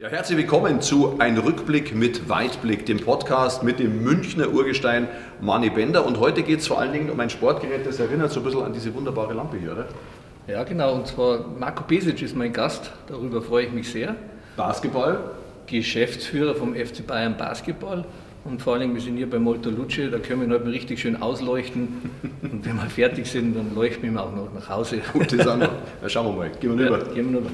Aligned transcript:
Ja, 0.00 0.06
herzlich 0.06 0.38
willkommen 0.38 0.80
zu 0.80 1.18
Ein 1.18 1.36
Rückblick 1.38 1.92
mit 1.92 2.28
Weitblick, 2.28 2.86
dem 2.86 3.00
Podcast 3.00 3.64
mit 3.64 3.80
dem 3.80 4.04
Münchner 4.04 4.48
Urgestein 4.48 5.08
Mani 5.40 5.70
Bender. 5.70 6.06
Und 6.06 6.20
heute 6.20 6.44
geht 6.44 6.60
es 6.60 6.68
vor 6.68 6.78
allen 6.78 6.92
Dingen 6.92 7.10
um 7.10 7.18
ein 7.18 7.30
Sportgerät, 7.30 7.84
das 7.84 7.98
erinnert 7.98 8.30
so 8.30 8.38
ein 8.38 8.44
bisschen 8.44 8.62
an 8.62 8.72
diese 8.72 8.94
wunderbare 8.94 9.34
Lampe 9.34 9.56
hier, 9.56 9.72
oder? 9.72 9.88
Ja, 10.46 10.62
genau. 10.62 10.94
Und 10.94 11.08
zwar 11.08 11.44
Marco 11.58 11.82
Pesic 11.82 12.22
ist 12.22 12.36
mein 12.36 12.52
Gast. 12.52 12.92
Darüber 13.08 13.42
freue 13.42 13.66
ich 13.66 13.72
mich 13.72 13.90
sehr. 13.90 14.14
Basketball. 14.56 15.18
Geschäftsführer 15.66 16.54
vom 16.54 16.76
FC 16.76 17.04
Bayern 17.04 17.36
Basketball. 17.36 18.04
Und 18.44 18.62
vor 18.62 18.74
allem, 18.74 18.94
wir 18.94 19.00
sind 19.00 19.16
hier 19.16 19.28
bei 19.28 19.40
Molto 19.40 19.68
Luce, 19.68 20.12
da 20.12 20.20
können 20.20 20.42
wir 20.42 20.54
heute 20.54 20.64
mal 20.64 20.70
richtig 20.70 21.00
schön 21.00 21.20
ausleuchten. 21.20 22.08
Und 22.40 22.64
wenn 22.64 22.76
wir 22.76 22.88
fertig 22.88 23.26
sind, 23.26 23.56
dann 23.56 23.74
leuchten 23.74 24.14
wir 24.14 24.22
auch 24.22 24.30
noch 24.30 24.54
nach 24.54 24.68
Hause. 24.68 25.00
Gute 25.12 25.38
Sache. 25.42 25.68
Ja, 26.02 26.08
schauen 26.08 26.26
wir 26.26 26.38
mal. 26.38 26.50
Gehen 26.60 26.78
wir 26.78 26.86
rüber. 26.86 26.98
Ja, 27.00 27.14
gehen 27.14 27.32
wir 27.32 27.40
rüber. 27.40 27.50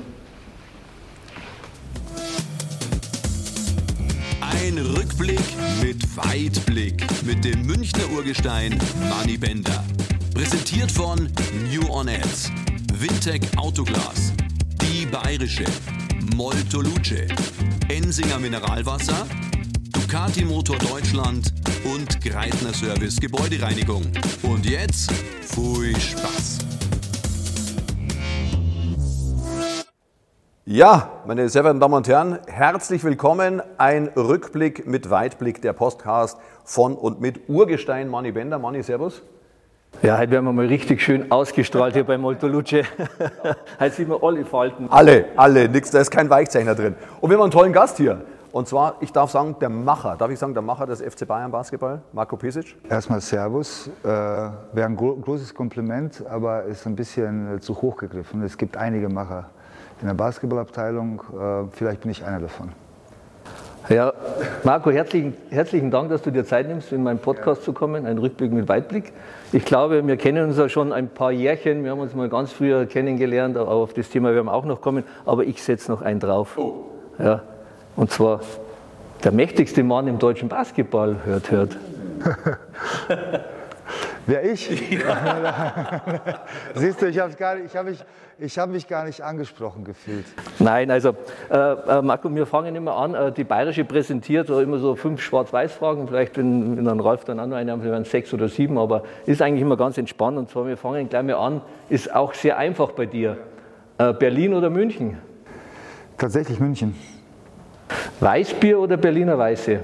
Ein 4.66 4.78
Rückblick 4.78 5.42
mit 5.82 6.16
Weitblick 6.16 7.04
mit 7.22 7.44
dem 7.44 7.66
Münchner 7.66 8.10
Urgestein 8.10 8.78
Mani 9.10 9.36
Bender. 9.36 9.84
Präsentiert 10.32 10.90
von 10.90 11.28
New 11.70 11.86
On 11.90 12.08
Ads, 12.08 12.50
Wintec 12.94 13.42
Autoglas, 13.58 14.32
Die 14.80 15.04
Bayerische, 15.04 15.66
Molto 16.34 16.80
Luce, 16.80 17.28
Ensinger 17.88 18.38
Mineralwasser, 18.38 19.26
Ducati 19.92 20.46
Motor 20.46 20.78
Deutschland 20.78 21.52
und 21.84 22.18
Greitner 22.22 22.72
Service 22.72 23.20
Gebäudereinigung. 23.20 24.10
Und 24.44 24.64
jetzt, 24.64 25.12
viel 25.42 25.94
Spaß! 26.00 26.73
Ja, 30.66 31.10
meine 31.26 31.46
sehr 31.50 31.60
verehrten 31.60 31.78
Damen 31.78 31.92
und 31.92 32.08
Herren, 32.08 32.38
herzlich 32.46 33.04
willkommen. 33.04 33.60
Ein 33.76 34.08
Rückblick 34.16 34.86
mit 34.86 35.10
Weitblick, 35.10 35.60
der 35.60 35.74
Podcast 35.74 36.38
von 36.64 36.94
und 36.94 37.20
mit 37.20 37.50
Urgestein 37.50 38.08
Manni 38.08 38.32
Bender. 38.32 38.58
Manni, 38.58 38.82
Servus. 38.82 39.20
Ja, 40.00 40.16
heute 40.16 40.30
werden 40.30 40.46
wir 40.46 40.54
mal 40.54 40.64
richtig 40.64 41.02
schön 41.02 41.30
ausgestrahlt 41.30 41.92
hier 41.92 42.04
bei 42.04 42.16
Molto 42.16 42.46
Luce. 42.46 42.82
heute 43.78 43.94
sieht 43.94 44.08
man 44.08 44.16
alle 44.22 44.46
Falten. 44.46 44.86
Alle, 44.88 45.26
alle, 45.36 45.68
nix, 45.68 45.90
da 45.90 46.00
ist 46.00 46.10
kein 46.10 46.30
Weichzeichner 46.30 46.74
drin. 46.74 46.94
Und 47.20 47.28
wir 47.28 47.36
haben 47.36 47.42
einen 47.42 47.52
tollen 47.52 47.74
Gast 47.74 47.98
hier. 47.98 48.22
Und 48.50 48.66
zwar, 48.66 48.96
ich 49.00 49.12
darf 49.12 49.30
sagen, 49.30 49.56
der 49.60 49.68
Macher, 49.68 50.16
darf 50.16 50.30
ich 50.30 50.38
sagen, 50.38 50.54
der 50.54 50.62
Macher 50.62 50.86
des 50.86 51.02
FC 51.02 51.28
Bayern 51.28 51.50
Basketball, 51.50 52.00
Marco 52.14 52.38
Pesic. 52.38 52.74
Erstmal 52.88 53.20
Servus. 53.20 53.90
Äh, 54.02 54.06
Wäre 54.06 54.86
ein 54.86 54.96
gro 54.96 55.14
großes 55.14 55.54
Kompliment, 55.54 56.24
aber 56.26 56.62
ist 56.62 56.86
ein 56.86 56.96
bisschen 56.96 57.56
äh, 57.56 57.60
zu 57.60 57.82
hoch 57.82 57.98
gegriffen. 57.98 58.42
Es 58.42 58.56
gibt 58.56 58.78
einige 58.78 59.10
Macher 59.10 59.50
in 60.00 60.06
der 60.06 60.14
Basketballabteilung. 60.14 61.20
Äh, 61.20 61.68
vielleicht 61.72 62.02
bin 62.02 62.10
ich 62.10 62.24
einer 62.24 62.40
davon. 62.40 62.72
Ja, 63.90 64.14
Marco, 64.62 64.90
herzlichen, 64.90 65.34
herzlichen 65.50 65.90
Dank, 65.90 66.08
dass 66.08 66.22
du 66.22 66.30
dir 66.30 66.46
Zeit 66.46 66.68
nimmst, 66.68 66.90
in 66.90 67.02
meinen 67.02 67.18
Podcast 67.18 67.60
ja. 67.60 67.64
zu 67.66 67.72
kommen, 67.74 68.06
ein 68.06 68.16
Rückblick 68.16 68.50
mit 68.50 68.66
Weitblick. 68.66 69.12
Ich 69.52 69.66
glaube, 69.66 70.06
wir 70.06 70.16
kennen 70.16 70.48
uns 70.48 70.56
ja 70.56 70.70
schon 70.70 70.90
ein 70.90 71.08
paar 71.08 71.32
Jährchen, 71.32 71.84
wir 71.84 71.90
haben 71.90 72.00
uns 72.00 72.14
mal 72.14 72.30
ganz 72.30 72.50
früher 72.50 72.86
kennengelernt, 72.86 73.58
aber 73.58 73.72
auf 73.72 73.92
das 73.92 74.08
Thema 74.08 74.34
werden 74.34 74.46
wir 74.46 74.54
auch 74.54 74.64
noch 74.64 74.80
kommen, 74.80 75.04
aber 75.26 75.44
ich 75.44 75.62
setze 75.62 75.92
noch 75.92 76.00
einen 76.00 76.18
drauf. 76.18 76.56
Oh. 76.56 76.86
Ja, 77.18 77.42
und 77.94 78.10
zwar 78.10 78.40
der 79.22 79.32
mächtigste 79.32 79.82
Mann 79.82 80.08
im 80.08 80.18
deutschen 80.18 80.48
Basketball, 80.48 81.16
hört, 81.26 81.50
hört. 81.50 81.76
Wer 84.26 84.44
ich? 84.44 84.90
Ja. 84.90 86.02
Siehst 86.74 87.02
du, 87.02 87.06
ich 87.06 87.18
habe 87.18 87.34
hab 87.34 87.84
mich, 87.84 88.58
hab 88.58 88.70
mich 88.70 88.88
gar 88.88 89.04
nicht 89.04 89.20
angesprochen 89.20 89.84
gefühlt. 89.84 90.24
Nein, 90.58 90.90
also 90.90 91.14
äh, 91.50 91.56
äh, 91.56 92.02
Marco, 92.02 92.34
wir 92.34 92.46
fangen 92.46 92.74
immer 92.74 92.96
an. 92.96 93.14
Äh, 93.14 93.32
die 93.32 93.44
Bayerische 93.44 93.84
präsentiert 93.84 94.48
immer 94.48 94.78
so 94.78 94.96
fünf 94.96 95.20
Schwarz-Weiß-Fragen. 95.20 96.08
Vielleicht, 96.08 96.38
wenn, 96.38 96.76
wenn 96.76 96.84
dann 96.86 97.00
Ralf 97.00 97.24
dann 97.24 97.38
auch 97.38 97.46
noch 97.46 97.56
eine 97.56 97.72
haben, 97.72 97.84
wären 97.84 98.04
sechs 98.04 98.32
oder 98.32 98.48
sieben, 98.48 98.78
aber 98.78 99.02
ist 99.26 99.42
eigentlich 99.42 99.62
immer 99.62 99.76
ganz 99.76 99.98
entspannt. 99.98 100.38
Und 100.38 100.50
zwar, 100.50 100.66
wir 100.66 100.78
fangen 100.78 101.08
gleich 101.08 101.22
mal 101.22 101.34
an. 101.34 101.60
Ist 101.90 102.14
auch 102.14 102.32
sehr 102.32 102.56
einfach 102.56 102.92
bei 102.92 103.06
dir. 103.06 103.36
Äh, 103.98 104.14
Berlin 104.14 104.54
oder 104.54 104.70
München? 104.70 105.18
Tatsächlich 106.16 106.60
München. 106.60 106.94
Weißbier 108.20 108.78
oder 108.78 108.96
Berliner 108.96 109.36
Weiße? 109.36 109.80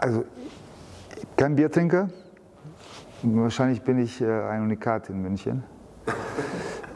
Also 0.00 0.24
kein 1.42 1.56
Biertrinker. 1.56 2.08
Wahrscheinlich 3.24 3.82
bin 3.82 3.98
ich 3.98 4.20
äh, 4.20 4.26
ein 4.26 4.62
Unikat 4.62 5.08
in 5.08 5.20
München. 5.20 5.64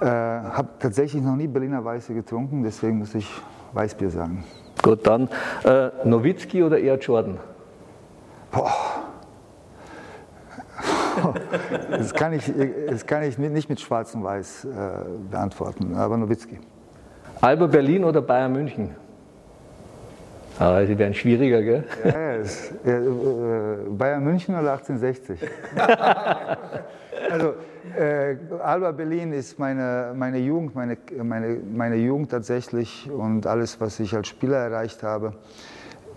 äh, 0.00 0.06
habe 0.06 0.68
tatsächlich 0.78 1.20
noch 1.20 1.34
nie 1.34 1.48
Berliner 1.48 1.84
Weiße 1.84 2.14
getrunken, 2.14 2.62
deswegen 2.62 2.98
muss 2.98 3.12
ich 3.16 3.28
Weißbier 3.72 4.08
sagen. 4.08 4.44
Gut, 4.84 5.04
dann 5.04 5.28
äh, 5.64 5.90
Nowitzki 6.04 6.62
oder 6.62 6.78
eher 6.78 6.96
Jordan? 6.96 7.38
Boah. 8.52 8.70
Das 11.90 12.14
kann 12.14 12.34
ich, 12.34 12.52
das 12.88 13.06
kann 13.06 13.22
ich 13.22 13.38
nicht 13.38 13.68
mit 13.68 13.80
Schwarz 13.80 14.14
und 14.14 14.22
Weiß 14.22 14.66
äh, 14.66 14.68
beantworten, 15.28 15.96
aber 15.96 16.16
Nowitzki. 16.18 16.60
Alba 17.40 17.66
Berlin 17.66 18.04
oder 18.04 18.22
Bayern 18.22 18.52
München? 18.52 18.94
Aber 20.58 20.86
sie 20.86 20.98
werden 20.98 21.14
schwieriger, 21.14 21.62
gell? 21.62 21.84
Ja, 22.04 22.34
ist, 22.36 22.72
ja, 22.84 22.98
äh, 22.98 23.76
Bayern 23.90 24.24
München 24.24 24.54
oder 24.54 24.72
1860? 24.72 25.38
also, 27.30 27.54
äh, 27.98 28.36
Alba 28.62 28.92
Berlin 28.92 29.32
ist 29.32 29.58
meine, 29.58 30.12
meine 30.14 30.38
Jugend, 30.38 30.74
meine, 30.74 30.96
meine, 31.22 31.58
meine 31.74 31.96
Jugend 31.96 32.30
tatsächlich 32.30 33.10
und 33.10 33.46
alles, 33.46 33.80
was 33.80 34.00
ich 34.00 34.14
als 34.14 34.28
Spieler 34.28 34.56
erreicht 34.56 35.02
habe. 35.02 35.34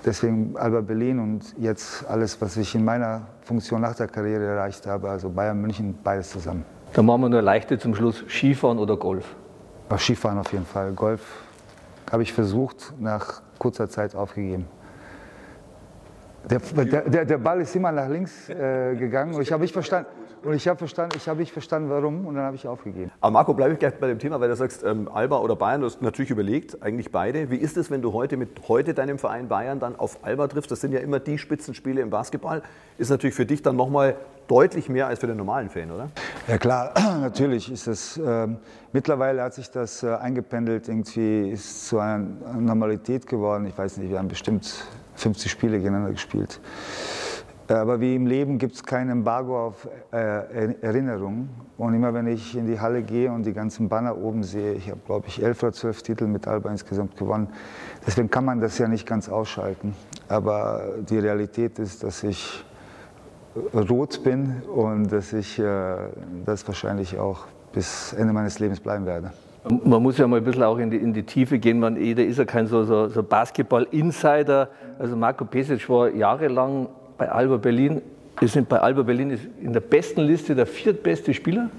Deswegen 0.06 0.56
Alba 0.56 0.80
Berlin 0.80 1.20
und 1.20 1.56
jetzt 1.58 2.06
alles, 2.10 2.40
was 2.42 2.56
ich 2.56 2.74
in 2.74 2.86
meiner 2.86 3.28
Funktion 3.42 3.82
nach 3.82 3.96
der 3.96 4.08
Karriere 4.08 4.46
erreicht 4.46 4.88
habe, 4.88 5.10
also 5.10 5.30
Bayern 5.30 5.60
München, 5.60 5.98
beides 6.02 6.30
zusammen. 6.30 6.64
Dann 6.94 7.06
machen 7.06 7.22
wir 7.22 7.30
nur 7.30 7.42
leichte 7.42 7.78
zum 7.78 7.94
Schluss, 7.94 8.24
Skifahren 8.30 8.80
oder 8.80 8.96
Golf? 8.96 9.36
Skifahren 9.98 10.38
auf 10.40 10.52
jeden 10.54 10.66
Fall. 10.66 10.94
Golf 10.94 11.22
habe 12.12 12.24
ich 12.24 12.32
versucht, 12.32 12.94
nach 13.00 13.42
kurzer 13.60 13.90
Zeit 13.90 14.16
aufgegeben. 14.16 14.66
Der, 16.50 16.60
der, 17.02 17.26
der 17.26 17.38
Ball 17.38 17.62
ist 17.62 17.76
immer 17.76 17.92
nach 17.92 18.08
links 18.08 18.50
äh, 18.50 18.96
gegangen 18.96 19.36
und 19.36 19.42
ich 19.42 19.52
habe 19.52 19.62
nicht 19.62 19.74
verstanden. 19.74 20.08
Und 20.42 20.54
ich 20.54 20.68
habe 20.70 20.78
verstanden, 20.78 21.18
ich 21.18 21.28
habe 21.28 21.42
nicht 21.42 21.52
verstanden, 21.52 21.90
warum, 21.90 22.26
und 22.26 22.36
dann 22.36 22.46
habe 22.46 22.56
ich 22.56 22.66
aufgegeben. 22.66 23.12
Aber 23.20 23.32
Marco, 23.32 23.54
bleibe 23.54 23.74
ich 23.74 23.80
gleich 23.80 23.96
bei 23.96 24.08
dem 24.08 24.20
Thema, 24.20 24.40
weil 24.40 24.48
du 24.48 24.56
sagst, 24.56 24.84
ähm, 24.84 25.10
Alba 25.14 25.40
oder 25.40 25.58
Bayern, 25.58 25.82
du 25.82 25.88
hast 25.88 26.02
natürlich 26.02 26.32
überlegt, 26.32 26.82
eigentlich 26.82 27.12
beide. 27.12 27.52
Wie 27.52 27.58
ist 27.58 27.76
es, 27.76 27.92
wenn 27.92 28.02
du 28.02 28.14
heute 28.14 28.38
mit 28.38 28.70
heute 28.70 28.94
deinem 28.94 29.18
Verein 29.18 29.50
Bayern 29.50 29.82
dann 29.82 29.98
auf 29.98 30.24
Alba 30.24 30.48
triffst? 30.48 30.72
Das 30.72 30.80
sind 30.80 30.94
ja 30.94 31.00
immer 31.00 31.20
die 31.20 31.38
Spitzenspiele 31.38 32.00
im 32.00 32.10
Basketball. 32.10 32.62
Ist 32.98 33.10
natürlich 33.10 33.36
für 33.36 33.46
dich 33.46 33.62
dann 33.62 33.76
nochmal 33.76 34.16
deutlich 34.50 34.90
mehr 34.90 35.08
als 35.08 35.20
für 35.20 35.28
den 35.28 35.38
normalen 35.38 35.70
Fan, 35.70 35.92
oder? 35.92 36.10
Ja 36.48 36.58
klar, 36.58 36.94
natürlich 37.22 37.72
ist 37.72 37.88
es. 37.88 38.18
Äh, 38.18 38.48
mittlerweile 38.92 39.44
hat 39.44 39.54
sich 39.54 39.70
das 39.70 40.04
äh, 40.04 40.16
eingependelt, 40.16 40.88
irgendwie 40.88 41.52
ist 41.52 41.88
zu 41.88 42.00
einer 42.00 42.26
Normalität 42.60 43.28
geworden. 43.28 43.68
Ich 43.68 43.78
weiß 43.78 43.98
nicht, 43.98 44.10
wir 44.10 44.18
haben 44.18 44.28
bestimmt 44.28 44.86
50 45.16 45.52
Spiele 45.52 45.78
gegeneinander 45.78 46.12
gespielt. 46.12 46.60
Äh, 47.70 47.74
aber 47.74 48.02
wie 48.02 48.16
im 48.16 48.26
Leben 48.26 48.58
gibt 48.58 48.76
es 48.76 48.84
kein 48.84 49.10
Embargo 49.10 49.68
auf 49.68 49.88
äh, 50.12 50.74
Erinnerungen. 50.82 51.50
Und 51.78 51.94
immer 51.94 52.14
wenn 52.14 52.28
ich 52.28 52.58
in 52.58 52.66
die 52.66 52.80
Halle 52.80 53.04
gehe 53.04 53.32
und 53.32 53.46
die 53.46 53.54
ganzen 53.54 53.88
Banner 53.88 54.18
oben 54.18 54.44
sehe, 54.44 54.74
ich 54.74 54.90
habe, 54.90 55.00
glaube 55.06 55.28
ich, 55.28 55.42
elf 55.42 55.62
oder 55.64 55.72
zwölf 55.72 56.02
Titel 56.02 56.26
mit 56.26 56.48
Alba 56.48 56.72
insgesamt 56.72 57.16
gewonnen. 57.16 57.50
Deswegen 58.06 58.30
kann 58.30 58.44
man 58.46 58.60
das 58.60 58.78
ja 58.80 58.88
nicht 58.88 59.08
ganz 59.08 59.30
ausschalten. 59.30 59.96
Aber 60.28 60.96
die 61.08 61.20
Realität 61.20 61.80
ist, 61.80 62.04
dass 62.04 62.24
ich 62.24 62.66
rot 63.74 64.24
bin 64.24 64.62
und 64.64 65.12
dass 65.12 65.34
ich 65.34 65.60
äh, 65.60 65.96
das 66.46 66.68
wahrscheinlich 66.68 67.18
auch 67.18 67.46
bis 67.74 68.14
Ende 68.14 68.34
meines 68.34 68.60
Lebens 68.60 68.80
bleiben 68.80 69.06
werde. 69.06 69.32
Man 69.84 70.02
muss 70.02 70.18
ja 70.18 70.26
mal 70.26 70.38
ein 70.38 70.44
bisschen 70.44 70.64
auch 70.64 70.78
in 70.78 70.90
die, 70.90 70.98
in 70.98 71.14
die 71.14 71.24
Tiefe 71.24 71.60
gehen. 71.60 71.80
Man, 71.80 71.98
jeder 72.02 72.24
ist 72.24 72.38
ja 72.38 72.46
kein 72.46 72.68
so, 72.68 72.86
so, 72.86 73.08
so 73.08 73.22
Basketball-Insider. 73.22 74.70
Also 74.98 75.16
Marco 75.16 75.44
Pesic 75.46 75.90
war 75.90 76.10
jahrelang 76.10 76.88
bei 77.18 77.30
Alba 77.30 77.58
Berlin. 77.58 78.02
Wir 78.40 78.48
sind 78.48 78.70
bei 78.70 78.80
Alba 78.80 79.04
Berlin 79.04 79.38
in 79.62 79.74
der 79.74 79.82
besten 79.82 80.22
Liste 80.22 80.56
der 80.56 80.66
viertbeste 80.66 81.34
Spieler. 81.34 81.70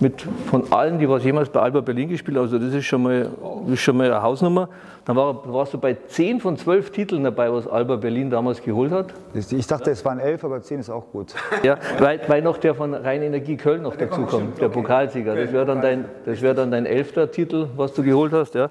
Mit, 0.00 0.26
von 0.50 0.72
allen, 0.72 0.98
die 0.98 1.08
was 1.08 1.24
jemals 1.24 1.48
bei 1.48 1.60
Alba 1.60 1.80
Berlin 1.80 2.08
gespielt 2.08 2.36
haben. 2.36 2.44
Also 2.44 2.58
das 2.58 2.74
ist 2.74 2.84
schon 2.84 3.02
mal, 3.02 3.30
ist 3.68 3.80
schon 3.80 3.96
mal 3.96 4.10
eine 4.10 4.22
Hausnummer. 4.22 4.68
Dann 5.04 5.16
war, 5.16 5.52
warst 5.52 5.72
du 5.72 5.78
bei 5.78 5.94
10 5.94 6.40
von 6.40 6.56
12 6.56 6.90
Titeln 6.90 7.24
dabei, 7.24 7.52
was 7.52 7.66
Alba 7.66 7.96
Berlin 7.96 8.28
damals 8.28 8.62
geholt 8.62 8.90
hat. 8.90 9.14
Ich 9.34 9.66
dachte, 9.66 9.90
es 9.90 10.04
waren 10.04 10.18
11, 10.18 10.44
aber 10.44 10.62
10 10.62 10.80
ist 10.80 10.90
auch 10.90 11.10
gut. 11.12 11.34
Ja, 11.62 11.78
weil, 11.98 12.20
weil 12.26 12.42
noch 12.42 12.56
der 12.56 12.74
von 12.74 12.94
Rhein 12.94 13.22
Energie 13.22 13.56
Köln 13.56 13.82
noch 13.82 13.96
dazu 13.96 14.22
kommt, 14.22 14.60
der 14.60 14.68
Pokalsieger. 14.68 15.36
Das 15.36 15.52
wäre 15.52 15.66
dann, 15.66 15.80
dein, 15.80 16.06
wär 16.24 16.54
dann 16.54 16.70
dein 16.70 16.86
elfter 16.86 17.30
Titel, 17.30 17.68
was 17.76 17.92
du 17.92 18.02
geholt 18.02 18.32
hast. 18.32 18.54
Ja. 18.54 18.70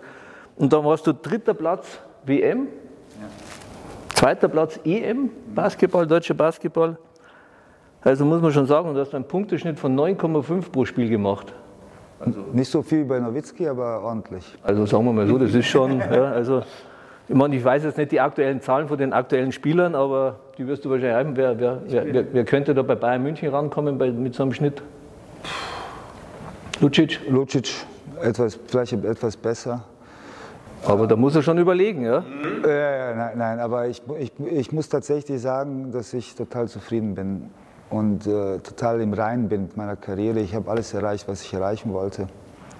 Und 0.57 0.73
dann 0.73 0.83
warst 0.83 1.07
du 1.07 1.13
dritter 1.13 1.53
Platz 1.53 1.99
WM, 2.25 2.67
zweiter 4.13 4.47
Platz 4.47 4.79
EM, 4.83 5.29
Basketball, 5.53 6.07
deutscher 6.07 6.33
Basketball. 6.33 6.97
Also 8.03 8.25
muss 8.25 8.41
man 8.41 8.51
schon 8.51 8.65
sagen, 8.65 8.93
du 8.93 8.99
hast 8.99 9.15
einen 9.15 9.23
Punkteschnitt 9.23 9.79
von 9.79 9.97
9,5 9.97 10.71
pro 10.71 10.85
Spiel 10.85 11.09
gemacht. 11.09 11.53
Also 12.19 12.39
nicht 12.51 12.69
so 12.69 12.81
viel 12.81 13.05
bei 13.05 13.19
Nowitzki, 13.19 13.67
aber 13.67 14.01
ordentlich. 14.01 14.43
Also 14.61 14.85
sagen 14.85 15.05
wir 15.05 15.13
mal 15.13 15.27
so, 15.27 15.37
das 15.37 15.53
ist 15.53 15.67
schon, 15.67 15.99
ja, 16.11 16.25
also 16.31 16.63
ich 17.29 17.35
meine, 17.35 17.55
ich 17.55 17.63
weiß 17.63 17.83
jetzt 17.85 17.97
nicht 17.97 18.11
die 18.11 18.19
aktuellen 18.19 18.61
Zahlen 18.61 18.87
von 18.87 18.97
den 18.97 19.13
aktuellen 19.13 19.53
Spielern, 19.53 19.95
aber 19.95 20.35
die 20.57 20.67
wirst 20.67 20.83
du 20.83 20.89
wahrscheinlich 20.89 21.15
haben. 21.15 21.37
Wer, 21.37 21.57
wer, 21.59 21.81
wer, 21.87 22.33
wer 22.33 22.45
könnte 22.45 22.73
da 22.73 22.81
bei 22.81 22.95
Bayern 22.95 23.23
München 23.23 23.49
rankommen 23.49 23.97
bei, 23.97 24.11
mit 24.11 24.35
so 24.35 24.43
einem 24.43 24.53
Schnitt? 24.53 24.81
Lucic? 26.81 27.19
Lucic, 27.29 27.69
etwas, 28.21 28.59
vielleicht 28.67 28.93
etwas 28.93 29.37
besser. 29.37 29.83
Aber 30.85 31.07
da 31.07 31.15
muss 31.15 31.33
er 31.35 31.41
schon 31.41 31.57
überlegen, 31.57 32.03
ja? 32.03 32.25
Ja, 32.65 32.69
ja 32.69 33.15
nein, 33.15 33.37
nein, 33.37 33.59
aber 33.59 33.87
ich, 33.87 34.01
ich, 34.19 34.33
ich 34.45 34.71
muss 34.73 34.89
tatsächlich 34.89 35.41
sagen, 35.41 35.93
dass 35.93 36.13
ich 36.13 36.35
total 36.35 36.67
zufrieden 36.67 37.15
bin 37.15 37.49
und 37.93 38.25
äh, 38.25 38.57
total 38.59 39.01
im 39.01 39.13
Reinen 39.13 39.49
bin 39.49 39.63
mit 39.63 39.77
meiner 39.77 39.95
Karriere. 39.95 40.39
Ich 40.39 40.55
habe 40.55 40.69
alles 40.71 40.93
erreicht, 40.95 41.27
was 41.27 41.43
ich 41.43 41.53
erreichen 41.53 41.93
wollte, 41.93 42.27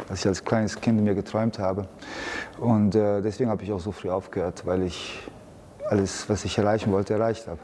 was 0.10 0.22
ich 0.22 0.28
als 0.28 0.44
kleines 0.44 0.82
Kind 0.82 1.00
mir 1.04 1.14
geträumt 1.14 1.60
habe. 1.60 1.86
Und 2.60 2.96
äh, 2.96 3.22
deswegen 3.22 3.52
habe 3.52 3.62
ich 3.62 3.72
auch 3.72 3.80
so 3.80 3.92
früh 3.92 4.10
aufgehört, 4.10 4.64
weil 4.66 4.82
ich 4.82 5.20
alles, 5.88 6.28
was 6.30 6.46
ich 6.46 6.58
erreichen 6.58 6.92
wollte, 6.92 7.14
erreicht 7.14 7.48
habe. 7.48 7.60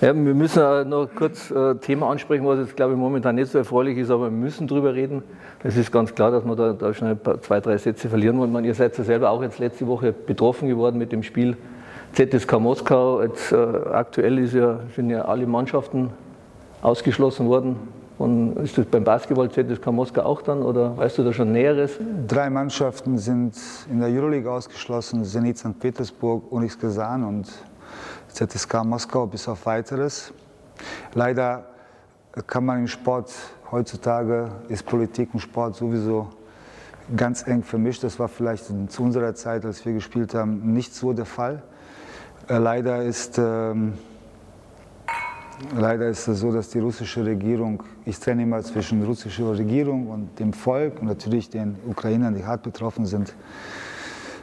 Ja, 0.00 0.14
wir 0.14 0.34
müssen 0.34 0.88
noch 0.88 1.08
kurz 1.12 1.50
ein 1.50 1.72
äh, 1.72 1.74
Thema 1.80 2.08
ansprechen, 2.08 2.46
was 2.46 2.60
jetzt, 2.60 2.76
glaube 2.76 2.92
ich, 2.92 2.98
momentan 2.98 3.34
nicht 3.34 3.50
so 3.50 3.58
erfreulich 3.58 3.98
ist, 3.98 4.10
aber 4.10 4.26
wir 4.26 4.30
müssen 4.30 4.68
darüber 4.68 4.94
reden. 4.94 5.24
Es 5.64 5.76
ist 5.76 5.90
ganz 5.90 6.14
klar, 6.14 6.30
dass 6.30 6.44
wir 6.44 6.54
da, 6.54 6.72
da 6.72 6.94
schnell 6.94 7.18
zwei, 7.40 7.58
drei 7.58 7.78
Sätze 7.78 8.08
verlieren 8.08 8.38
wollen. 8.38 8.64
Ihr 8.64 8.74
seid 8.74 8.96
ja 8.96 9.02
selber 9.02 9.30
auch 9.30 9.42
jetzt 9.42 9.58
letzte 9.58 9.88
Woche 9.88 10.12
betroffen 10.12 10.68
geworden 10.68 10.98
mit 10.98 11.10
dem 11.10 11.24
Spiel 11.24 11.56
ZSK 12.12 12.60
Moskau. 12.60 13.22
Jetzt, 13.22 13.50
äh, 13.50 13.56
aktuell 13.56 14.38
ja, 14.54 14.78
sind 14.94 15.10
ja 15.10 15.24
alle 15.24 15.48
Mannschaften 15.48 16.10
ausgeschlossen 16.82 17.48
worden. 17.48 17.76
Und 18.18 18.56
ist 18.58 18.76
das 18.76 18.86
beim 18.86 19.04
Basketball 19.04 19.50
ZSK 19.50 19.86
Moskau 19.86 20.22
auch 20.22 20.42
dann 20.42 20.62
oder 20.62 20.96
weißt 20.96 21.18
du 21.18 21.24
da 21.24 21.32
schon 21.32 21.52
Näheres? 21.52 21.92
Drei 22.28 22.50
Mannschaften 22.50 23.18
sind 23.18 23.54
in 23.90 24.00
der 24.00 24.10
Euroleague 24.10 24.50
ausgeschlossen: 24.50 25.24
Zenit 25.24 25.58
St. 25.58 25.78
Petersburg, 25.80 26.52
Unix 26.52 26.78
Kazan 26.78 27.24
und 27.24 27.50
ZSK 28.28 28.84
Moskau 28.84 29.26
bis 29.26 29.48
auf 29.48 29.64
weiteres. 29.66 30.32
Leider 31.14 31.64
kann 32.46 32.64
man 32.64 32.80
im 32.80 32.86
Sport 32.86 33.32
heutzutage 33.70 34.50
ist 34.68 34.84
Politik 34.84 35.30
und 35.32 35.40
Sport 35.40 35.76
sowieso 35.76 36.28
ganz 37.16 37.46
eng 37.46 37.62
vermischt. 37.62 38.04
Das 38.04 38.18
war 38.18 38.28
vielleicht 38.28 38.66
zu 38.90 39.02
unserer 39.02 39.34
Zeit, 39.34 39.64
als 39.64 39.84
wir 39.84 39.94
gespielt 39.94 40.34
haben, 40.34 40.72
nicht 40.72 40.94
so 40.94 41.12
der 41.12 41.24
Fall. 41.24 41.62
Äh, 42.48 42.58
leider 42.58 43.02
ist 43.02 43.38
ähm, 43.38 43.94
Leider 45.76 46.08
ist 46.08 46.26
es 46.28 46.40
so, 46.40 46.52
dass 46.52 46.70
die 46.70 46.78
russische 46.78 47.24
Regierung, 47.24 47.82
ich 48.04 48.18
trenne 48.18 48.42
immer 48.42 48.62
zwischen 48.62 49.02
russischer 49.04 49.56
Regierung 49.56 50.08
und 50.08 50.38
dem 50.38 50.52
Volk 50.52 51.00
und 51.00 51.06
natürlich 51.06 51.48
den 51.50 51.76
Ukrainern, 51.86 52.34
die 52.34 52.44
hart 52.44 52.62
betroffen 52.62 53.06
sind. 53.06 53.34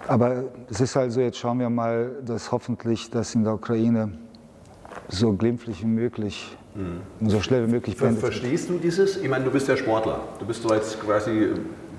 Aber 0.07 0.45
es 0.69 0.81
ist 0.81 0.97
also, 0.97 1.21
jetzt 1.21 1.37
schauen 1.37 1.59
wir 1.59 1.69
mal, 1.69 2.11
dass 2.25 2.51
hoffentlich 2.51 3.09
das 3.09 3.35
in 3.35 3.43
der 3.43 3.53
Ukraine 3.53 4.13
so 5.07 5.33
glimpflich 5.33 5.83
wie 5.83 5.87
möglich 5.87 6.57
mhm. 6.73 7.29
so 7.29 7.41
schnell 7.41 7.67
wie 7.67 7.71
möglich 7.71 7.97
beendet 7.97 8.21
Verstehst 8.21 8.69
du 8.69 8.77
dieses? 8.77 9.17
Ich 9.17 9.29
meine, 9.29 9.45
du 9.45 9.51
bist 9.51 9.67
ja 9.67 9.77
Sportler. 9.77 10.21
Du 10.39 10.45
bist 10.45 10.63
so 10.63 10.73
jetzt 10.73 10.99
quasi 10.99 11.49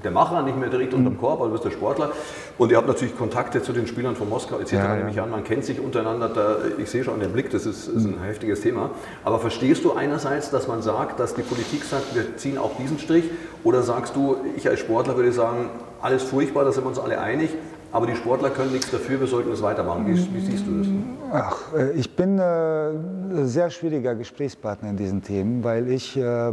der 0.03 0.11
Macher, 0.11 0.43
nicht 0.43 0.59
mehr 0.59 0.69
direkt 0.69 0.95
unterm 0.95 1.15
mhm. 1.15 1.19
Korb, 1.19 1.41
aber 1.41 1.47
du 1.47 1.53
bist 1.53 1.65
der 1.65 1.71
Sportler. 1.71 2.11
Und 2.59 2.71
ihr 2.71 2.77
habt 2.77 2.89
natürlich 2.89 3.17
Kontakte 3.17 3.63
zu 3.63 3.73
den 3.73 3.87
Spielern 3.87 4.17
von 4.17 4.29
Moskau 4.29 4.59
etc. 4.59 4.73
Ja, 4.73 4.97
nehme 4.97 5.11
ich 5.11 5.21
an, 5.21 5.31
man 5.31 5.45
kennt 5.45 5.65
sich 5.65 5.81
untereinander. 5.81 6.29
Da, 6.29 6.57
ich 6.79 6.91
sehe 6.91 7.05
schon 7.05 7.21
den 7.21 7.33
Blick, 7.33 7.51
das 7.51 7.67
ist, 7.67 7.89
ist 7.89 8.05
ein 8.05 8.17
mhm. 8.19 8.23
heftiges 8.23 8.61
Thema. 8.61 8.91
Aber 9.25 9.39
verstehst 9.39 9.85
du 9.85 9.93
einerseits, 9.93 10.51
dass 10.51 10.69
man 10.69 10.83
sagt, 10.83 11.21
dass 11.21 11.35
die 11.35 11.43
Politik 11.43 11.85
sagt, 11.85 12.15
wir 12.15 12.37
ziehen 12.37 12.59
auch 12.59 12.77
diesen 12.79 12.99
Strich? 12.99 13.25
Oder 13.65 13.83
sagst 13.83 14.17
du, 14.17 14.37
ich 14.57 14.69
als 14.69 14.81
Sportler 14.81 15.17
würde 15.17 15.33
sagen, 15.33 15.71
alles 16.03 16.23
furchtbar, 16.23 16.65
da 16.65 16.73
sind 16.73 16.85
wir 16.85 16.89
uns 16.89 16.99
alle 16.99 17.21
einig, 17.21 17.51
aber 17.93 18.07
die 18.07 18.15
Sportler 18.15 18.51
können 18.51 18.73
nichts 18.73 18.91
dafür, 18.91 19.21
wir 19.21 19.27
sollten 19.27 19.51
es 19.53 19.63
weitermachen. 19.63 20.07
Wie, 20.07 20.13
wie 20.13 20.41
siehst 20.41 20.67
du 20.67 20.79
das? 20.79 20.87
Ach, 21.33 21.75
äh, 21.75 21.93
ich 21.93 22.15
bin 22.15 22.39
äh, 22.39 22.43
ein 22.43 23.47
sehr 23.47 23.71
schwieriger 23.71 24.15
Gesprächspartner 24.15 24.91
in 24.91 24.97
diesen 24.97 25.23
Themen, 25.23 25.65
weil 25.65 25.91
ich 25.91 26.17
äh, 26.17 26.53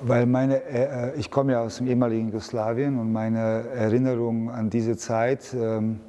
weil 0.00 0.26
meine, 0.26 0.62
äh, 0.64 1.14
ich 1.16 1.30
komme 1.30 1.52
ja 1.52 1.60
aus 1.60 1.78
dem 1.78 1.86
ehemaligen 1.86 2.26
Jugoslawien 2.26 2.98
und 2.98 3.12
meine 3.12 3.68
Erinnerungen 3.74 4.48
an 4.48 4.70
diese 4.70 4.96
Zeit 4.96 5.54
ähm, 5.54 6.00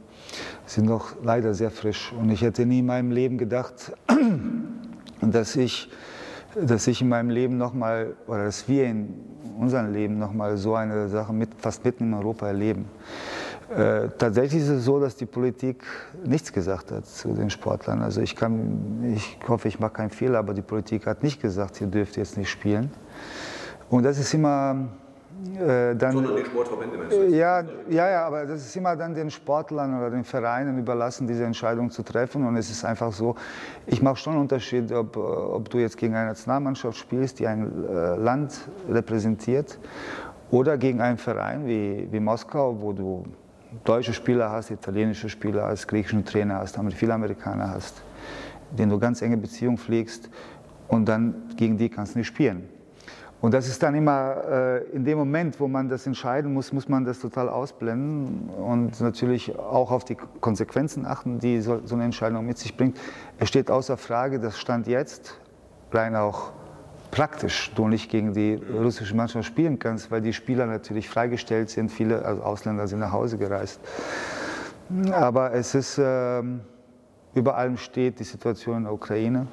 sind 0.66 0.86
noch 0.86 1.16
leider 1.24 1.54
sehr 1.54 1.72
frisch. 1.72 2.14
Und 2.14 2.30
ich 2.30 2.42
hätte 2.42 2.66
nie 2.66 2.80
in 2.80 2.86
meinem 2.86 3.12
Leben 3.12 3.38
gedacht, 3.38 3.94
dass 5.22 5.56
ich, 5.56 5.90
dass 6.56 6.88
ich 6.88 7.02
in 7.02 7.10
meinem 7.10 7.30
Leben 7.30 7.58
nochmal, 7.58 8.16
oder 8.28 8.46
dass 8.46 8.68
wir 8.68 8.86
in 8.86 9.14
unserem 9.60 9.92
Leben 9.92 10.20
nochmal 10.20 10.58
so 10.58 10.76
eine 10.76 11.10
Sache 11.10 11.34
mit, 11.34 11.50
fast 11.58 11.84
mitten 11.84 12.06
in 12.06 12.14
Europa 12.14 12.48
erleben. 12.48 12.86
Äh, 13.76 14.10
tatsächlich 14.18 14.64
ist 14.64 14.70
es 14.70 14.86
so, 14.86 15.00
dass 15.00 15.16
die 15.16 15.28
Politik 15.28 15.84
nichts 16.26 16.52
gesagt 16.52 16.92
hat 16.92 17.06
zu 17.06 17.34
den 17.34 17.52
Sportlern. 17.52 18.02
Also 18.02 18.22
ich, 18.22 18.36
kann, 18.36 19.14
ich 19.16 19.38
hoffe, 19.48 19.68
ich 19.68 19.80
mache 19.80 19.94
keinen 19.94 20.10
Fehler, 20.10 20.40
aber 20.40 20.56
die 20.56 20.64
Politik 20.64 21.06
hat 21.06 21.22
nicht 21.22 21.40
gesagt, 21.40 21.80
ihr 21.80 21.88
dürft 21.88 22.18
jetzt 22.18 22.36
nicht 22.36 22.50
spielen. 22.50 22.90
Und 23.90 24.04
das 24.04 24.20
ist 24.20 24.34
immer 24.34 24.88
äh, 25.56 25.96
dann. 25.96 26.14
Sondern 26.14 26.36
die 26.36 26.46
Sportverbände 26.46 26.98
meinst? 26.98 27.18
Ja, 27.30 27.64
ja, 27.90 28.10
ja, 28.10 28.28
aber 28.28 28.46
das 28.46 28.66
ist 28.66 28.76
immer 28.76 28.96
dann 28.96 29.14
den 29.14 29.32
Sportlern 29.32 29.98
oder 29.98 30.10
den 30.10 30.24
Vereinen 30.24 30.78
überlassen, 30.78 31.28
diese 31.28 31.46
Entscheidung 31.46 31.90
zu 31.90 32.04
treffen. 32.04 32.46
Und 32.46 32.58
es 32.58 32.70
ist 32.70 32.84
einfach 32.84 33.12
so, 33.12 33.36
ich 33.86 34.02
mache 34.02 34.18
schon 34.18 34.34
einen 34.34 34.42
Unterschied, 34.44 34.92
ob, 34.92 35.16
ob 35.18 35.70
du 35.70 35.80
jetzt 35.80 35.98
gegen 35.98 36.16
eine 36.16 36.28
Nationalmannschaft 36.28 36.98
spielst, 36.98 37.40
die 37.40 37.48
ein 37.48 37.86
äh, 37.88 38.16
Land 38.16 38.70
repräsentiert, 38.90 39.80
oder 40.52 40.78
gegen 40.78 41.00
einen 41.00 41.18
Verein 41.18 41.68
wie, 41.68 42.08
wie 42.12 42.20
Moskau, 42.20 42.82
wo 42.82 42.92
du 42.92 43.24
deutsche 43.84 44.14
Spieler 44.14 44.52
hast, 44.52 44.72
italienische 44.72 45.30
Spieler 45.30 45.68
hast, 45.68 45.88
griechischen 45.88 46.26
Trainer 46.26 46.56
hast, 46.56 46.78
viele 46.96 47.14
Amerikaner 47.14 47.70
hast, 47.70 48.02
denen 48.72 48.90
du 48.90 48.98
ganz 48.98 49.22
enge 49.22 49.38
Beziehungen 49.38 49.78
pflegst 49.78 50.30
und 50.88 51.08
dann 51.08 51.36
gegen 51.56 51.78
die 51.78 51.88
kannst 51.88 52.16
du 52.16 52.20
nicht 52.20 52.28
spielen. 52.28 52.68
Und 53.42 53.54
das 53.54 53.68
ist 53.68 53.82
dann 53.82 53.96
immer 53.96 54.36
äh, 54.50 54.84
in 54.92 55.06
dem 55.06 55.18
Moment, 55.18 55.60
wo 55.60 55.68
man 55.68 55.88
das 55.88 56.06
entscheiden 56.06 56.54
muss, 56.54 56.74
muss 56.74 56.90
man 56.90 57.06
das 57.06 57.20
total 57.20 57.48
ausblenden 57.48 58.50
und 58.50 59.00
natürlich 59.00 59.58
auch 59.58 59.92
auf 59.92 60.04
die 60.04 60.18
Konsequenzen 60.42 61.06
achten, 61.06 61.40
die 61.40 61.62
so, 61.62 61.80
so 61.86 61.96
eine 61.96 62.04
Entscheidung 62.04 62.46
mit 62.46 62.58
sich 62.58 62.76
bringt. 62.76 62.98
Es 63.38 63.48
steht 63.48 63.72
außer 63.72 63.96
Frage, 63.96 64.40
das 64.40 64.60
Stand 64.60 64.88
jetzt, 64.88 65.40
rein 65.92 66.18
auch 66.18 66.52
praktisch, 67.12 67.72
du 67.76 67.88
nicht 67.88 68.12
gegen 68.12 68.34
die 68.34 68.56
russische 68.56 69.16
Mannschaft 69.16 69.46
spielen 69.46 69.80
kannst, 69.80 70.12
weil 70.12 70.22
die 70.22 70.34
Spieler 70.34 70.66
natürlich 70.66 71.10
freigestellt 71.10 71.70
sind, 71.70 71.90
viele 71.90 72.26
also 72.26 72.44
Ausländer 72.44 72.88
sind 72.88 73.00
nach 73.00 73.14
Hause 73.14 73.38
gereist. 73.38 73.80
Aber 75.12 75.54
es 75.54 75.76
ist, 75.76 75.98
äh, 75.98 76.42
über 77.34 77.56
allem 77.56 77.78
steht 77.78 78.20
die 78.20 78.24
Situation 78.24 78.78
in 78.78 78.84
der 78.84 78.94
Ukraine 78.94 79.48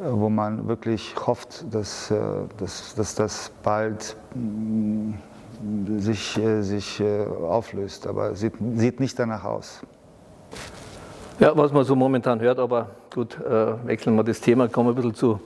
wo 0.00 0.28
man 0.28 0.66
wirklich 0.68 1.14
hofft, 1.26 1.64
dass, 1.72 2.10
äh, 2.10 2.18
dass, 2.58 2.94
dass 2.94 3.14
das 3.14 3.52
bald 3.62 4.16
mm, 4.34 5.12
sich, 5.98 6.38
äh, 6.38 6.62
sich 6.62 7.00
äh, 7.00 7.24
auflöst. 7.26 8.06
Aber 8.06 8.34
sieht, 8.34 8.54
sieht 8.74 9.00
nicht 9.00 9.18
danach 9.18 9.44
aus. 9.44 9.82
Ja, 11.38 11.56
was 11.56 11.72
man 11.72 11.84
so 11.84 11.96
momentan 11.96 12.40
hört, 12.40 12.58
aber 12.58 12.88
gut, 13.14 13.38
äh, 13.40 13.86
wechseln 13.86 14.14
wir 14.14 14.24
das 14.24 14.40
Thema, 14.40 14.68
kommen 14.68 14.88
wir 14.88 14.92
ein 14.92 14.96
bisschen 14.96 15.14
zu, 15.14 15.40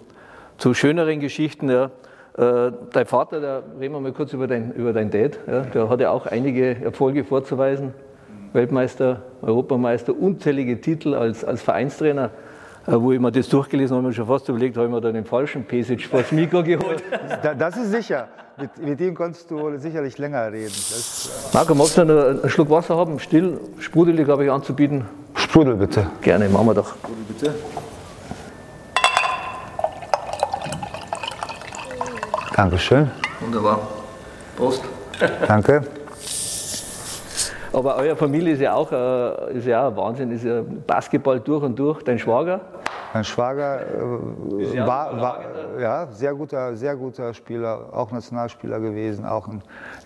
zu 0.58 0.74
schöneren 0.74 1.20
Geschichten. 1.20 1.70
Ja. 1.70 1.90
Äh, 2.36 2.72
dein 2.92 3.06
Vater, 3.06 3.40
da 3.40 3.62
reden 3.78 3.94
wir 3.94 4.00
mal 4.00 4.12
kurz 4.12 4.32
über 4.32 4.48
dein, 4.48 4.72
über 4.72 4.92
dein 4.92 5.10
Dad, 5.10 5.38
ja, 5.46 5.60
der 5.60 5.88
hat 5.88 6.00
ja 6.00 6.10
auch 6.10 6.26
einige 6.26 6.82
Erfolge 6.82 7.24
vorzuweisen. 7.24 7.94
Weltmeister, 8.54 9.22
Europameister, 9.42 10.16
unzählige 10.18 10.80
Titel 10.80 11.14
als, 11.14 11.44
als 11.44 11.60
Vereinstrainer. 11.60 12.30
Äh, 12.86 12.92
wo 12.92 13.12
ich 13.12 13.20
mir 13.20 13.32
das 13.32 13.48
durchgelesen 13.48 13.96
habe, 13.96 14.04
habe 14.04 14.12
ich 14.12 14.18
mir 14.18 14.24
schon 14.24 14.32
fast 14.32 14.48
überlegt, 14.48 14.76
habe 14.76 14.86
ich 14.86 14.92
mir 14.92 15.00
da 15.00 15.10
den 15.10 15.24
falschen 15.24 15.64
Pesic 15.64 16.06
vor 16.06 16.20
das 16.20 16.32
Mikro 16.32 16.62
geholt. 16.62 17.02
Das 17.58 17.76
ist 17.76 17.90
sicher. 17.90 18.28
Mit, 18.56 18.78
mit 18.78 19.00
ihm 19.00 19.14
konntest 19.14 19.50
du 19.50 19.76
sicherlich 19.78 20.16
länger 20.18 20.52
reden. 20.52 20.72
Das, 20.72 21.50
Marco, 21.52 21.74
magst 21.74 21.96
du 21.96 22.02
einen 22.02 22.48
Schluck 22.48 22.70
Wasser 22.70 22.96
haben? 22.96 23.18
Still, 23.18 23.58
sprudelig 23.80 24.28
habe 24.28 24.44
ich 24.44 24.50
anzubieten. 24.50 25.04
Sprudel 25.34 25.74
bitte. 25.74 26.06
Gerne, 26.20 26.48
machen 26.48 26.66
wir 26.66 26.74
doch. 26.74 26.94
Sprudel 26.94 27.24
bitte. 27.26 27.54
Dankeschön. 32.54 33.10
Wunderbar. 33.40 33.80
Prost. 34.56 34.84
Danke. 35.48 35.82
Aber 37.74 37.96
eure 37.96 38.14
Familie 38.14 38.52
ist 38.52 38.60
ja 38.60 38.72
auch, 38.72 38.92
äh, 38.92 39.58
ist 39.58 39.66
ja 39.66 39.88
auch 39.88 39.96
Wahnsinn, 39.96 40.30
ist 40.30 40.44
ja 40.44 40.62
Basketball 40.86 41.40
durch 41.40 41.62
und 41.64 41.76
durch. 41.76 42.02
Dein 42.04 42.18
Schwager? 42.18 42.60
Mein 43.12 43.24
Schwager 43.24 43.80
äh, 43.80 44.86
war, 44.86 45.20
war 45.20 45.40
ja, 45.80 46.06
sehr, 46.12 46.34
guter, 46.34 46.76
sehr 46.76 46.94
guter 46.94 47.34
Spieler, 47.34 47.88
auch 47.92 48.12
Nationalspieler 48.12 48.78
gewesen, 48.78 49.24
auch 49.24 49.48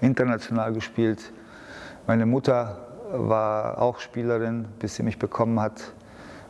international 0.01 0.73
gespielt. 0.73 1.33
Meine 2.07 2.25
Mutter 2.25 2.79
war 3.13 3.81
auch 3.81 3.99
Spielerin, 3.99 4.67
bis 4.79 4.95
sie 4.95 5.03
mich 5.03 5.19
bekommen 5.19 5.61
hat. 5.61 5.93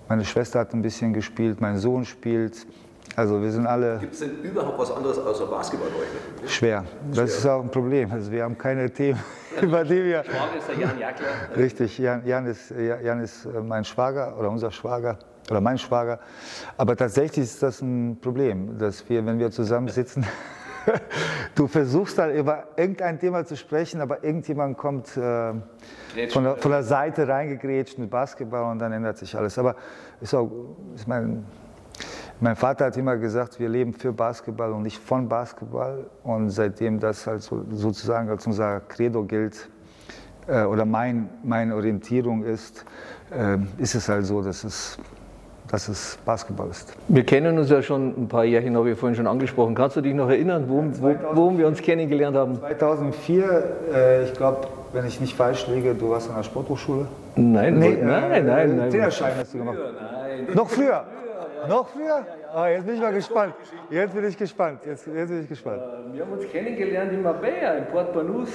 Meine 0.09 0.25
Schwester 0.25 0.61
hat 0.61 0.73
ein 0.73 0.83
bisschen 0.83 1.13
gespielt, 1.13 1.61
mein 1.61 1.79
Sohn 1.79 2.05
spielt. 2.05 2.67
Also 3.17 3.43
wir 3.43 3.51
sind 3.51 3.67
alle 3.67 3.99
Gibt 3.99 4.15
es 4.15 4.21
denn 4.21 4.39
überhaupt 4.43 4.79
was 4.79 4.93
anderes 4.93 5.19
außer 5.19 5.47
Basketball 5.47 5.89
euch? 5.89 6.51
schwer. 6.51 6.85
Das 7.13 7.31
ist 7.31 7.47
auch 7.47 7.63
ein 7.63 7.71
Problem. 7.71 8.13
Also 8.13 8.31
wir 8.31 8.45
haben 8.45 8.57
keine 8.57 8.89
Themen, 8.91 9.19
über 9.63 9.85
die 9.85 10.05
wir... 10.05 10.25
Frage 10.25 10.59
ist 10.59 10.69
der 10.69 10.79
Jan 10.79 10.99
Jackler. 10.99 11.27
Richtig, 11.57 11.99
Jan, 11.99 12.27
Jan, 12.27 12.47
ist, 12.47 12.71
Jan 12.71 13.21
ist 13.21 13.45
äh, 13.45 13.61
mein 13.61 13.85
Schwager 13.85 14.39
oder 14.39 14.51
unser 14.51 14.71
Schwager 14.71 15.19
oder 15.51 15.61
mein 15.61 15.79
Schwager. 15.79 16.21
Aber 16.77 16.97
tatsächlich 16.97 17.45
ist 17.45 17.63
das 17.63 17.81
ein 17.81 18.19
Problem, 18.21 18.79
dass 18.79 19.09
wir, 19.09 19.25
wenn 19.25 19.39
wir 19.39 19.51
zusammensitzen, 19.51 20.27
du 21.55 21.67
versuchst 21.67 22.19
dann 22.19 22.35
über 22.35 22.69
irgendein 22.77 23.19
Thema 23.19 23.45
zu 23.45 23.57
sprechen, 23.57 24.01
aber 24.01 24.25
irgendjemand 24.25 24.77
kommt 24.77 25.17
äh, 25.17 25.53
von, 26.31 26.45
der, 26.45 26.57
von 26.57 26.71
der 26.71 26.83
Seite 26.83 27.29
reingegrätscht 27.29 27.99
mit 27.99 28.11
Basketball 28.11 28.71
und 28.71 28.79
dann 28.79 28.93
ändert 28.93 29.19
sich 29.19 29.37
alles. 29.37 29.59
Aber 29.59 29.77
ist 30.21 30.35
auch, 30.35 30.51
ich 30.97 31.07
meine, 31.07 31.45
mein 32.41 32.57
Vater 32.57 32.87
hat 32.87 32.97
immer 32.97 33.17
gesagt, 33.17 33.59
wir 33.59 33.69
leben 33.69 33.93
für 33.93 34.13
Basketball 34.13 34.73
und 34.73 34.83
nicht 34.83 34.99
von 34.99 35.29
Basketball. 35.29 36.07
Und 36.23 36.51
seitdem 36.51 37.01
das 37.01 37.27
halt 37.27 37.43
so, 37.43 37.65
sozusagen 37.71 38.29
als 38.29 38.47
unser 38.47 38.81
Credo 38.81 39.25
gilt 39.25 39.69
äh, 40.47 40.63
oder 40.63 40.85
mein, 40.85 41.29
meine 41.43 41.75
Orientierung 41.75 42.45
ist, 42.45 42.85
äh, 43.37 43.59
ist 43.83 43.95
es 43.95 44.09
halt 44.09 44.25
so, 44.25 44.41
dass 44.41 44.63
es, 44.63 44.99
dass 45.69 45.89
es 45.89 46.17
Basketball 46.25 46.69
ist. 46.71 46.95
Wir 47.09 47.25
kennen 47.25 47.59
uns 47.59 47.71
ja 47.71 47.83
schon 47.83 48.15
ein 48.17 48.29
paar 48.29 48.45
Jährchen, 48.45 48.77
habe 48.77 48.91
ich 48.91 48.99
vorhin 48.99 49.17
schon 49.17 49.27
angesprochen. 49.27 49.75
Kannst 49.75 49.97
du 49.97 50.01
dich 50.01 50.15
noch 50.15 50.29
erinnern, 50.29 50.65
wo, 50.69 50.85
wo, 51.01 51.15
wo 51.33 51.59
wir 51.59 51.67
uns 51.67 51.83
kennengelernt 51.83 52.37
haben? 52.37 52.59
2004, 52.61 53.65
äh, 53.93 54.25
ich 54.25 54.35
glaube, 54.35 54.69
wenn 54.93 55.05
ich 55.07 55.21
nicht 55.21 55.35
falsch 55.35 55.67
liege, 55.67 55.95
du 55.95 56.11
warst 56.11 56.31
an 56.31 56.37
der 56.37 56.45
Sporthochschule? 56.45 57.07
Nein, 57.35 57.79
Nee, 57.79 57.99
nein, 58.01 58.31
äh, 58.33 58.43
nein, 58.43 58.77
nein. 58.77 58.91
Trainerschein 58.91 59.33
hast 59.37 59.53
du 59.55 59.59
gemacht. 59.59 59.79
Noch 60.55 60.69
früher? 60.71 61.05
Noch 61.67 61.89
früher? 61.89 62.27
Ah, 62.55 62.69
jetzt 62.69 62.87
bin 62.87 62.95
ich 62.95 63.01
mal 63.01 63.13
gespannt. 63.13 63.55
Jetzt 63.91 64.15
bin 64.15 64.25
ich 64.25 64.37
gespannt. 64.37 64.81
Jetzt, 64.87 65.07
jetzt 65.07 65.29
bin 65.29 65.43
ich 65.43 65.49
gespannt. 65.49 65.83
Wir 66.13 66.23
haben 66.23 66.33
uns 66.33 66.49
kennengelernt 66.51 67.13
in 67.13 67.23
Marbella, 67.23 67.75
in 67.75 67.87
Port 67.87 68.13
Banús. 68.15 68.51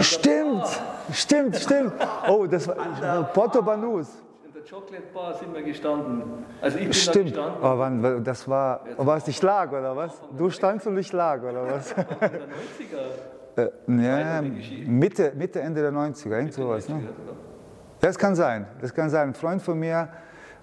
Stimmt, 0.00 0.66
stimmt, 1.12 1.56
stimmt. 1.56 1.92
Oh, 2.28 2.46
das 2.46 2.68
war 2.68 3.24
Porto 3.32 3.62
Banús. 3.62 4.08
Der 4.54 4.62
Chocolate 4.62 5.04
Bar 5.12 5.34
sind 5.34 5.54
wir 5.54 5.62
gestanden. 5.62 6.44
Also 6.60 6.78
ich 6.78 6.84
bin 6.84 6.92
Stimmt. 6.92 7.36
da 7.36 7.48
gestanden. 7.48 7.62
Oh, 7.62 7.78
wann, 7.78 8.24
das 8.24 8.48
war, 8.48 8.84
war 8.96 9.16
es 9.16 9.26
nicht 9.26 9.42
lag, 9.42 9.70
oder 9.70 9.96
was? 9.96 10.20
Du 10.36 10.48
standst 10.50 10.86
und 10.86 10.96
ich 10.96 11.12
lag, 11.12 11.42
oder 11.42 11.66
was? 11.66 11.92
In 11.92 12.04
der 12.20 12.28
90er. 12.30 12.30
Äh, 13.56 13.68
ja, 13.86 14.42
Mitte, 14.84 15.32
Mitte, 15.36 15.60
Ende 15.60 15.80
der 15.80 15.92
90er, 15.92 16.30
irgend 16.30 16.54
sowas. 16.54 16.88
Ne? 16.88 17.04
Das 18.00 18.18
kann 18.18 18.34
sein, 18.34 18.66
das 18.80 18.92
kann 18.92 19.08
sein. 19.10 19.28
Ein 19.28 19.34
Freund 19.34 19.62
von 19.62 19.78
mir 19.78 20.08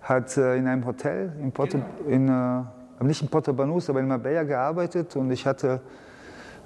hat 0.01 0.35
äh, 0.37 0.55
in 0.55 0.67
einem 0.67 0.85
Hotel 0.85 1.31
in 1.41 1.51
Porto, 1.51 1.79
in, 2.07 2.27
äh, 2.27 3.03
nicht 3.03 3.21
in 3.21 3.27
Porto 3.27 3.51
Banús, 3.51 3.89
aber 3.89 3.99
in 3.99 4.07
Marbella 4.07 4.43
gearbeitet 4.43 5.15
und 5.15 5.31
ich 5.31 5.45
hatte, 5.45 5.79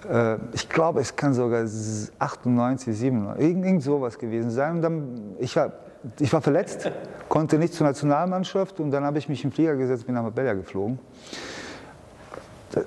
äh, 0.10 0.38
ich 0.54 0.70
glaube, 0.70 1.02
es 1.02 1.16
kann 1.16 1.34
sogar 1.34 1.64
98, 1.64 2.98
97, 2.98 3.44
irgend, 3.44 3.66
irgend 3.66 3.84
sowas 3.84 4.18
gewesen 4.18 4.50
sein. 4.50 4.78
Und 4.78 4.82
dann, 4.82 5.36
ich, 5.40 5.56
war, 5.56 5.72
ich 6.20 6.32
war 6.32 6.42
verletzt, 6.42 6.90
konnte 7.30 7.58
nicht 7.58 7.74
zur 7.74 7.88
Nationalmannschaft 7.88 8.80
und 8.80 8.92
dann 8.92 9.04
habe 9.04 9.18
ich 9.18 9.28
mich 9.28 9.44
im 9.44 9.52
Flieger 9.52 9.76
gesetzt, 9.76 10.06
bin 10.06 10.16
nach 10.16 10.24
Marbella 10.24 10.54
geflogen. 10.54 11.00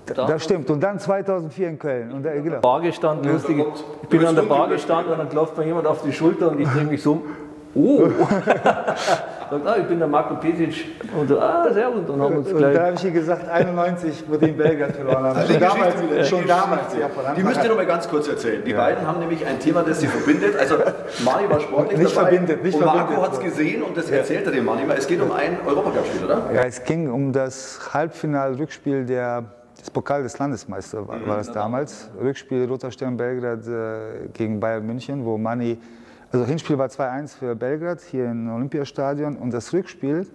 Da, 0.07 0.27
das 0.27 0.45
stimmt. 0.45 0.69
Und 0.71 0.83
dann 0.83 0.99
2004 0.99 1.69
in 1.69 1.79
Köln. 1.79 2.13
Und, 2.13 2.27
äh, 2.27 2.41
genau. 2.43 2.61
Bar 2.61 2.83
gestanden, 2.83 3.33
lustig. 3.33 3.65
Ich 4.03 4.09
bin 4.09 4.25
an 4.27 4.35
der 4.35 4.43
Bar 4.43 4.69
gestanden 4.69 5.13
und 5.13 5.19
dann 5.19 5.29
klopft 5.31 5.57
mir 5.57 5.65
jemand 5.65 5.87
auf 5.87 6.03
die 6.03 6.13
Schulter 6.13 6.51
und 6.51 6.61
ich 6.61 6.69
drehe 6.69 6.85
mich 6.85 7.03
so 7.03 7.13
um. 7.13 7.23
Oh! 7.75 8.09
Sagt, 9.51 9.67
ah, 9.67 9.77
ich 9.79 9.87
bin 9.87 9.99
der 9.99 10.09
Marco 10.09 10.35
Pesic. 10.37 10.85
Und 11.19 11.29
so, 11.29 11.41
ah, 11.41 11.73
sehr 11.73 11.91
gut. 11.91 12.09
Und 12.09 12.19
dann 12.19 12.21
haben 12.21 12.37
uns 12.37 12.53
Und 12.53 12.61
da 12.61 12.87
habe 12.87 12.95
ich 12.95 13.05
ihr 13.05 13.11
gesagt, 13.11 13.49
91, 13.49 14.25
wo 14.29 14.37
die 14.37 14.51
in 14.51 14.57
Belgrad 14.57 14.97
verloren 14.97 15.25
haben. 15.25 15.41
Schon 15.49 15.61
damals, 15.61 16.29
schon 16.29 16.47
damals 16.47 16.95
ja, 16.99 17.09
Die 17.35 17.43
müsst 17.43 17.63
ihr 17.63 17.69
noch 17.69 17.77
mal 17.77 17.87
ganz 17.87 18.09
kurz 18.09 18.29
erzählen. 18.29 18.63
Die 18.65 18.73
beiden 18.73 19.07
haben 19.07 19.21
nämlich 19.21 19.45
ein 19.47 19.59
Thema, 19.59 19.83
das 19.83 20.01
sie 20.01 20.07
verbindet. 20.07 20.59
Also 20.59 20.77
Mani 21.25 21.49
war 21.49 21.61
sportlich 21.61 21.99
Nicht 21.99 22.17
dabei 22.17 22.31
verbindet, 22.31 22.63
nicht 22.63 22.75
und 22.75 22.85
Marco 22.85 23.23
hat 23.23 23.33
es 23.35 23.41
gesehen 23.41 23.83
und 23.83 23.97
das 23.97 24.11
erzählt 24.11 24.47
er 24.47 24.53
dem 24.53 24.65
Mani. 24.65 24.83
Es 24.97 25.07
geht 25.07 25.21
um 25.21 25.33
ein 25.33 25.59
Europacup-Spiel, 25.67 26.25
oder? 26.25 26.51
Ja, 26.55 26.63
es 26.63 26.83
ging 26.85 27.11
um 27.11 27.33
das 27.33 27.93
Halbfinal-Rückspiel 27.93 29.05
der, 29.05 29.45
des 29.81 29.91
Pokal 29.91 30.23
des 30.23 30.39
Landesmeisters, 30.39 31.07
war, 31.07 31.27
war 31.27 31.37
das 31.39 31.53
damals. 31.53 32.11
Rückspiel 32.21 32.67
Roter 32.67 32.91
Stern 32.91 33.17
Belgrad 33.17 33.67
äh, 33.67 34.29
gegen 34.33 34.61
Bayern 34.61 34.87
München, 34.87 35.25
wo 35.25 35.39
Mani, 35.39 35.79
also 36.33 36.45
Hinspiel 36.45 36.79
war 36.79 36.89
2-1 36.89 37.37
für 37.39 37.55
Belgrad 37.55 38.01
hier 38.01 38.27
im 38.31 38.53
Olympiastadion 38.53 39.37
und 39.37 39.53
das 39.53 39.73
Rückspiel 39.73 40.27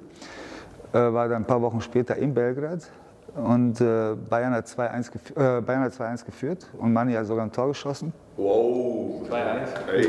äh, 0.91 0.97
war 0.97 1.27
dann 1.27 1.43
ein 1.43 1.45
paar 1.45 1.61
Wochen 1.61 1.81
später 1.81 2.15
in 2.15 2.33
Belgrad. 2.33 2.89
Und 3.35 3.81
äh, 3.81 4.13
Bayern 4.29 4.53
hat 4.53 4.67
2-1 4.67 5.11
gef- 5.11 5.59
äh, 5.59 5.61
2-1 5.61 6.23
geführt 6.25 6.67
und 6.77 6.93
Mani 6.93 7.13
hat 7.13 7.25
sogar 7.25 7.43
ein 7.43 7.51
Tor 7.51 7.69
geschossen. 7.69 8.13
Wow. 8.37 9.27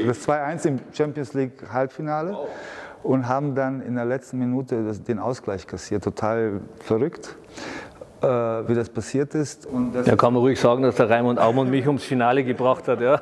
Das 0.06 0.28
2-1 0.28 0.68
im 0.68 0.80
Champions 0.92 1.32
League 1.32 1.72
Halbfinale 1.72 2.36
und 3.02 3.26
haben 3.26 3.54
dann 3.54 3.80
in 3.80 3.94
der 3.94 4.04
letzten 4.04 4.38
Minute 4.38 4.84
das, 4.84 5.02
den 5.02 5.18
Ausgleich 5.18 5.66
kassiert. 5.66 6.04
Total 6.04 6.60
verrückt, 6.80 7.34
äh, 8.24 8.68
wie 8.68 8.74
das 8.74 8.88
passiert 8.88 9.34
ist. 9.34 9.66
Und 9.66 9.92
das, 9.92 10.06
Da 10.06 10.16
kann 10.16 10.32
man 10.34 10.42
ruhig 10.42 10.58
sagen, 10.58 10.82
dass 10.82 10.96
der 10.96 11.08
Raimund 11.10 11.38
Aumann 11.38 11.70
mich 11.70 11.86
ums 11.86 12.04
Finale 12.04 12.42
gebracht 12.44 12.88
hat. 12.88 13.00
Ja. 13.00 13.20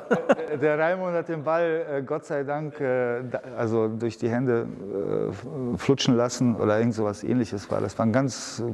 der 0.61 0.79
Raimund 0.79 1.13
hat 1.13 1.29
den 1.29 1.43
Ball, 1.43 1.85
äh, 1.91 2.01
Gott 2.03 2.25
sei 2.25 2.43
Dank, 2.43 2.79
äh, 2.79 3.21
also 3.57 3.87
durch 3.87 4.17
die 4.17 4.29
Hände 4.29 4.65
äh, 4.65 5.77
flutschen 5.77 6.15
lassen 6.15 6.55
oder 6.55 6.77
irgend 6.79 6.93
sowas 6.95 7.23
ähnliches 7.23 7.69
war. 7.69 7.81
Das 7.81 7.97
war 7.97 8.05
ein 8.05 8.13
ganz 8.13 8.63
äh, 8.65 8.73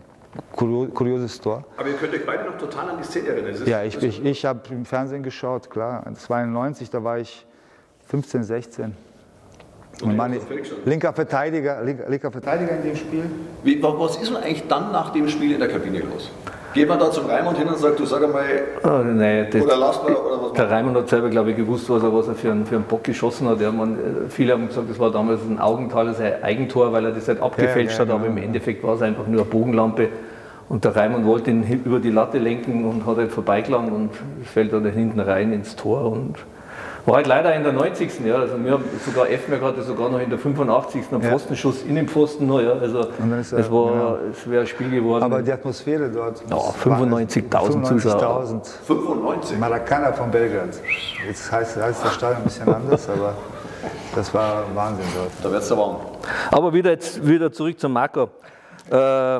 kurio- 0.55 0.87
kurioses 0.89 1.39
Tor. 1.41 1.63
Aber 1.77 1.87
ihr 1.89 1.95
könnt 1.95 2.13
euch 2.13 2.25
beide 2.25 2.45
noch 2.45 2.57
total 2.57 2.89
an 2.89 2.97
die 2.99 3.03
Szene 3.03 3.29
erinnern. 3.29 3.55
Ja, 3.65 3.83
ich, 3.83 4.01
ich, 4.01 4.23
ich 4.23 4.45
habe 4.45 4.59
im 4.71 4.85
Fernsehen 4.85 5.23
geschaut, 5.23 5.69
klar. 5.69 6.03
92, 6.13 6.89
da 6.89 7.03
war 7.03 7.17
ich 7.19 7.45
15, 8.07 8.43
16. 8.43 8.95
Und 10.01 10.15
meine, 10.15 10.37
linker 10.85 11.11
Verteidiger, 11.11 11.83
linker, 11.83 12.09
linker 12.09 12.31
Verteidiger 12.31 12.71
in 12.77 12.83
dem 12.83 12.95
Spiel. 12.95 13.23
Wie, 13.63 13.83
wa- 13.83 13.93
was 13.97 14.15
ist 14.17 14.29
denn 14.29 14.37
eigentlich 14.37 14.67
dann 14.67 14.91
nach 14.93 15.09
dem 15.11 15.27
Spiel 15.27 15.51
in 15.53 15.59
der 15.59 15.67
Kabine 15.67 15.99
los? 15.99 16.31
Geht 16.73 16.87
man 16.87 16.99
da 16.99 17.09
zum 17.11 17.25
Raimund 17.25 17.57
hin 17.57 17.67
und 17.67 17.77
sagt, 17.79 17.99
du 17.99 18.05
sag 18.05 18.23
einmal, 18.23 18.43
Oh, 18.83 19.03
nee, 19.03 19.45
das, 19.49 19.61
oder 19.63 19.75
lass 19.75 20.01
mal, 20.03 20.13
oder 20.15 20.43
was 20.43 20.53
der 20.53 20.69
Raimund 20.69 20.95
hat 20.95 21.09
selber, 21.09 21.29
glaube 21.29 21.49
ich, 21.51 21.57
gewusst, 21.57 21.89
was 21.89 22.03
er, 22.03 22.13
was 22.13 22.27
er 22.27 22.35
für, 22.35 22.51
einen, 22.51 22.65
für 22.65 22.75
einen 22.75 22.83
Bock 22.85 23.03
geschossen 23.03 23.49
hat. 23.49 23.59
Ja, 23.59 23.71
man, 23.71 23.97
viele 24.29 24.53
haben 24.53 24.67
gesagt, 24.67 24.89
das 24.89 24.99
war 24.99 25.11
damals 25.11 25.41
ein 25.41 25.59
Augenthaler, 25.59 26.13
sein 26.13 26.43
Eigentor, 26.43 26.93
weil 26.93 27.05
er 27.05 27.11
das 27.11 27.27
halt 27.27 27.41
abgefälscht 27.41 27.97
ja, 27.97 28.05
hat, 28.05 28.11
aber 28.11 28.27
im 28.27 28.37
Endeffekt 28.37 28.83
war 28.83 28.93
es 28.95 29.01
einfach 29.01 29.25
nur 29.27 29.41
eine 29.41 29.49
Bogenlampe. 29.49 30.09
Und 30.69 30.85
der 30.85 30.95
Raimund 30.95 31.25
wollte 31.25 31.49
ihn 31.49 31.81
über 31.83 31.99
die 31.99 32.11
Latte 32.11 32.37
lenken 32.37 32.85
und 32.85 33.05
hat 33.07 33.17
halt 33.17 33.31
vorbeigelangt 33.31 33.91
und 33.91 34.11
fällt 34.45 34.71
dann 34.71 34.85
hinten 34.85 35.19
rein 35.19 35.51
ins 35.51 35.75
Tor. 35.75 36.05
Und 36.11 36.35
war 37.05 37.15
halt 37.15 37.27
leider 37.27 37.55
in 37.55 37.63
der 37.63 37.73
90. 37.73 38.19
Ja, 38.25 38.35
also 38.35 38.63
wir 38.63 38.71
haben 38.71 38.83
sogar 39.05 39.29
Effenberg 39.29 39.61
hatte 39.61 39.81
sogar 39.83 40.09
noch 40.09 40.19
in 40.19 40.29
der 40.29 40.39
85. 40.39 41.11
einen 41.11 41.21
Ja. 41.21 41.29
Pfostenschuss 41.29 41.83
in 41.83 41.95
den 41.95 42.07
Pfosten 42.07 42.47
noch. 42.47 42.61
Ja, 42.61 42.73
also 42.73 42.99
es 42.99 43.53
war, 43.71 43.91
genau. 43.91 44.17
es 44.31 44.49
wäre 44.49 44.61
ein 44.61 44.67
Spiel 44.67 44.89
geworden. 44.89 45.23
Aber 45.23 45.41
die 45.41 45.51
Atmosphäre 45.51 46.09
dort. 46.09 46.43
Ja, 46.49 46.55
95.000 46.55 47.83
Zuschauer. 47.83 48.43
95.000. 48.43 48.67
95? 48.85 49.57
Maracana 49.59 50.13
von 50.13 50.31
Belgrad. 50.31 50.69
Jetzt 51.27 51.51
heißt, 51.51 51.77
heißt 51.77 52.05
das 52.05 52.13
Stadion 52.15 52.41
ein 52.41 52.43
bisschen 52.43 52.73
anders, 52.73 53.09
aber 53.15 53.33
das 54.15 54.33
war 54.33 54.63
Wahnsinn 54.73 55.05
dort. 55.15 55.31
Da 55.43 55.51
wird's 55.51 55.69
da 55.69 55.77
warm. 55.77 55.97
Aber 56.51 56.73
wieder, 56.73 56.91
jetzt, 56.91 57.25
wieder 57.25 57.51
zurück 57.51 57.79
zum 57.79 57.93
Marco. 57.93 58.29
Äh, 58.89 59.39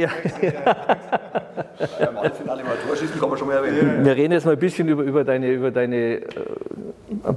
ja, 0.00 0.08
erwähnen. 3.50 4.04
wir 4.04 4.16
reden 4.16 4.32
jetzt 4.32 4.44
mal 4.44 4.52
ein 4.52 4.58
bisschen 4.58 4.88
über, 4.88 5.02
über 5.02 5.24
deine, 5.24 5.50
über 5.50 5.70
deine 5.70 5.96
äh, 5.96 6.22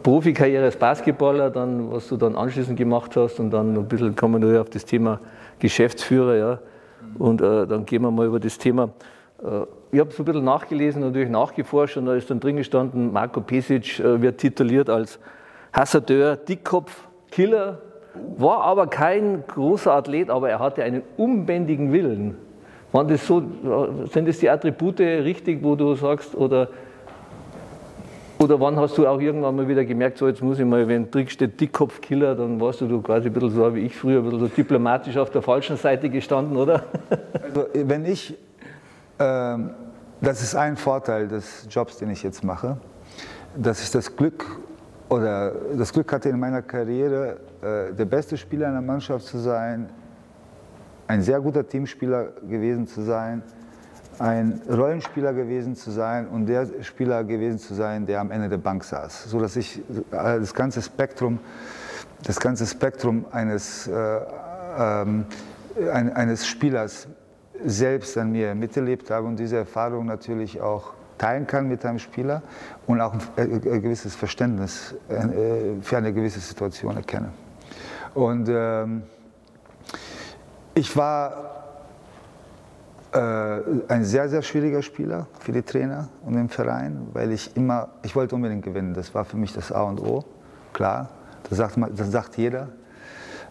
Profikarriere 0.01 0.65
als 0.65 0.75
Basketballer, 0.75 1.49
dann, 1.49 1.91
was 1.91 2.07
du 2.07 2.17
dann 2.17 2.35
anschließend 2.35 2.77
gemacht 2.77 3.15
hast 3.15 3.39
und 3.39 3.51
dann 3.51 3.77
ein 3.77 3.87
bisschen 3.87 4.15
kommen 4.15 4.41
wir 4.41 4.49
nur 4.49 4.61
auf 4.61 4.69
das 4.69 4.85
Thema 4.85 5.19
Geschäftsführer. 5.59 6.35
Ja. 6.35 6.59
Und 7.17 7.41
äh, 7.41 7.65
dann 7.65 7.85
gehen 7.85 8.01
wir 8.01 8.11
mal 8.11 8.27
über 8.27 8.39
das 8.39 8.57
Thema. 8.57 8.89
Äh, 9.43 9.61
ich 9.91 9.99
habe 9.99 10.11
so 10.11 10.23
ein 10.23 10.25
bisschen 10.25 10.43
nachgelesen, 10.43 11.01
natürlich 11.01 11.29
nachgeforscht 11.29 11.97
und 11.97 12.05
da 12.05 12.15
ist 12.15 12.29
dann 12.29 12.39
drin 12.39 12.57
gestanden, 12.57 13.11
Marco 13.11 13.41
Pesic 13.41 13.99
äh, 13.99 14.21
wird 14.21 14.37
tituliert 14.39 14.89
als 14.89 15.19
Hassadeur, 15.73 16.35
Dickkopf, 16.35 17.07
Killer, 17.31 17.79
war 18.37 18.61
aber 18.61 18.87
kein 18.87 19.43
großer 19.47 19.93
Athlet, 19.93 20.29
aber 20.29 20.49
er 20.49 20.59
hatte 20.59 20.83
einen 20.83 21.03
unbändigen 21.17 21.91
Willen. 21.91 22.37
Waren 22.91 23.07
das 23.07 23.25
so, 23.25 23.43
sind 24.11 24.27
das 24.27 24.39
die 24.39 24.49
Attribute 24.49 24.99
richtig, 24.99 25.63
wo 25.63 25.75
du 25.75 25.93
sagst, 25.95 26.35
oder, 26.35 26.69
oder 28.39 28.59
wann 28.59 28.77
hast 28.77 28.97
du 28.97 29.05
auch 29.05 29.19
irgendwann 29.19 29.55
mal 29.55 29.67
wieder 29.67 29.85
gemerkt, 29.85 30.17
so 30.17 30.27
jetzt 30.27 30.41
muss 30.41 30.57
ich 30.57 30.65
mal, 30.65 30.87
wenn 30.87 31.11
drin 31.11 31.29
steht 31.29 31.59
Dickkopfkiller, 31.61 32.33
dann 32.33 32.59
warst 32.59 32.81
du, 32.81 32.87
du 32.87 33.01
quasi 33.01 33.27
ein 33.27 33.33
bisschen 33.33 33.51
so 33.51 33.75
wie 33.75 33.81
ich 33.81 33.95
früher, 33.95 34.19
ein 34.19 34.23
bisschen 34.23 34.39
so 34.39 34.47
diplomatisch 34.47 35.17
auf 35.17 35.29
der 35.29 35.43
falschen 35.43 35.77
Seite 35.77 36.09
gestanden, 36.09 36.57
oder? 36.57 36.83
Also 37.43 37.65
wenn 37.73 38.05
ich, 38.05 38.35
ähm, 39.19 39.71
das 40.21 40.41
ist 40.41 40.55
ein 40.55 40.75
Vorteil 40.75 41.27
des 41.27 41.67
Jobs, 41.69 41.97
den 41.97 42.09
ich 42.09 42.23
jetzt 42.23 42.43
mache, 42.43 42.77
dass 43.55 43.83
ich 43.83 43.91
das 43.91 44.15
Glück 44.15 44.45
oder 45.09 45.51
das 45.77 45.91
Glück 45.91 46.11
hatte 46.13 46.29
in 46.29 46.39
meiner 46.39 46.61
Karriere, 46.61 47.37
äh, 47.61 47.93
der 47.93 48.05
beste 48.05 48.37
Spieler 48.37 48.67
einer 48.67 48.81
Mannschaft 48.81 49.25
zu 49.25 49.39
sein, 49.39 49.89
ein 51.07 51.21
sehr 51.21 51.41
guter 51.41 51.67
Teamspieler 51.67 52.29
gewesen 52.47 52.87
zu 52.87 53.01
sein, 53.01 53.41
ein 54.19 54.61
Rollenspieler 54.69 55.33
gewesen 55.33 55.75
zu 55.75 55.91
sein 55.91 56.27
und 56.27 56.45
der 56.45 56.67
Spieler 56.81 57.23
gewesen 57.23 57.57
zu 57.57 57.73
sein, 57.73 58.05
der 58.05 58.19
am 58.19 58.31
Ende 58.31 58.49
der 58.49 58.57
Bank 58.57 58.83
saß, 58.83 59.25
so 59.25 59.39
dass 59.39 59.55
ich 59.55 59.81
das 60.11 60.53
ganze 60.53 60.81
Spektrum, 60.81 61.39
das 62.23 62.39
ganze 62.39 62.67
Spektrum 62.67 63.25
eines, 63.31 63.87
äh, 63.87 64.19
ähm, 64.77 65.25
eines 65.91 66.45
Spielers 66.45 67.07
selbst 67.65 68.17
an 68.17 68.31
mir 68.31 68.53
miterlebt 68.53 69.09
habe 69.09 69.25
und 69.27 69.39
diese 69.39 69.57
Erfahrung 69.57 70.05
natürlich 70.05 70.61
auch 70.61 70.93
teilen 71.19 71.45
kann 71.45 71.67
mit 71.67 71.85
einem 71.85 71.99
Spieler 71.99 72.41
und 72.87 72.99
auch 73.01 73.13
ein 73.35 73.61
gewisses 73.61 74.15
Verständnis 74.15 74.95
äh, 75.07 75.81
für 75.81 75.97
eine 75.97 76.11
gewisse 76.13 76.39
Situation 76.39 76.95
erkenne. 76.95 77.29
Und 78.15 78.49
ähm, 78.49 79.03
ich 80.73 80.95
war 80.97 81.59
äh, 83.11 83.61
ein 83.87 84.03
sehr, 84.03 84.29
sehr 84.29 84.41
schwieriger 84.41 84.81
Spieler 84.81 85.27
für 85.39 85.51
die 85.51 85.61
Trainer 85.61 86.09
und 86.25 86.33
den 86.33 86.49
Verein, 86.49 87.07
weil 87.13 87.31
ich 87.31 87.55
immer, 87.55 87.89
ich 88.03 88.15
wollte 88.15 88.35
unbedingt 88.35 88.63
gewinnen. 88.63 88.93
Das 88.93 89.13
war 89.13 89.25
für 89.25 89.37
mich 89.37 89.53
das 89.53 89.71
A 89.71 89.83
und 89.83 89.99
O, 89.99 90.23
klar. 90.73 91.09
Das 91.49 91.57
sagt, 91.57 91.77
das 91.77 92.11
sagt 92.11 92.37
jeder. 92.37 92.69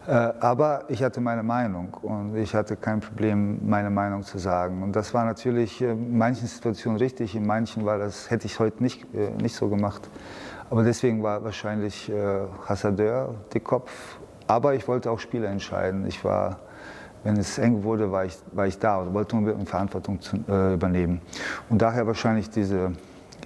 Äh, 0.09 0.33
aber 0.41 0.85
ich 0.89 1.03
hatte 1.03 1.21
meine 1.21 1.43
Meinung 1.43 1.93
und 2.01 2.35
ich 2.35 2.55
hatte 2.55 2.77
kein 2.77 3.01
Problem, 3.01 3.59
meine 3.69 3.91
Meinung 3.91 4.23
zu 4.23 4.39
sagen. 4.39 4.83
Und 4.83 4.97
das 4.97 5.13
war 5.13 5.27
natürlich 5.27 5.83
in 5.83 6.17
manchen 6.17 6.47
Situationen 6.47 6.99
richtig, 6.99 7.37
in 7.37 7.47
manchen 7.47 7.85
war 7.85 7.99
das, 7.99 8.31
hätte 8.31 8.47
ich 8.47 8.59
heute 8.59 8.83
nicht, 8.83 9.05
äh, 9.15 9.31
nicht 9.43 9.55
so 9.55 9.69
gemacht. 9.69 10.09
Aber 10.71 10.83
deswegen 10.83 11.23
war 11.23 11.45
wahrscheinlich 11.45 12.13
Hassadeur 12.67 13.35
der 13.55 13.61
Kopf. 13.63 14.19
Aber 14.47 14.75
ich 14.75 14.87
wollte 14.87 15.11
auch 15.11 15.19
Spiele 15.19 15.47
entscheiden. 15.47 16.07
Ich 16.07 16.23
war 16.25 16.59
wenn 17.25 17.37
es 17.37 17.59
eng 17.59 17.83
wurde, 17.83 18.13
war 18.13 18.25
ich, 18.25 18.39
war 18.53 18.67
ich 18.67 18.79
da 18.79 18.99
und 18.99 19.13
wollte 19.13 19.37
unbedingt 19.37 19.69
Verantwortung 19.69 20.21
zu, 20.21 20.37
äh, 20.49 20.75
übernehmen. 20.75 21.21
Und 21.69 21.83
daher 21.83 22.07
wahrscheinlich 22.07 22.51
diese, 22.51 22.93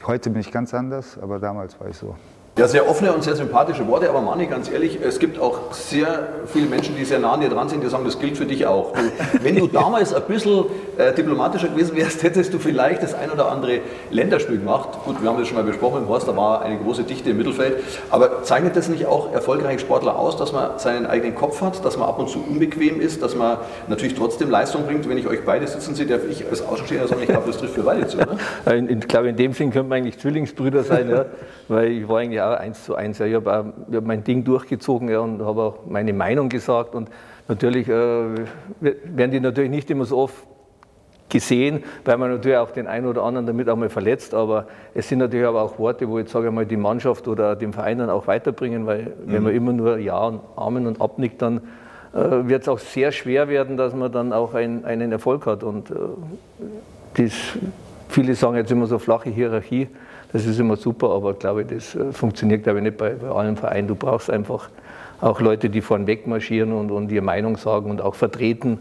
heute 0.07 0.31
bin 0.31 0.41
ich 0.41 0.53
ganz 0.53 0.75
anders, 0.75 1.19
aber 1.19 1.39
damals 1.39 1.79
war 1.81 1.89
ich 1.89 1.97
so. 1.97 2.15
Ja, 2.59 2.69
sehr 2.69 2.87
offene 2.87 3.15
und 3.15 3.25
sehr 3.25 3.35
sympathische 3.35 3.89
Worte, 3.89 4.11
aber 4.11 4.21
Mani, 4.21 4.45
ganz 4.45 4.71
ehrlich, 4.71 4.99
es 5.03 5.19
gibt 5.19 5.41
auch 5.41 5.73
sehr 5.73 6.29
viele 6.45 6.67
Menschen, 6.67 6.95
die 6.95 7.07
sehr 7.07 7.19
nah 7.19 7.33
an 7.33 7.41
dir 7.41 7.49
dran 7.49 7.71
sind, 7.71 7.83
die 7.83 7.89
sagen, 7.89 8.05
das 8.05 8.19
gilt 8.19 8.37
für 8.37 8.45
dich 8.45 8.67
auch. 8.67 8.93
Du, 8.93 9.43
wenn 9.43 9.57
du 9.57 9.67
damals 9.73 10.13
ein 10.13 10.21
bisschen 10.25 10.67
äh, 10.99 11.15
diplomatischer 11.15 11.69
gewesen 11.69 11.97
wärst, 11.97 12.23
hättest 12.23 12.53
du 12.53 12.59
vielleicht 12.59 13.03
das 13.03 13.15
ein 13.15 13.31
oder 13.31 13.51
andere 13.51 13.81
Länderspiel 14.11 14.59
gemacht. 14.59 14.91
Gut, 15.07 15.23
wir 15.23 15.31
haben 15.31 15.39
das 15.39 15.49
schon 15.49 15.57
mal 15.57 15.65
besprochen 15.65 16.03
im 16.03 16.09
Horst, 16.09 16.29
da 16.29 16.37
war 16.37 16.61
eine 16.61 16.77
große 16.77 17.05
Dichte 17.05 17.31
im 17.31 17.39
Mittelfeld. 17.39 17.79
Aber 18.11 18.43
zeichnet 18.43 18.77
das 18.77 18.91
nicht 18.91 19.07
auch 19.07 19.33
erfolgreiche 19.33 19.79
Sportler 19.79 20.19
aus, 20.19 20.37
dass 20.37 20.53
man 20.53 20.79
seinen 20.79 21.07
eigenen 21.07 21.35
Kopf 21.35 21.63
hat, 21.63 21.83
dass 21.87 21.97
man 21.97 22.07
ab 22.07 22.19
und 22.19 22.29
zu 22.29 22.45
unbequem 22.47 23.01
ist, 23.01 23.23
dass 23.23 23.35
man 23.35 23.57
natürlich 23.89 24.15
trotzdem 24.15 24.51
Leistung 24.51 24.85
bringt? 24.85 25.09
Wenn 25.09 25.17
ich 25.17 25.27
euch 25.27 25.43
beide 25.47 25.67
sitzen 25.67 25.95
sehe, 25.95 26.05
darf 26.05 26.21
ich 26.29 26.47
als 26.51 26.61
Außenstehender 26.61 27.09
sagen, 27.09 27.23
ich 27.23 27.29
glaube, 27.29 27.47
das 27.47 27.57
trifft 27.57 27.77
für 27.77 27.83
beide 27.83 28.07
zu. 28.07 28.19
Ne? 28.67 28.89
Ich 28.91 29.09
glaube, 29.09 29.31
in 29.31 29.37
dem 29.37 29.53
Sinn 29.55 29.71
könnte 29.71 29.89
man 29.89 29.99
eigentlich 29.99 30.19
Zwillingsbrüder 30.19 30.85
sein, 30.85 31.09
ja? 31.09 31.25
weil 31.69 31.91
ich 31.91 32.09
war 32.09 32.19
eigentlich 32.19 32.42
auch 32.43 32.59
eins 32.59 32.85
zu 32.85 32.95
eins. 32.95 33.19
Ja. 33.19 33.27
Ich 33.27 33.35
habe 33.35 33.73
hab 33.93 34.05
mein 34.05 34.25
Ding 34.25 34.45
durchgezogen 34.45 35.09
ja, 35.09 35.21
und 35.21 35.43
habe 35.43 35.63
auch 35.63 35.79
meine 35.89 36.13
Meinung 36.13 36.49
gesagt. 36.49 36.95
Und 36.95 37.09
natürlich 37.49 37.89
äh, 37.89 37.93
werden 38.81 39.31
die 39.31 39.41
natürlich 39.41 39.71
nicht 39.71 39.91
immer 39.91 40.05
so 40.05 40.19
oft 40.19 40.35
gesehen, 41.33 41.83
weil 42.05 42.19
man 42.19 42.31
natürlich 42.31 42.59
auch 42.59 42.71
den 42.71 42.87
einen 42.87 43.07
oder 43.07 43.23
anderen 43.23 43.47
damit 43.47 43.69
auch 43.69 43.77
mal 43.77 43.89
verletzt. 43.89 44.35
Aber 44.35 44.67
es 44.95 45.09
sind 45.09 45.19
natürlich 45.19 45.47
aber 45.47 45.63
auch 45.63 45.79
Worte, 45.79 46.09
wo 46.09 46.19
ich 46.19 46.29
sage 46.29 46.51
mal 46.51 46.67
die 46.67 46.77
Mannschaft 46.77 47.27
oder 47.27 47.57
den 47.57 47.73
Verein 47.73 47.99
dann 47.99 48.11
auch 48.11 48.27
weiterbringen, 48.27 48.87
weil 48.87 49.03
mhm. 49.03 49.33
wenn 49.33 49.43
man 49.43 49.55
immer 49.55 49.73
nur 49.73 49.99
Ja 49.99 50.27
und 50.27 50.41
Amen 50.57 50.87
und 50.87 51.01
abnickt, 51.01 51.41
dann 51.41 51.63
äh, 52.15 52.19
wird 52.49 52.63
es 52.63 52.69
auch 52.69 52.79
sehr 52.79 53.11
schwer 53.11 53.49
werden, 53.49 53.77
dass 53.77 53.95
man 53.95 54.13
dann 54.13 54.33
auch 54.33 54.55
ein, 54.55 54.85
einen 54.85 55.11
Erfolg 55.11 55.47
hat. 55.47 55.65
Und 55.65 55.91
äh, 55.91 55.95
das, 57.15 57.33
viele 58.09 58.35
sagen 58.35 58.57
jetzt 58.57 58.71
immer 58.71 58.87
so 58.87 58.99
flache 58.99 59.31
Hierarchie. 59.31 59.89
Das 60.33 60.47
ist 60.47 60.59
immer 60.59 60.77
super, 60.77 61.11
aber 61.11 61.35
glaube 61.35 61.63
ich, 61.63 61.69
das 61.69 61.95
äh, 61.95 62.13
funktioniert 62.13 62.63
glaube 62.65 62.79
ich 62.79 62.85
nicht 62.85 62.97
bei, 62.97 63.11
bei 63.11 63.29
allen 63.29 63.57
Vereinen. 63.57 63.89
Du 63.89 63.95
brauchst 63.95 64.31
einfach 64.31 64.71
auch 65.21 65.41
Leute, 65.41 65.71
die 65.71 65.81
vorn 65.81 66.07
wegmarschieren 66.07 66.73
und, 66.73 66.91
und 66.91 67.13
ihre 67.13 67.23
Meinung 67.23 67.57
sagen 67.57 67.91
und 67.91 68.01
auch 68.01 68.15
vertreten. 68.15 68.79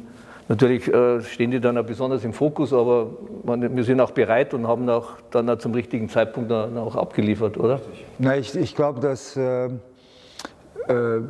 Natürlich 0.48 0.92
äh, 0.92 1.22
stehen 1.22 1.52
die 1.52 1.62
dann 1.62 1.78
auch 1.78 1.86
besonders 1.86 2.26
im 2.26 2.34
Fokus, 2.34 2.74
aber 2.74 3.12
wir 3.44 3.84
sind 3.84 4.02
auch 4.02 4.12
bereit 4.12 4.54
und 4.54 4.68
haben 4.68 4.90
auch 4.90 5.14
dann 5.30 5.50
auch 5.50 5.58
zum 5.58 5.74
richtigen 5.74 6.10
Zeitpunkt 6.10 6.52
auch 6.52 6.96
abgeliefert, 6.96 7.58
oder? 7.58 7.80
Na, 8.18 8.36
ich, 8.36 8.54
ich 8.56 8.76
glaube, 8.76 9.00
dass 9.00 9.38
äh, 9.38 9.68
äh, 9.68 11.22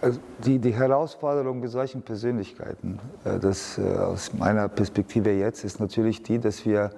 also 0.00 0.20
die, 0.44 0.58
die 0.58 0.72
Herausforderung 0.72 1.60
mit 1.60 1.70
solchen 1.70 2.02
Persönlichkeiten, 2.02 3.00
äh, 3.24 3.38
das, 3.38 3.78
aus 3.78 4.32
meiner 4.32 4.68
Perspektive 4.68 5.30
jetzt, 5.30 5.64
ist 5.64 5.80
natürlich 5.80 6.22
die, 6.22 6.38
dass 6.38 6.64
wir 6.64 6.90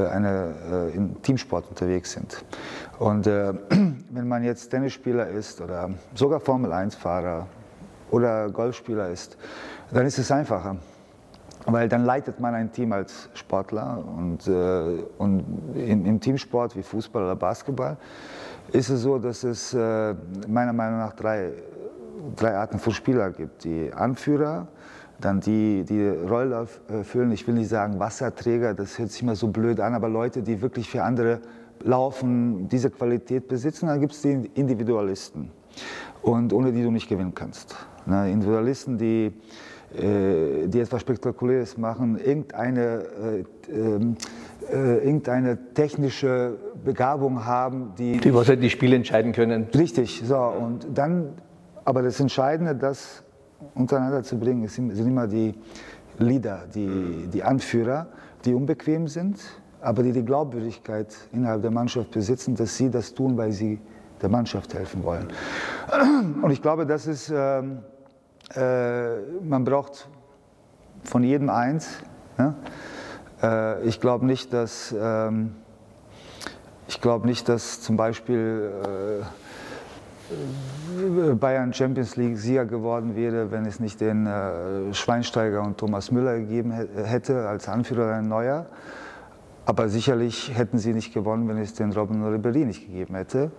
eine, 0.00 0.54
äh, 0.70 0.96
im 0.96 1.20
Teamsport 1.22 1.68
unterwegs 1.68 2.12
sind. 2.12 2.44
Und 2.98 3.26
äh, 3.26 3.52
wenn 4.10 4.28
man 4.28 4.44
jetzt 4.44 4.68
Tennisspieler 4.68 5.28
ist 5.28 5.60
oder 5.60 5.90
sogar 6.14 6.40
Formel-1-Fahrer 6.40 7.46
oder 8.10 8.50
Golfspieler 8.50 9.10
ist, 9.10 9.36
dann 9.90 10.06
ist 10.06 10.18
es 10.18 10.30
einfacher. 10.30 10.76
Weil 11.66 11.88
dann 11.88 12.04
leitet 12.04 12.38
man 12.38 12.54
ein 12.54 12.70
Team 12.70 12.92
als 12.92 13.28
Sportler 13.34 14.04
und, 14.16 14.46
äh, 14.46 15.04
und 15.18 15.44
im, 15.74 16.06
im, 16.06 16.20
Teamsport 16.20 16.76
wie 16.76 16.82
Fußball 16.82 17.24
oder 17.24 17.34
Basketball 17.34 17.96
ist 18.72 18.88
es 18.88 19.00
so, 19.00 19.18
dass 19.18 19.42
es 19.42 19.74
äh, 19.74 20.14
meiner 20.46 20.72
Meinung 20.72 20.98
nach 20.98 21.12
drei, 21.12 21.50
drei 22.36 22.56
Arten 22.56 22.78
von 22.78 22.92
Spielern 22.92 23.32
gibt. 23.32 23.64
Die 23.64 23.92
Anführer, 23.92 24.68
dann 25.20 25.40
die, 25.40 25.84
die 25.84 26.08
Rolle 26.08 26.66
erfüllen, 26.88 27.32
ich 27.32 27.46
will 27.46 27.54
nicht 27.54 27.68
sagen 27.68 27.98
Wasserträger, 27.98 28.74
das 28.74 28.98
hört 28.98 29.10
sich 29.10 29.22
immer 29.22 29.34
so 29.34 29.48
blöd 29.48 29.80
an, 29.80 29.94
aber 29.94 30.08
Leute, 30.08 30.42
die 30.42 30.60
wirklich 30.60 30.90
für 30.90 31.02
andere 31.02 31.40
laufen, 31.82 32.68
diese 32.68 32.90
Qualität 32.90 33.48
besitzen. 33.48 33.86
Dann 33.86 34.00
gibt 34.00 34.12
es 34.12 34.22
die 34.22 34.50
Individualisten, 34.54 35.50
und 36.22 36.52
ohne 36.52 36.72
die 36.72 36.82
du 36.82 36.90
nicht 36.90 37.08
gewinnen 37.08 37.34
kannst. 37.34 37.76
Ne, 38.06 38.30
Individualisten, 38.30 38.98
die, 38.98 39.32
äh, 39.94 40.66
die 40.68 40.80
etwas 40.80 41.00
Spektakuläres 41.00 41.76
machen, 41.76 42.18
irgendeine, 42.18 43.02
äh, 43.68 43.72
ähm, 43.72 44.16
äh, 44.70 44.98
irgendeine 44.98 45.58
technische 45.74 46.56
Begabung 46.84 47.44
haben, 47.44 47.92
die. 47.98 48.18
Die 48.18 48.34
was 48.34 48.48
halt 48.48 48.62
die 48.62 48.70
Spiele 48.70 48.96
entscheiden 48.96 49.32
können. 49.32 49.68
Richtig, 49.74 50.22
so. 50.24 50.36
Und 50.36 50.86
dann, 50.94 51.34
aber 51.84 52.02
das 52.02 52.20
Entscheidende, 52.20 52.74
das 52.74 53.22
untereinander 53.74 54.22
zu 54.22 54.38
bringen, 54.38 54.66
sind, 54.68 54.94
sind 54.94 55.06
immer 55.06 55.26
die 55.26 55.54
Leader, 56.18 56.64
die, 56.74 57.28
die 57.32 57.42
Anführer, 57.42 58.06
die 58.44 58.54
unbequem 58.54 59.08
sind, 59.08 59.38
aber 59.80 60.02
die 60.02 60.12
die 60.12 60.24
Glaubwürdigkeit 60.24 61.14
innerhalb 61.32 61.62
der 61.62 61.70
Mannschaft 61.70 62.10
besitzen, 62.10 62.54
dass 62.54 62.76
sie 62.76 62.90
das 62.90 63.14
tun, 63.14 63.36
weil 63.36 63.52
sie 63.52 63.78
der 64.20 64.28
Mannschaft 64.28 64.74
helfen 64.74 65.04
wollen. 65.04 65.28
Und 66.42 66.50
ich 66.50 66.62
glaube, 66.62 66.86
das 66.86 67.06
ist, 67.06 67.30
äh, 67.30 67.62
äh, 68.54 69.20
man 69.42 69.64
braucht 69.64 70.08
von 71.04 71.22
jedem 71.22 71.50
eins. 71.50 71.98
Ja? 72.38 72.54
Äh, 73.42 73.86
ich 73.86 74.00
glaube 74.00 74.24
nicht, 74.26 74.52
dass, 74.52 74.94
ähm, 74.98 75.54
ich 76.88 77.00
glaube 77.00 77.26
nicht, 77.26 77.48
dass 77.48 77.82
zum 77.82 77.96
Beispiel 77.96 78.72
äh, 79.22 79.45
Bayern 81.38 81.72
Champions 81.72 82.16
League 82.16 82.36
Sieger 82.36 82.64
geworden 82.64 83.14
wäre, 83.14 83.50
wenn 83.50 83.64
es 83.64 83.78
nicht 83.78 84.00
den 84.00 84.26
äh, 84.26 84.92
Schweinsteiger 84.92 85.62
und 85.62 85.78
Thomas 85.78 86.10
Müller 86.10 86.38
gegeben 86.38 86.72
hätte 86.72 87.46
als 87.48 87.68
Anführer 87.68 88.14
ein 88.14 88.28
Neuer. 88.28 88.66
Aber 89.66 89.88
sicherlich 89.88 90.56
hätten 90.56 90.78
sie 90.78 90.92
nicht 90.92 91.12
gewonnen, 91.12 91.48
wenn 91.48 91.58
es 91.58 91.74
den 91.74 91.92
Robin 91.92 92.22
Ribéry 92.24 92.64
nicht 92.64 92.86
gegeben 92.86 93.14
hätte. 93.14 93.50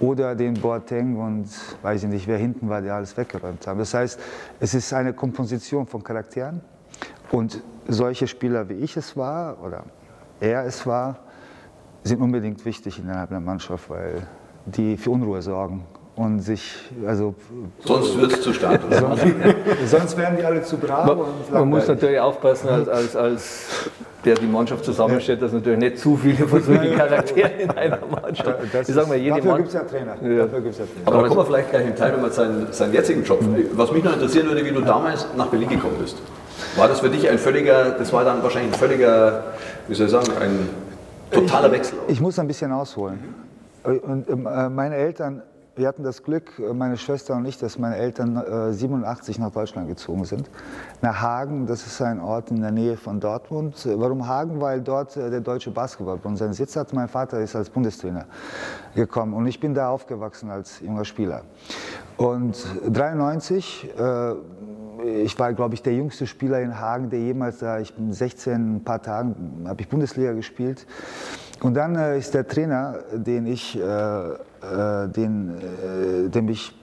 Oder 0.00 0.34
den 0.34 0.54
Boateng 0.54 1.16
und 1.16 1.48
weiß 1.82 2.04
ich 2.04 2.10
nicht, 2.10 2.26
wer 2.26 2.36
hinten 2.36 2.68
war, 2.68 2.82
die 2.82 2.90
alles 2.90 3.16
weggeräumt 3.16 3.66
haben. 3.66 3.78
Das 3.78 3.94
heißt, 3.94 4.20
es 4.60 4.74
ist 4.74 4.92
eine 4.92 5.14
Komposition 5.14 5.86
von 5.86 6.04
Charakteren. 6.04 6.60
Und 7.30 7.62
solche 7.88 8.26
Spieler, 8.26 8.68
wie 8.68 8.74
ich 8.74 8.96
es 8.96 9.16
war 9.16 9.62
oder 9.62 9.84
er 10.40 10.64
es 10.64 10.86
war, 10.86 11.18
sind 12.04 12.20
unbedingt 12.20 12.64
wichtig 12.64 12.98
innerhalb 12.98 13.30
der 13.30 13.40
Mannschaft, 13.40 13.88
weil 13.90 14.26
die 14.66 14.96
für 14.96 15.10
Unruhe 15.10 15.40
sorgen 15.40 15.84
und 16.16 16.40
sich, 16.40 16.74
also. 17.06 17.34
Sonst 17.84 18.18
wird 18.18 18.32
es 18.32 18.40
zu 18.40 18.52
stark. 18.54 18.80
sonst, 18.90 19.24
sonst 19.86 20.16
werden 20.16 20.38
die 20.38 20.44
alle 20.44 20.62
zu 20.62 20.78
brav. 20.78 21.06
Man, 21.06 21.18
man 21.52 21.68
muss 21.68 21.86
natürlich 21.86 22.18
aufpassen, 22.18 22.68
als, 22.68 22.88
als, 22.88 23.16
als 23.16 23.90
der 24.24 24.34
die 24.34 24.46
Mannschaft 24.46 24.84
zusammenstellt, 24.84 25.42
dass 25.42 25.52
natürlich 25.52 25.78
nicht 25.78 25.98
zu 25.98 26.16
viele 26.16 26.48
von 26.48 26.62
solchen 26.62 26.96
Charakteren 26.96 27.60
in 27.60 27.70
einer 27.70 27.98
Mannschaft. 28.10 28.58
Das 28.72 28.88
ich 28.88 28.94
sag 28.94 29.08
mal, 29.08 29.16
jede 29.16 29.36
dafür 29.36 29.56
gibt 29.58 29.68
es 29.68 29.74
ja 29.74 29.84
Trainer. 29.84 30.16
Ja. 30.22 30.44
Dafür 30.44 30.60
gibt's 30.62 30.78
ja 30.78 30.84
Trainer. 30.84 31.06
Aber 31.06 31.22
da 31.22 31.28
kommen 31.28 31.40
wir 31.40 31.46
vielleicht 31.46 31.70
gleich 31.70 31.86
im 31.86 31.94
Teil, 31.96 32.12
wenn 32.14 32.22
man 32.22 32.32
seinen, 32.32 32.72
seinen 32.72 32.94
jetzigen 32.94 33.22
Job. 33.22 33.38
Was 33.74 33.92
mich 33.92 34.02
noch 34.02 34.14
interessieren 34.14 34.48
würde, 34.48 34.64
wie 34.64 34.72
du 34.72 34.80
damals 34.80 35.26
nach 35.36 35.46
Berlin 35.46 35.68
gekommen 35.68 35.96
bist. 36.00 36.16
War 36.76 36.88
das 36.88 37.00
für 37.00 37.10
dich 37.10 37.28
ein 37.28 37.38
völliger, 37.38 37.90
das 37.90 38.12
war 38.12 38.24
dann 38.24 38.42
wahrscheinlich 38.42 38.72
ein 38.72 38.78
völliger, 38.78 39.44
wie 39.86 39.94
soll 39.94 40.06
ich 40.06 40.12
sagen, 40.12 40.32
ein 40.40 40.68
totaler 41.30 41.70
Wechsel? 41.70 41.98
Ich, 42.06 42.14
ich 42.14 42.20
muss 42.20 42.38
ein 42.38 42.48
bisschen 42.48 42.72
ausholen. 42.72 43.18
Und, 43.84 44.28
äh, 44.28 44.68
meine 44.68 44.96
Eltern 44.96 45.42
wir 45.76 45.86
hatten 45.86 46.02
das 46.02 46.22
Glück, 46.22 46.58
äh, 46.58 46.72
meine 46.72 46.96
Schwester 46.96 47.36
und 47.36 47.44
ich, 47.44 47.58
dass 47.58 47.78
meine 47.78 47.96
Eltern 47.96 48.36
äh, 48.36 48.72
87 48.72 49.38
nach 49.38 49.52
Deutschland 49.52 49.88
gezogen 49.88 50.24
sind. 50.24 50.50
Nach 51.02 51.20
Hagen, 51.20 51.66
das 51.66 51.86
ist 51.86 52.00
ein 52.00 52.20
Ort 52.20 52.50
in 52.50 52.62
der 52.62 52.70
Nähe 52.70 52.96
von 52.96 53.20
Dortmund. 53.20 53.84
Äh, 53.84 54.00
warum 54.00 54.26
Hagen? 54.26 54.60
Weil 54.60 54.80
dort 54.80 55.16
äh, 55.16 55.30
der 55.30 55.40
deutsche 55.40 55.70
Basketballbund 55.70 56.38
seinen 56.38 56.54
Sitz 56.54 56.76
hat. 56.76 56.92
Mein 56.94 57.08
Vater 57.08 57.40
ist 57.40 57.54
als 57.54 57.68
Bundestrainer 57.68 58.24
gekommen 58.94 59.34
und 59.34 59.46
ich 59.46 59.60
bin 59.60 59.74
da 59.74 59.90
aufgewachsen 59.90 60.50
als 60.50 60.80
junger 60.80 61.04
Spieler. 61.04 61.42
Und 62.16 62.56
93 62.90 63.90
äh, 63.98 64.34
ich 65.22 65.38
war, 65.38 65.52
glaube 65.52 65.74
ich, 65.74 65.82
der 65.82 65.94
jüngste 65.94 66.26
Spieler 66.26 66.60
in 66.62 66.80
Hagen, 66.80 67.10
der 67.10 67.20
jemals 67.20 67.58
da, 67.58 67.78
ich 67.78 67.94
bin 67.94 68.14
16, 68.14 68.76
ein 68.76 68.82
paar 68.82 69.02
Tagen 69.02 69.66
habe 69.68 69.82
ich 69.82 69.88
Bundesliga 69.88 70.32
gespielt. 70.32 70.86
Und 71.60 71.74
dann 71.74 71.94
ist 72.16 72.32
der 72.32 72.48
Trainer, 72.48 73.00
den 73.12 73.46
ich, 73.46 73.78
äh, 74.72 75.08
den, 75.08 75.58
äh, 75.58 76.28
der 76.28 76.42
mich 76.42 76.74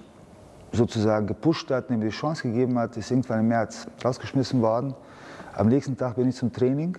sozusagen 0.72 1.28
gepusht 1.28 1.70
hat, 1.72 1.90
dem 1.90 2.02
die 2.02 2.10
Chance 2.10 2.44
gegeben 2.44 2.80
hat, 2.80 2.98
ist 2.98 3.12
irgendwann 3.12 3.42
im 3.42 3.48
März 3.48 3.88
rausgeschmissen 4.04 4.62
worden. 4.62 4.96
Am 5.56 5.68
nächsten 5.68 5.96
Tag 5.96 6.16
bin 6.16 6.30
ich 6.30 6.36
zum 6.36 6.52
Training 6.52 6.98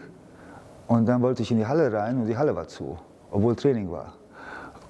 und 0.87 1.07
dann 1.07 1.23
wollte 1.23 1.43
ich 1.43 1.51
in 1.51 1.59
die 1.59 1.67
Halle 1.67 1.93
rein 1.93 2.19
und 2.19 2.27
die 2.27 2.37
Halle 2.37 2.55
war 2.55 2.69
zu, 2.69 2.97
obwohl 3.31 3.57
Training 3.57 3.91
war. 3.91 4.15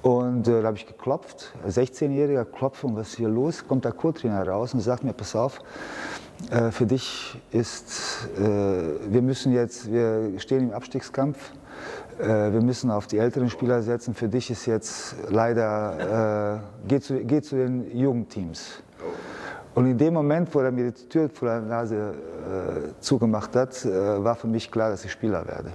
Und 0.02 0.46
äh, 0.48 0.61
da 0.61 0.66
habe 0.66 0.76
ich 0.76 0.87
geklopft, 0.87 1.54
16-Jähriger 1.66 2.44
klopft 2.44 2.85
und 2.85 2.94
was 2.94 3.09
ist 3.09 3.16
hier 3.16 3.30
los? 3.30 3.66
Kommt 3.66 3.87
der 3.87 3.92
Co-Trainer 3.92 4.46
raus 4.46 4.74
und 4.74 4.80
sagt 4.80 5.02
mir, 5.02 5.14
pass 5.14 5.35
auf, 5.35 5.61
äh, 6.50 6.70
für 6.70 6.85
dich 6.85 7.40
ist, 7.52 8.28
äh, 8.37 8.42
wir 8.42 9.22
müssen 9.22 9.54
jetzt, 9.54 9.90
wir 9.90 10.38
stehen 10.40 10.68
im 10.68 10.72
Abstiegskampf, 10.74 11.52
wir 12.18 12.61
müssen 12.61 12.90
auf 12.90 13.07
die 13.07 13.18
älteren 13.18 13.50
Spieler 13.50 13.83
setzen. 13.83 14.14
Für 14.14 14.29
dich 14.29 14.50
ist 14.50 14.66
jetzt 14.66 15.16
leider, 15.31 16.57
äh, 16.57 16.88
geh, 16.88 17.00
zu, 17.00 17.16
geh 17.24 17.42
zu 17.42 17.57
den 17.57 17.96
Jugendteams. 17.96 18.83
Und 19.74 19.87
in 19.87 19.98
dem 19.98 20.14
Moment, 20.14 20.55
wo 20.55 20.61
er 20.61 20.70
mir 20.70 20.92
die 20.92 21.09
Tür 21.09 21.29
vor 21.29 21.48
der 21.48 21.61
Nase 21.61 21.96
äh, 21.96 23.00
zugemacht 23.00 23.57
hat, 23.57 23.85
äh, 23.85 24.22
war 24.22 24.37
für 24.37 24.46
mich 24.46 24.70
klar, 24.70 24.90
dass 24.90 25.05
ich 25.05 25.11
Spieler 25.11 25.46
werde. 25.46 25.72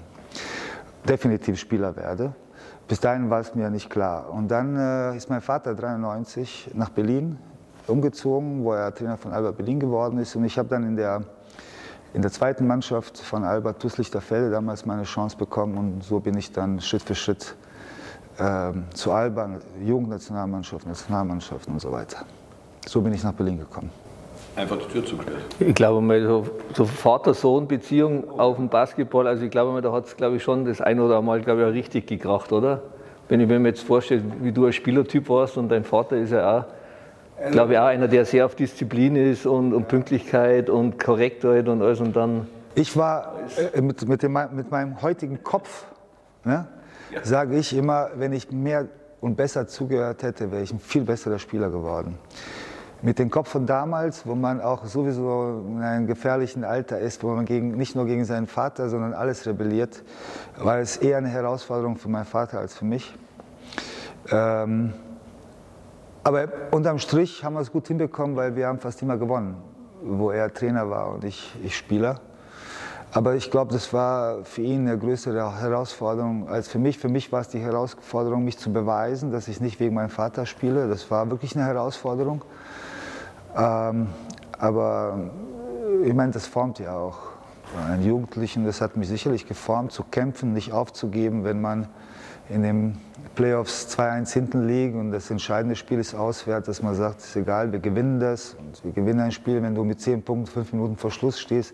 Definitiv 1.08 1.60
Spieler 1.60 1.96
werde. 1.96 2.34
Bis 2.88 3.00
dahin 3.00 3.30
war 3.30 3.42
es 3.42 3.54
mir 3.54 3.70
nicht 3.70 3.90
klar. 3.90 4.32
Und 4.32 4.50
dann 4.50 4.76
äh, 4.78 5.18
ist 5.18 5.30
mein 5.30 5.42
Vater 5.42 5.76
93 5.76 6.72
nach 6.74 6.90
Berlin 6.90 7.38
umgezogen, 7.88 8.64
wo 8.64 8.74
er 8.74 8.94
Trainer 8.96 9.18
von 9.18 9.34
Alba 9.34 9.52
Berlin 9.52 9.80
geworden 9.80 10.18
ist. 10.20 10.36
Und 10.36 10.46
ich 10.46 10.58
habe 10.58 10.70
dann 10.70 10.84
in 10.84 10.96
der 10.96 11.22
in 12.14 12.22
der 12.22 12.32
zweiten 12.32 12.66
Mannschaft 12.66 13.18
von 13.20 13.44
Albert 13.44 13.82
Tusslichterfelde 13.82 14.50
damals 14.50 14.86
meine 14.86 15.04
Chance 15.04 15.38
bekommen 15.38 15.78
und 15.78 16.04
so 16.04 16.20
bin 16.20 16.38
ich 16.38 16.52
dann 16.52 16.82
Schritt 16.82 17.04
für 17.04 17.16
Schritt 17.16 17.56
äh, 18.38 18.72
zu 18.94 19.12
Alba, 19.12 19.60
Jugendnationalmannschaft, 19.86 20.88
Nationalmannschaft 20.88 21.68
und 21.68 21.80
so 21.80 21.92
weiter. 21.92 22.26
So 22.88 23.02
bin 23.02 23.14
ich 23.14 23.24
nach 23.24 23.34
Berlin 23.34 23.60
gekommen. 23.60 23.92
Einfach 24.56 24.78
die 24.78 24.92
Tür 24.92 25.06
zugehört. 25.06 25.44
Ich 25.60 25.76
glaube 25.76 26.02
mal, 26.02 26.22
so, 26.26 26.46
so 26.74 26.86
Vater-Sohn-Beziehung 26.86 28.40
auf 28.40 28.56
dem 28.56 28.68
Basketball, 28.68 29.28
also 29.28 29.46
ich 29.46 29.52
glaube 29.52 29.72
mal, 29.72 29.82
da 29.82 29.92
hat 29.92 30.06
es, 30.06 30.18
glaube 30.18 30.38
ich, 30.38 30.44
schon 30.44 30.66
das 30.66 30.82
ein 30.82 31.00
oder 31.00 31.18
andere 31.18 31.24
Mal, 31.24 31.42
glaube 31.42 31.62
ich, 31.62 31.68
auch 31.68 31.74
richtig 31.74 32.08
gekracht, 32.08 32.52
oder? 32.52 32.82
Wenn 33.28 33.40
ich 33.40 33.48
mir 33.48 33.60
jetzt 33.60 33.84
vorstelle, 33.84 34.24
wie 34.42 34.52
du 34.52 34.66
als 34.66 34.76
Spielertyp 34.76 35.30
warst 35.30 35.56
und 35.58 35.70
dein 35.70 35.84
Vater 35.84 36.18
ist 36.18 36.32
ja 36.32 36.60
auch 36.60 36.66
ich 37.46 37.52
glaube 37.52 37.82
auch 37.82 37.88
einer, 37.88 38.08
der 38.08 38.26
sehr 38.26 38.46
auf 38.46 38.56
Disziplin 38.56 39.16
ist 39.16 39.46
und, 39.46 39.74
und 39.74 39.88
Pünktlichkeit 39.88 40.70
und 40.70 41.00
Korrektheit 41.00 41.68
und 41.68 41.82
alles 41.82 42.00
und 42.00 42.16
dann. 42.16 42.48
Ich 42.76 42.96
war 42.98 43.36
äh, 43.74 43.82
mit, 43.82 44.08
mit, 44.08 44.24
dem, 44.24 44.38
mit, 44.52 44.72
meinem 44.72 45.02
heutigen 45.02 45.44
Kopf, 45.44 45.86
ne, 46.44 46.68
ja. 47.14 47.24
sage 47.24 47.58
ich 47.58 47.76
immer, 47.76 48.10
wenn 48.16 48.34
ich 48.34 48.52
mehr 48.52 48.88
und 49.22 49.36
besser 49.36 49.68
zugehört 49.68 50.24
hätte, 50.24 50.52
wäre 50.52 50.64
ich 50.64 50.72
ein 50.72 50.80
viel 50.80 51.04
besserer 51.04 51.40
Spieler 51.40 51.70
geworden. 51.70 52.18
Mit 53.02 53.18
dem 53.18 53.30
Kopf 53.30 53.50
von 53.50 53.66
damals, 53.66 54.28
wo 54.28 54.36
man 54.36 54.60
auch 54.60 54.86
sowieso 54.86 55.64
in 55.68 55.82
einem 55.82 56.06
gefährlichen 56.06 56.66
Alter 56.66 57.00
ist, 57.00 57.24
wo 57.24 57.30
man 57.30 57.46
gegen, 57.46 57.78
nicht 57.78 57.96
nur 57.96 58.06
gegen 58.06 58.26
seinen 58.26 58.48
Vater, 58.48 58.90
sondern 58.90 59.14
alles 59.14 59.46
rebelliert, 59.46 60.04
war 60.58 60.80
es 60.80 60.98
eher 60.98 61.18
eine 61.18 61.30
Herausforderung 61.30 61.96
für 61.96 62.10
meinen 62.10 62.26
Vater 62.26 62.60
als 62.60 62.76
für 62.76 62.84
mich. 62.84 63.14
Ähm, 64.32 64.94
aber 66.24 66.48
unterm 66.72 67.00
Strich 67.00 67.44
haben 67.44 67.54
wir 67.54 67.62
es 67.62 67.72
gut 67.72 67.88
hinbekommen, 67.88 68.36
weil 68.36 68.56
wir 68.56 68.68
haben 68.68 68.80
fast 68.80 69.02
immer 69.02 69.18
gewonnen, 69.18 69.58
wo 70.02 70.32
er 70.32 70.54
Trainer 70.54 70.90
war 70.90 71.12
und 71.14 71.24
ich, 71.24 71.56
ich 71.64 71.76
Spieler. 71.76 72.20
Aber 73.12 73.34
ich 73.34 73.50
glaube, 73.50 73.74
das 73.74 73.92
war 73.92 74.44
für 74.44 74.62
ihn 74.62 74.88
eine 74.88 74.98
größere 74.98 75.60
Herausforderung 75.60 76.48
als 76.48 76.68
für 76.68 76.78
mich. 76.78 77.00
Für 77.00 77.10
mich 77.10 77.32
war 77.32 77.42
es 77.42 77.48
die 77.48 77.60
Herausforderung, 77.60 78.44
mich 78.44 78.60
zu 78.60 78.72
beweisen, 78.72 79.32
dass 79.32 79.48
ich 79.48 79.60
nicht 79.62 79.80
wegen 79.80 79.96
meinem 79.96 80.10
Vater 80.10 80.46
spiele. 80.46 80.88
Das 80.88 81.10
war 81.10 81.32
wirklich 81.32 81.56
eine 81.56 81.66
Herausforderung. 81.66 82.44
Ähm, 83.58 84.10
aber 84.60 85.18
ich 86.04 86.14
meine, 86.14 86.32
das 86.32 86.46
formt 86.46 86.78
ja 86.78 86.96
auch 86.96 87.18
einen 87.88 88.04
Jugendlichen. 88.06 88.64
Das 88.66 88.80
hat 88.80 88.96
mich 88.96 89.08
sicherlich 89.08 89.48
geformt, 89.48 89.92
zu 89.92 90.04
kämpfen, 90.04 90.54
nicht 90.54 90.72
aufzugeben, 90.72 91.44
wenn 91.44 91.62
man 91.62 91.88
in 92.48 92.62
den 92.62 92.98
Playoffs 93.36 93.88
2-1 93.98 94.34
hinten 94.34 94.68
liegen 94.68 95.00
und 95.00 95.12
das 95.12 95.30
entscheidende 95.32 95.76
Spiel 95.76 96.00
ist 96.00 96.14
auswärts, 96.14 96.68
dass 96.68 96.82
man 96.82 96.96
sagt, 96.96 97.22
ist 97.22 97.36
egal, 97.36 97.72
wir 97.72 97.80
gewinnen 97.80 98.20
das 98.20 98.56
und 98.56 98.84
wir 98.84 98.92
gewinnen 98.92 99.20
ein 99.20 99.32
Spiel, 99.32 99.62
wenn 99.62 99.76
du 99.76 99.84
mit 99.84 100.02
10 100.02 100.24
Punkten, 100.24 100.52
5 100.52 100.74
Minuten 100.74 100.98
vor 100.98 101.12
Schluss 101.12 101.40
stehst, 101.40 101.74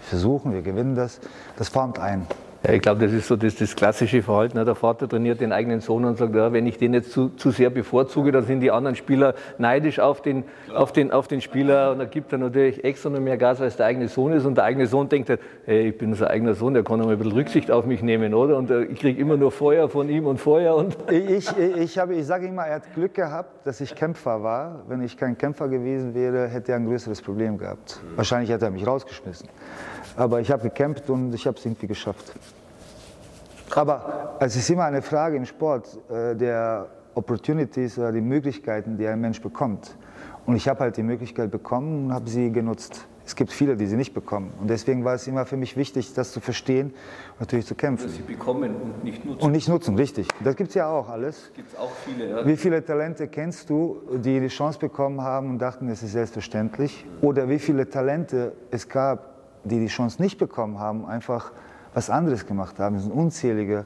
versuchen, 0.00 0.52
wir 0.52 0.62
gewinnen 0.62 0.94
das, 0.94 1.20
das 1.56 1.68
formt 1.68 1.98
ein. 1.98 2.26
Ja, 2.62 2.74
ich 2.74 2.82
glaube, 2.82 3.00
das 3.00 3.12
ist 3.12 3.26
so 3.26 3.36
das, 3.36 3.56
das 3.56 3.74
klassische 3.74 4.22
Verhalten. 4.22 4.58
Ne? 4.58 4.66
Der 4.66 4.74
Vater 4.74 5.08
trainiert 5.08 5.40
den 5.40 5.50
eigenen 5.50 5.80
Sohn 5.80 6.04
und 6.04 6.18
sagt, 6.18 6.34
ja, 6.34 6.52
wenn 6.52 6.66
ich 6.66 6.76
den 6.76 6.92
jetzt 6.92 7.10
zu, 7.10 7.30
zu 7.30 7.50
sehr 7.52 7.70
bevorzuge, 7.70 8.32
dann 8.32 8.44
sind 8.44 8.60
die 8.60 8.70
anderen 8.70 8.96
Spieler 8.96 9.34
neidisch 9.56 9.98
auf 9.98 10.20
den, 10.20 10.44
auf 10.74 10.92
den, 10.92 11.10
auf 11.10 11.26
den 11.26 11.40
Spieler 11.40 11.92
und 11.92 12.00
er 12.00 12.06
gibt 12.06 12.34
dann 12.34 12.40
natürlich 12.40 12.84
extra 12.84 13.08
noch 13.08 13.20
mehr 13.20 13.38
Gas, 13.38 13.62
als 13.62 13.76
der 13.76 13.86
eigene 13.86 14.08
Sohn 14.08 14.32
ist. 14.32 14.44
Und 14.44 14.56
der 14.56 14.64
eigene 14.64 14.86
Sohn 14.86 15.08
denkt, 15.08 15.30
halt, 15.30 15.40
hey, 15.64 15.88
ich 15.88 15.96
bin 15.96 16.12
sein 16.12 16.28
eigener 16.28 16.52
Sohn, 16.52 16.74
der 16.74 16.84
kann 16.84 16.98
noch 16.98 17.06
mal 17.06 17.12
ein 17.12 17.18
bisschen 17.18 17.32
Rücksicht 17.32 17.70
auf 17.70 17.86
mich 17.86 18.02
nehmen, 18.02 18.34
oder? 18.34 18.58
Und 18.58 18.70
äh, 18.70 18.84
ich 18.84 19.00
kriege 19.00 19.18
immer 19.18 19.38
nur 19.38 19.52
Feuer 19.52 19.88
von 19.88 20.10
ihm 20.10 20.26
und 20.26 20.38
Feuer. 20.38 20.76
Und 20.76 20.98
ich 21.10 21.30
ich, 21.30 21.56
ich, 21.58 21.96
ich 21.96 22.26
sage 22.26 22.46
immer, 22.46 22.66
er 22.66 22.76
hat 22.76 22.94
Glück 22.94 23.14
gehabt, 23.14 23.66
dass 23.66 23.80
ich 23.80 23.94
Kämpfer 23.94 24.42
war. 24.42 24.84
Wenn 24.86 25.02
ich 25.02 25.16
kein 25.16 25.38
Kämpfer 25.38 25.68
gewesen 25.68 26.14
wäre, 26.14 26.48
hätte 26.48 26.72
er 26.72 26.76
ein 26.76 26.86
größeres 26.86 27.22
Problem 27.22 27.56
gehabt. 27.56 28.00
Wahrscheinlich 28.16 28.50
hätte 28.50 28.66
er 28.66 28.70
mich 28.70 28.86
rausgeschmissen. 28.86 29.48
Aber 30.16 30.40
ich 30.40 30.50
habe 30.50 30.62
gekämpft 30.64 31.08
und 31.08 31.34
ich 31.34 31.46
habe 31.46 31.56
es 31.56 31.64
irgendwie 31.64 31.86
geschafft. 31.86 32.34
Aber 33.76 34.36
es 34.40 34.56
ist 34.56 34.70
immer 34.70 34.84
eine 34.84 35.02
Frage 35.02 35.36
im 35.36 35.44
Sport 35.44 35.98
äh, 36.10 36.34
der 36.34 36.88
Opportunities 37.14 37.98
oder 37.98 38.12
die 38.12 38.20
Möglichkeiten, 38.20 38.96
die 38.96 39.06
ein 39.06 39.20
Mensch 39.20 39.40
bekommt. 39.40 39.96
Und 40.46 40.56
ich 40.56 40.68
habe 40.68 40.80
halt 40.80 40.96
die 40.96 41.02
Möglichkeit 41.02 41.50
bekommen 41.50 42.06
und 42.06 42.12
habe 42.12 42.28
sie 42.28 42.50
genutzt. 42.50 43.06
Es 43.24 43.36
gibt 43.36 43.52
viele, 43.52 43.76
die 43.76 43.86
sie 43.86 43.96
nicht 43.96 44.12
bekommen. 44.12 44.52
Und 44.60 44.68
deswegen 44.68 45.04
war 45.04 45.14
es 45.14 45.28
immer 45.28 45.46
für 45.46 45.56
mich 45.56 45.76
wichtig, 45.76 46.14
das 46.14 46.32
zu 46.32 46.40
verstehen 46.40 46.88
und 47.34 47.40
natürlich 47.40 47.66
zu 47.66 47.76
kämpfen. 47.76 48.06
Dass 48.06 48.16
sie 48.16 48.22
bekommen 48.22 48.74
und 48.74 49.04
nicht 49.04 49.24
nutzen. 49.24 49.44
Und 49.44 49.52
nicht 49.52 49.68
nutzen, 49.68 49.94
richtig. 49.94 50.26
Das 50.42 50.56
gibt 50.56 50.70
es 50.70 50.74
ja 50.74 50.88
auch 50.90 51.08
alles. 51.08 51.52
Gibt 51.54 51.78
auch 51.78 51.92
viele, 52.04 52.28
ja. 52.28 52.46
Wie 52.46 52.56
viele 52.56 52.84
Talente 52.84 53.28
kennst 53.28 53.70
du, 53.70 54.00
die 54.24 54.40
die 54.40 54.48
Chance 54.48 54.80
bekommen 54.80 55.20
haben 55.20 55.50
und 55.50 55.58
dachten, 55.58 55.88
es 55.88 56.02
ist 56.02 56.12
selbstverständlich? 56.12 57.06
Oder 57.20 57.48
wie 57.48 57.60
viele 57.60 57.88
Talente 57.88 58.52
es 58.72 58.88
gab, 58.88 59.30
die 59.62 59.78
die 59.78 59.86
Chance 59.86 60.20
nicht 60.20 60.38
bekommen 60.38 60.80
haben, 60.80 61.04
einfach 61.04 61.52
was 61.94 62.10
anderes 62.10 62.46
gemacht 62.46 62.78
haben. 62.78 62.96
Es 62.96 63.02
sind 63.02 63.12
unzählige 63.12 63.84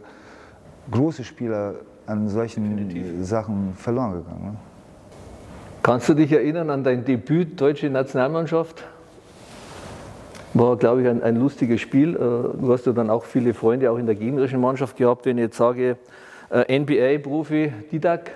große 0.90 1.24
Spieler 1.24 1.74
an 2.06 2.28
solchen 2.28 2.76
Definitiv. 2.76 3.26
Sachen 3.26 3.74
verloren 3.76 4.12
gegangen. 4.12 4.44
Ne? 4.44 4.56
Kannst 5.82 6.08
du 6.08 6.14
dich 6.14 6.32
erinnern 6.32 6.70
an 6.70 6.84
dein 6.84 7.04
Debüt 7.04 7.60
deutsche 7.60 7.90
Nationalmannschaft? 7.90 8.84
War, 10.54 10.76
glaube 10.76 11.02
ich, 11.02 11.08
ein, 11.08 11.22
ein, 11.22 11.36
lustiges 11.36 11.80
Spiel. 11.80 12.14
Äh, 12.14 12.18
du 12.18 12.72
hast 12.72 12.86
ja 12.86 12.92
dann 12.92 13.10
auch 13.10 13.24
viele 13.24 13.54
Freunde 13.54 13.90
auch 13.90 13.98
in 13.98 14.06
der 14.06 14.14
gegnerischen 14.14 14.60
Mannschaft 14.60 14.96
gehabt. 14.96 15.26
Wenn 15.26 15.38
ich 15.38 15.44
jetzt 15.44 15.56
sage, 15.56 15.96
äh, 16.50 16.78
NBA-Profi 16.78 17.72
Didak, 17.90 18.30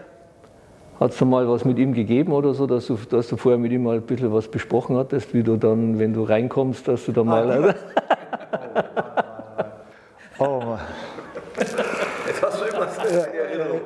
hat 0.99 1.13
es 1.13 1.21
mal 1.21 1.49
was 1.49 1.65
mit 1.65 1.79
ihm 1.79 1.95
gegeben 1.95 2.33
oder 2.33 2.55
so, 2.55 2.67
dass 2.67 2.89
du, 2.89 2.99
dass 3.09 3.29
du 3.29 3.37
vorher 3.37 3.59
mit 3.59 3.71
ihm 3.71 3.85
mal 3.85 3.97
ein 3.97 4.03
bisschen 4.03 4.33
was 4.33 4.49
besprochen 4.49 4.97
hattest, 4.97 5.33
wie 5.33 5.45
du 5.45 5.57
dann, 5.57 6.01
wenn 6.01 6.13
du 6.13 6.25
reinkommst, 6.25 6.89
dass 6.89 7.05
du 7.05 7.13
da 7.13 7.23
mal. 7.23 7.75
Ah, 7.75 7.75
Oh. 10.39 10.79
Jetzt 11.59 12.43
hast 12.43 12.61
du 12.61 12.65
irgendwas. 12.65 12.99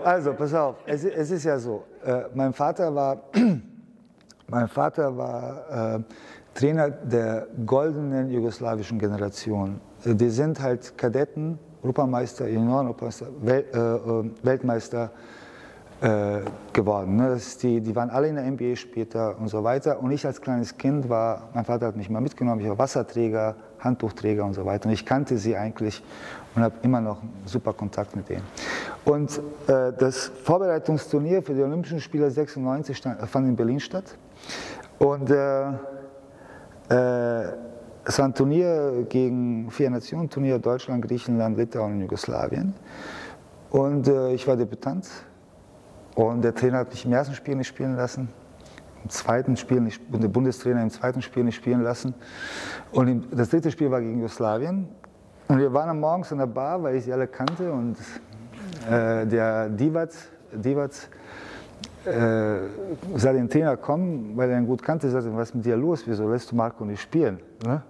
Also, 0.04 0.32
pass 0.34 0.54
auf, 0.54 0.76
es, 0.86 1.04
es 1.04 1.30
ist 1.30 1.44
ja 1.44 1.58
so. 1.58 1.84
Äh, 2.04 2.22
mein 2.34 2.52
Vater 2.52 2.94
war, 2.94 3.22
mein 4.48 4.68
Vater 4.68 5.16
war 5.16 5.96
äh, 5.96 6.00
Trainer 6.54 6.90
der 6.90 7.46
goldenen 7.64 8.30
jugoslawischen 8.30 8.98
Generation. 8.98 9.80
Die 10.04 10.28
sind 10.28 10.60
halt 10.60 10.96
Kadetten, 10.98 11.58
Europameister, 11.82 12.48
Junioren, 12.48 12.86
Europameister, 12.86 13.26
Wel, 13.40 13.64
äh, 13.72 13.78
äh, 13.78 14.30
Weltmeister 14.42 15.10
äh, 16.00 16.40
geworden. 16.72 17.16
Ne? 17.16 17.38
Die, 17.62 17.80
die 17.80 17.96
waren 17.96 18.10
alle 18.10 18.28
in 18.28 18.34
der 18.34 18.50
NBA 18.50 18.76
später 18.76 19.38
und 19.38 19.48
so 19.48 19.64
weiter. 19.64 20.02
Und 20.02 20.10
ich 20.10 20.26
als 20.26 20.40
kleines 20.40 20.76
Kind 20.76 21.08
war, 21.08 21.48
mein 21.54 21.64
Vater 21.64 21.86
hat 21.86 21.96
mich 21.96 22.10
mal 22.10 22.20
mitgenommen, 22.20 22.60
ich 22.60 22.68
war 22.68 22.78
Wasserträger, 22.78 23.56
Handtuchträger 23.78 24.44
und 24.44 24.54
so 24.54 24.64
weiter. 24.64 24.88
Und 24.88 24.92
ich 24.92 25.06
kannte 25.06 25.38
sie 25.38 25.56
eigentlich 25.56 26.02
und 26.54 26.62
habe 26.62 26.74
immer 26.82 27.00
noch 27.00 27.22
super 27.44 27.72
Kontakt 27.72 28.14
mit 28.16 28.28
denen. 28.28 28.44
Und 29.04 29.40
äh, 29.66 29.92
das 29.98 30.30
Vorbereitungsturnier 30.42 31.42
für 31.42 31.54
die 31.54 31.62
Olympischen 31.62 32.00
Spiele 32.00 32.30
96 32.30 32.96
stand, 32.96 33.28
fand 33.28 33.48
in 33.48 33.56
Berlin 33.56 33.80
statt. 33.80 34.16
Und 34.98 35.30
äh, 35.30 35.68
äh, 36.90 37.52
es 38.04 38.18
war 38.18 38.26
ein 38.26 38.34
Turnier 38.34 39.06
gegen 39.08 39.70
vier 39.70 39.90
Nationen, 39.90 40.28
Turnier 40.28 40.58
Deutschland, 40.58 41.06
Griechenland, 41.06 41.56
Litauen 41.56 41.94
und 41.94 42.00
Jugoslawien. 42.00 42.74
Und 43.70 44.08
äh, 44.08 44.32
ich 44.32 44.46
war 44.46 44.56
Debütant 44.56 45.08
und 46.14 46.42
der 46.42 46.54
Trainer 46.54 46.78
hat 46.78 46.90
mich 46.90 47.04
im 47.04 47.12
ersten 47.12 47.34
Spiel 47.34 47.54
nicht 47.54 47.68
spielen 47.68 47.96
lassen, 47.96 48.28
im 49.02 49.10
zweiten 49.10 49.56
Spiel 49.56 49.80
nicht, 49.80 50.02
und 50.12 50.22
der 50.22 50.28
Bundestrainer 50.28 50.82
im 50.82 50.90
zweiten 50.90 51.22
Spiel 51.22 51.44
nicht 51.44 51.56
spielen 51.56 51.82
lassen. 51.82 52.14
Und 52.90 53.28
das 53.30 53.48
dritte 53.50 53.70
Spiel 53.70 53.90
war 53.90 54.00
gegen 54.00 54.16
Jugoslawien. 54.16 54.88
Und 55.52 55.58
wir 55.58 55.70
waren 55.70 56.00
Morgens 56.00 56.32
in 56.32 56.38
der 56.38 56.46
Bar, 56.46 56.82
weil 56.82 56.94
ich 56.94 57.04
sie 57.04 57.12
alle 57.12 57.26
kannte. 57.26 57.70
Und 57.70 57.98
äh, 58.90 59.26
der 59.26 59.68
Divac, 59.68 60.08
Divac 60.50 60.92
äh, 62.06 62.60
sah 63.16 63.32
den 63.34 63.50
Trainer 63.50 63.76
kommen, 63.76 64.34
weil 64.34 64.48
er 64.48 64.56
ihn 64.56 64.66
gut 64.66 64.82
kannte, 64.82 65.10
sagte, 65.10 65.36
was 65.36 65.50
ist 65.50 65.56
mit 65.56 65.66
dir 65.66 65.76
los, 65.76 66.04
wieso 66.06 66.26
lässt 66.26 66.50
du 66.50 66.56
Marco 66.56 66.86
nicht 66.86 67.02
spielen? 67.02 67.38
Ne? 67.66 67.82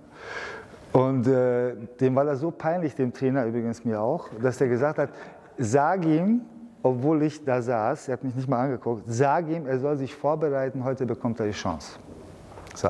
Und 0.92 1.28
äh, 1.28 1.76
dem 2.00 2.16
war 2.16 2.24
das 2.24 2.40
so 2.40 2.50
peinlich, 2.50 2.96
dem 2.96 3.12
Trainer 3.12 3.46
übrigens 3.46 3.84
mir 3.84 4.00
auch, 4.00 4.28
dass 4.42 4.60
er 4.60 4.66
gesagt 4.66 4.98
hat, 4.98 5.10
sag 5.56 6.04
ihm, 6.04 6.40
obwohl 6.82 7.22
ich 7.22 7.44
da 7.44 7.62
saß, 7.62 8.08
er 8.08 8.14
hat 8.14 8.24
mich 8.24 8.34
nicht 8.34 8.48
mal 8.48 8.58
angeguckt, 8.58 9.04
sag 9.06 9.48
ihm, 9.48 9.68
er 9.68 9.78
soll 9.78 9.96
sich 9.98 10.12
vorbereiten, 10.12 10.82
heute 10.82 11.06
bekommt 11.06 11.38
er 11.38 11.46
die 11.46 11.52
Chance. 11.52 11.96
So. 12.74 12.88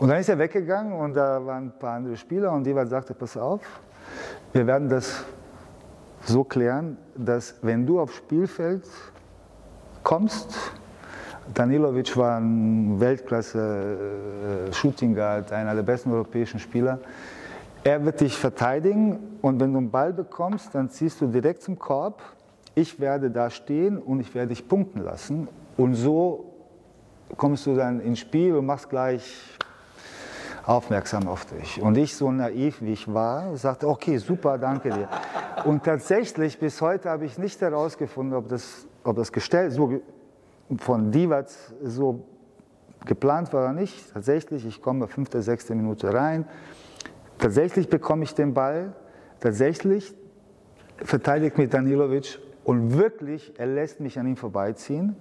Und 0.00 0.08
dann 0.08 0.18
ist 0.18 0.28
er 0.28 0.38
weggegangen 0.38 0.92
und 0.92 1.14
da 1.14 1.40
waren 1.44 1.66
ein 1.66 1.72
paar 1.78 1.96
andere 1.96 2.16
Spieler 2.16 2.50
und 2.52 2.66
jemand 2.66 2.90
sagte, 2.90 3.14
pass 3.14 3.36
auf, 3.36 3.60
wir 4.52 4.66
werden 4.66 4.88
das 4.88 5.24
so 6.24 6.42
klären, 6.44 6.96
dass 7.14 7.54
wenn 7.62 7.86
du 7.86 8.00
aufs 8.00 8.16
Spielfeld 8.16 8.82
kommst, 10.02 10.56
Danilovic 11.54 12.16
war 12.16 12.38
ein 12.38 12.98
Weltklasse-Shooting 13.00 15.14
Guard, 15.14 15.52
einer 15.52 15.74
der 15.74 15.82
besten 15.82 16.12
europäischen 16.12 16.60
Spieler. 16.60 16.98
Er 17.84 18.04
wird 18.04 18.20
dich 18.20 18.36
verteidigen 18.36 19.38
und 19.40 19.58
wenn 19.60 19.72
du 19.72 19.78
einen 19.78 19.90
Ball 19.90 20.12
bekommst, 20.12 20.74
dann 20.74 20.90
ziehst 20.90 21.22
du 21.22 21.28
direkt 21.28 21.62
zum 21.62 21.78
Korb 21.78 22.20
ich 22.78 23.00
werde 23.00 23.30
da 23.30 23.50
stehen 23.50 23.98
und 23.98 24.20
ich 24.20 24.34
werde 24.34 24.50
dich 24.50 24.68
punkten 24.68 25.02
lassen. 25.02 25.48
Und 25.76 25.94
so 25.94 26.54
kommst 27.36 27.66
du 27.66 27.74
dann 27.74 28.00
ins 28.00 28.20
Spiel 28.20 28.54
und 28.56 28.66
machst 28.66 28.88
gleich 28.88 29.58
aufmerksam 30.64 31.28
auf 31.28 31.46
dich. 31.46 31.80
Und 31.80 31.96
ich, 31.96 32.14
so 32.14 32.30
naiv 32.30 32.82
wie 32.82 32.92
ich 32.92 33.12
war, 33.12 33.56
sagte, 33.56 33.88
okay, 33.88 34.18
super, 34.18 34.58
danke 34.58 34.90
dir. 34.90 35.08
Und 35.64 35.84
tatsächlich, 35.84 36.58
bis 36.58 36.80
heute 36.80 37.08
habe 37.08 37.24
ich 37.24 37.38
nicht 37.38 37.60
herausgefunden, 37.60 38.36
ob 38.36 38.48
das, 38.48 38.86
ob 39.02 39.16
das 39.16 39.32
Gestell 39.32 39.70
so 39.70 40.00
von 40.78 41.10
Divac 41.10 41.48
so 41.82 42.24
geplant 43.06 43.52
war 43.52 43.64
oder 43.64 43.72
nicht. 43.72 44.12
Tatsächlich, 44.12 44.66
ich 44.66 44.82
komme 44.82 45.08
fünfte, 45.08 45.40
sechste 45.40 45.74
Minute 45.74 46.12
rein. 46.12 46.46
Tatsächlich 47.38 47.88
bekomme 47.88 48.24
ich 48.24 48.34
den 48.34 48.52
Ball. 48.52 48.92
Tatsächlich 49.40 50.14
verteidigt 50.98 51.56
mich 51.56 51.70
Danilovic 51.70 52.40
und 52.64 52.98
wirklich, 52.98 53.58
er 53.58 53.68
lässt 53.68 54.00
mich 54.00 54.18
an 54.18 54.26
ihm 54.26 54.36
vorbeiziehen 54.36 55.16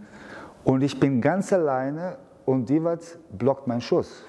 und 0.68 0.82
ich 0.82 1.00
bin 1.00 1.22
ganz 1.22 1.54
alleine 1.54 2.18
und 2.46 2.68
Divac 2.68 3.00
blockt 3.32 3.68
meinen 3.68 3.80
Schuss. 3.80 4.26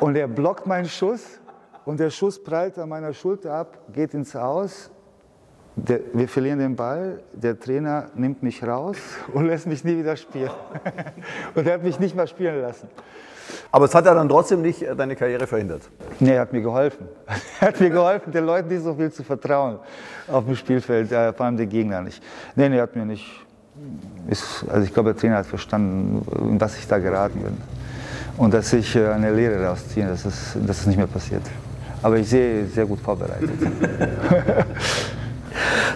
und 0.00 0.16
er 0.16 0.26
blockt 0.26 0.66
meinen 0.66 0.88
Schuss 0.88 1.38
und 1.84 2.00
der 2.00 2.10
Schuss 2.10 2.42
prallt 2.42 2.76
an 2.80 2.88
meiner 2.88 3.12
Schulter 3.12 3.54
ab, 3.54 3.78
geht 3.92 4.12
ins 4.12 4.34
Aus. 4.34 4.90
Der, 5.76 6.00
wir 6.12 6.26
verlieren 6.26 6.58
den 6.58 6.74
Ball, 6.74 7.22
der 7.32 7.58
Trainer 7.58 8.10
nimmt 8.16 8.42
mich 8.42 8.60
raus 8.64 8.96
und 9.32 9.46
lässt 9.46 9.68
mich 9.68 9.84
nie 9.84 9.96
wieder 9.96 10.16
spielen. 10.16 10.50
und 11.54 11.64
er 11.64 11.74
hat 11.74 11.84
mich 11.84 12.00
nicht 12.00 12.16
mehr 12.16 12.26
spielen 12.26 12.60
lassen. 12.60 12.88
Aber 13.70 13.84
es 13.84 13.94
hat 13.94 14.06
ja 14.06 14.14
dann 14.14 14.28
trotzdem 14.28 14.62
nicht 14.62 14.82
äh, 14.82 14.96
deine 14.96 15.14
Karriere 15.14 15.46
verhindert. 15.46 15.82
Nee, 16.18 16.34
er 16.34 16.40
hat 16.40 16.52
mir 16.52 16.62
geholfen. 16.62 17.08
Er 17.60 17.68
hat 17.68 17.80
mir 17.80 17.90
geholfen, 17.90 18.32
den 18.32 18.46
Leuten 18.46 18.68
nicht 18.68 18.82
so 18.82 18.94
viel 18.94 19.12
zu 19.12 19.22
vertrauen 19.22 19.78
auf 20.26 20.44
dem 20.44 20.56
Spielfeld, 20.56 21.12
äh, 21.12 21.32
vor 21.32 21.46
allem 21.46 21.56
den 21.56 21.68
Gegner 21.68 22.00
nicht. 22.00 22.20
Nee, 22.56 22.68
nee, 22.68 22.78
er 22.78 22.82
hat 22.82 22.96
mir 22.96 23.06
nicht. 23.06 23.43
Ist, 24.28 24.64
also 24.68 24.84
ich 24.84 24.92
glaube, 24.92 25.12
der 25.12 25.20
Trainer 25.20 25.36
hat 25.36 25.46
verstanden, 25.46 26.26
in 26.48 26.60
was 26.60 26.78
ich 26.78 26.86
da 26.86 26.98
geraten 26.98 27.40
bin. 27.40 27.56
Und 28.36 28.54
dass 28.54 28.72
ich 28.72 28.96
äh, 28.96 29.08
eine 29.08 29.32
Lehre 29.32 29.64
rausziehe, 29.66 30.06
dass 30.06 30.24
es, 30.24 30.56
dass 30.66 30.80
es 30.80 30.86
nicht 30.86 30.96
mehr 30.96 31.06
passiert. 31.06 31.42
Aber 32.02 32.18
ich 32.18 32.28
sehe 32.28 32.66
sehr 32.66 32.86
gut 32.86 33.00
vorbereitet. 33.00 33.50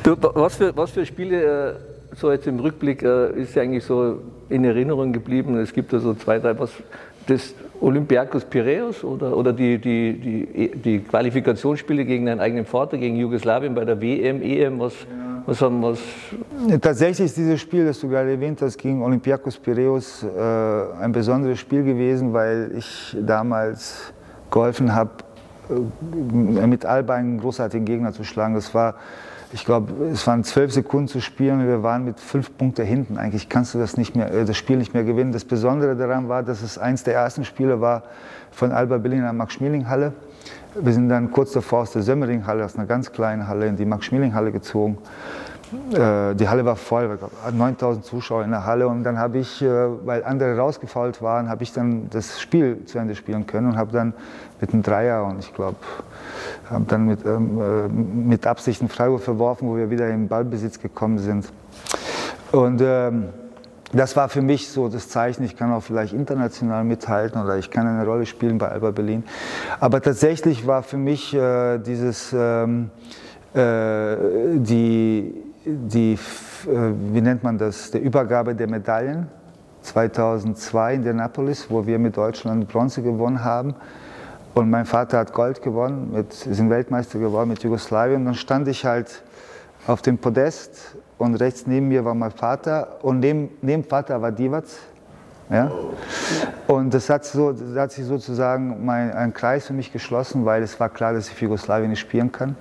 du, 0.03 0.17
was, 0.35 0.57
für, 0.57 0.77
was 0.77 0.91
für 0.91 1.05
Spiele, 1.05 1.77
so 2.17 2.33
jetzt 2.33 2.47
im 2.47 2.61
Rückblick, 2.61 3.03
ist 3.03 3.55
ja 3.55 3.63
eigentlich 3.63 3.85
so 3.85 4.21
in 4.49 4.65
Erinnerung 4.65 5.13
geblieben? 5.13 5.59
Es 5.59 5.73
gibt 5.73 5.93
ja 5.93 5.99
so 5.99 6.15
zwei, 6.15 6.39
drei, 6.39 6.59
was 6.59 6.71
das 7.29 7.55
Olympiakos 7.81 8.45
Piräus 8.45 9.05
oder, 9.05 9.37
oder 9.37 9.53
die, 9.53 9.79
die, 9.79 10.13
die, 10.19 10.77
die 10.77 10.99
Qualifikationsspiele 11.01 12.05
gegen 12.05 12.27
deinen 12.27 12.41
eigenen 12.41 12.65
Vater, 12.65 12.97
gegen 12.97 13.17
Jugoslawien 13.17 13.75
bei 13.75 13.85
der 13.85 14.01
WM, 14.01 14.43
EM, 14.43 14.81
was, 14.81 14.95
was 15.47 15.61
haben 15.61 15.83
was? 15.83 15.99
Tatsächlich 16.81 17.27
ist 17.27 17.37
dieses 17.37 17.61
Spiel, 17.61 17.85
das 17.85 18.01
du 18.01 18.09
gerade 18.09 18.31
erwähnt 18.31 18.63
hast, 18.63 18.79
gegen 18.79 19.03
Olympiakos 19.03 19.59
Piräus 19.59 20.25
äh, 20.25 21.03
ein 21.03 21.13
besonderes 21.13 21.59
Spiel 21.59 21.85
gewesen, 21.85 22.33
weil 22.33 22.73
ich 22.77 23.17
damals 23.21 24.13
geholfen 24.51 24.95
habe, 24.95 25.11
äh, 25.69 26.67
mit 26.67 26.87
Alba 26.87 27.15
einen 27.15 27.39
großartigen 27.39 27.85
Gegner 27.85 28.13
zu 28.13 28.25
schlagen. 28.25 28.55
Das 28.55 28.75
war 28.75 28.95
ich 29.53 29.65
glaube, 29.65 29.93
es 30.13 30.27
waren 30.27 30.45
zwölf 30.45 30.73
Sekunden 30.73 31.09
zu 31.09 31.21
spielen 31.21 31.61
und 31.61 31.67
wir 31.67 31.83
waren 31.83 32.05
mit 32.05 32.21
fünf 32.21 32.57
Punkten 32.57 32.85
hinten. 32.85 33.17
Eigentlich 33.17 33.49
kannst 33.49 33.75
du 33.75 33.79
das, 33.79 33.97
nicht 33.97 34.15
mehr, 34.15 34.33
äh, 34.33 34.45
das 34.45 34.57
Spiel 34.57 34.77
nicht 34.77 34.95
mehr 34.95 35.05
gewinnen. 35.05 35.33
Das 35.33 35.45
Besondere 35.45 35.97
daran 35.97 36.29
war, 36.29 36.43
dass 36.43 36.63
es 36.63 36.79
eins 36.79 37.05
der 37.05 37.15
ersten 37.15 37.45
Spiele 37.45 37.81
war 37.81 38.03
von 38.51 38.73
Alba 38.73 38.99
Berlin 38.99 39.21
in 39.21 39.25
der 39.25 39.33
Max-Schmeling-Halle. 39.33 40.13
Wir 40.81 40.93
sind 40.93 41.09
dann 41.09 41.31
kurz 41.31 41.53
davor 41.53 41.81
aus 41.81 41.93
der 41.93 42.03
Sömmering-Halle, 42.03 42.65
aus 42.65 42.77
einer 42.77 42.87
ganz 42.87 43.11
kleinen 43.11 43.49
Halle, 43.49 43.67
in 43.67 43.77
die 43.77 43.87
Max-Schmeling-Halle 43.87 44.53
gezogen. 44.53 44.99
Äh, 45.93 46.35
die 46.35 46.49
Halle 46.49 46.65
war 46.65 46.77
voll, 46.77 47.19
9000 47.53 48.05
Zuschauer 48.05 48.45
in 48.45 48.51
der 48.51 48.65
Halle 48.65 48.89
und 48.89 49.05
dann 49.05 49.19
habe 49.19 49.39
ich, 49.39 49.61
äh, 49.61 49.69
weil 50.07 50.25
andere 50.25 50.57
rausgefault 50.57 51.21
waren, 51.21 51.49
habe 51.49 51.63
ich 51.63 51.73
dann 51.73 52.09
das 52.11 52.41
Spiel 52.41 52.85
zu 52.87 52.99
Ende 52.99 53.15
spielen 53.15 53.47
können 53.47 53.69
und 53.69 53.77
habe 53.77 53.93
dann 53.93 54.15
mit 54.61 54.73
einem 54.73 54.83
Dreier 54.83 55.25
und 55.25 55.39
ich 55.41 55.55
glaube, 55.55 55.77
habe 56.71 56.85
dann 56.87 57.07
mit, 57.07 57.25
ähm, 57.25 57.61
äh, 57.61 57.89
mit 57.89 58.47
Absicht 58.47 58.81
einen 58.81 58.89
Freiwurf 58.89 59.25
verworfen, 59.25 59.69
wo 59.69 59.77
wir 59.77 59.91
wieder 59.91 60.09
in 60.09 60.29
Ballbesitz 60.29 60.81
gekommen 60.81 61.19
sind. 61.19 61.47
Und 62.53 62.81
ähm, 62.83 63.29
das 63.93 64.17
war 64.17 64.29
für 64.29 64.43
mich 64.43 64.69
so 64.69 64.89
das 64.89 65.09
Zeichen, 65.09 65.45
ich 65.45 65.57
kann 65.57 65.73
auch 65.73 65.83
vielleicht 65.83 66.13
international 66.13 66.85
mithalten 66.85 67.43
oder 67.43 67.57
ich 67.57 67.71
kann 67.71 67.87
eine 67.87 68.05
Rolle 68.05 68.27
spielen 68.27 68.59
bei 68.59 68.69
Alba 68.69 68.91
Berlin. 68.91 69.25
Aber 69.81 70.03
tatsächlich 70.03 70.67
war 70.67 70.83
für 70.83 70.99
mich 70.99 71.35
äh, 71.35 71.79
dieses, 71.79 72.35
ähm, 72.37 72.91
äh, 73.55 74.17
die, 74.57 75.35
die, 75.65 76.13
äh, 76.13 76.93
wie 77.13 77.21
nennt 77.21 77.43
man 77.43 77.57
das, 77.57 77.91
der 77.91 78.03
Übergabe 78.03 78.55
der 78.55 78.69
Medaillen 78.69 79.29
2002 79.83 80.93
in 80.93 80.97
Indianapolis, 80.99 81.67
wo 81.71 81.87
wir 81.87 81.99
mit 81.99 82.17
Deutschland 82.17 82.69
Bronze 82.69 83.03
gewonnen 83.03 83.43
haben. 83.43 83.75
Und 84.55 84.71
mein 84.71 84.87
Vater 84.87 85.19
hat 85.19 85.33
Gold 85.33 85.63
gewonnen, 85.63 86.11
mit, 86.13 86.33
sind 86.33 86.71
Weltmeister 86.71 87.19
geworden 87.19 87.51
mit 87.51 87.63
Jugoslawien. 87.63 88.17
Und 88.17 88.25
dann 88.27 88.35
stand 88.35 88.67
ich 88.69 88.85
halt 88.85 89.23
auf 89.87 90.03
dem 90.03 90.19
Podest 90.19 90.97
und 91.17 91.35
rechts 91.37 91.67
neben 91.67 91.89
mir 91.89 92.05
war 92.05 92.15
mein 92.15 92.31
Vater 92.31 92.99
und 93.03 93.21
neben, 93.21 93.51
neben 93.63 93.85
Vater 93.85 94.21
war 94.21 94.33
Divac. 94.33 94.65
Ja? 95.51 95.71
Und 96.67 96.93
das 96.93 97.09
hat, 97.09 97.25
so, 97.25 97.53
das 97.53 97.77
hat 97.77 97.93
sich 97.93 98.05
sozusagen 98.05 98.85
mein, 98.85 99.13
ein 99.13 99.33
Kreis 99.33 99.67
für 99.67 99.73
mich 99.73 99.93
geschlossen, 99.93 100.45
weil 100.45 100.63
es 100.63 100.79
war 100.79 100.89
klar, 100.89 101.13
dass 101.13 101.29
ich 101.29 101.35
für 101.35 101.47
Jugoslawien 101.47 101.91
nicht 101.91 102.01
spielen 102.01 102.31
kann. 102.31 102.57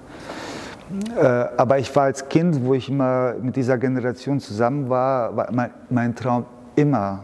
Äh, 1.17 1.26
aber 1.58 1.80
ich 1.80 1.93
war 1.95 2.04
als 2.04 2.30
Kind, 2.30 2.63
wo 2.63 2.73
ich 2.73 2.89
immer 2.89 3.34
mit 3.41 3.56
dieser 3.56 3.78
Generation 3.78 4.39
zusammen 4.39 4.89
war, 4.89 5.36
war 5.36 5.52
mein, 5.52 5.71
mein 5.89 6.15
Traum 6.15 6.45
immer 6.76 7.23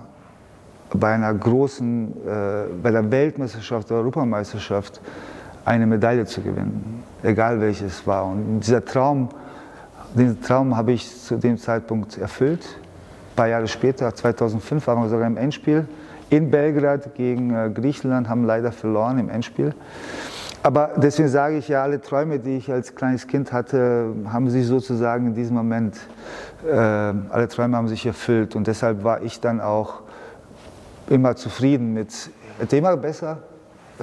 bei 0.93 1.13
einer 1.13 1.33
großen, 1.33 2.11
äh, 2.11 2.63
bei 2.81 2.91
der 2.91 3.09
Weltmeisterschaft, 3.09 3.89
der 3.89 3.97
Europameisterschaft 3.97 5.01
eine 5.65 5.85
Medaille 5.85 6.25
zu 6.25 6.41
gewinnen, 6.41 7.03
egal 7.23 7.59
welches 7.59 8.05
war. 8.05 8.25
Und 8.25 8.59
dieser 8.59 8.83
Traum, 8.83 9.29
diesen 10.13 10.41
Traum 10.41 10.75
habe 10.75 10.91
ich 10.91 11.09
zu 11.09 11.37
dem 11.37 11.57
Zeitpunkt 11.57 12.17
erfüllt. 12.17 12.63
Ein 13.31 13.35
paar 13.35 13.47
Jahre 13.47 13.67
später, 13.67 14.13
2005, 14.13 14.85
waren 14.85 15.03
wir 15.03 15.09
sogar 15.09 15.27
im 15.27 15.37
Endspiel 15.37 15.87
in 16.29 16.51
Belgrad 16.51 17.15
gegen 17.15 17.53
äh, 17.53 17.69
Griechenland, 17.73 18.29
haben 18.29 18.45
leider 18.45 18.71
verloren 18.71 19.19
im 19.19 19.29
Endspiel. 19.29 19.73
aber 20.63 20.91
deswegen 20.95 21.27
sage 21.27 21.57
ich 21.57 21.67
ja, 21.67 21.83
alle 21.83 21.99
Träume, 21.99 22.39
die 22.39 22.57
ich 22.57 22.71
als 22.71 22.95
kleines 22.95 23.27
Kind 23.27 23.51
hatte, 23.51 24.13
haben 24.31 24.49
sich 24.49 24.65
sozusagen 24.65 25.27
in 25.27 25.33
diesem 25.33 25.55
Moment, 25.55 25.97
äh, 26.65 26.73
alle 26.75 27.47
Träume 27.49 27.75
haben 27.77 27.87
sich 27.87 28.05
erfüllt. 28.05 28.55
Und 28.55 28.67
deshalb 28.67 29.03
war 29.03 29.21
ich 29.21 29.41
dann 29.41 29.59
auch 29.59 30.02
immer 31.09 31.35
zufrieden 31.35 31.93
mit, 31.93 32.29
hätte 32.59 32.77
immer 32.77 32.97
besser, 32.97 33.39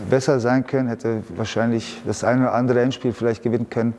besser 0.08 0.40
sein 0.40 0.66
können, 0.66 0.88
hätte 0.88 1.22
wahrscheinlich 1.36 2.00
das 2.06 2.24
eine 2.24 2.42
oder 2.42 2.54
andere 2.54 2.80
Endspiel 2.80 3.12
vielleicht 3.12 3.42
gewinnen 3.42 3.68
können. 3.70 3.94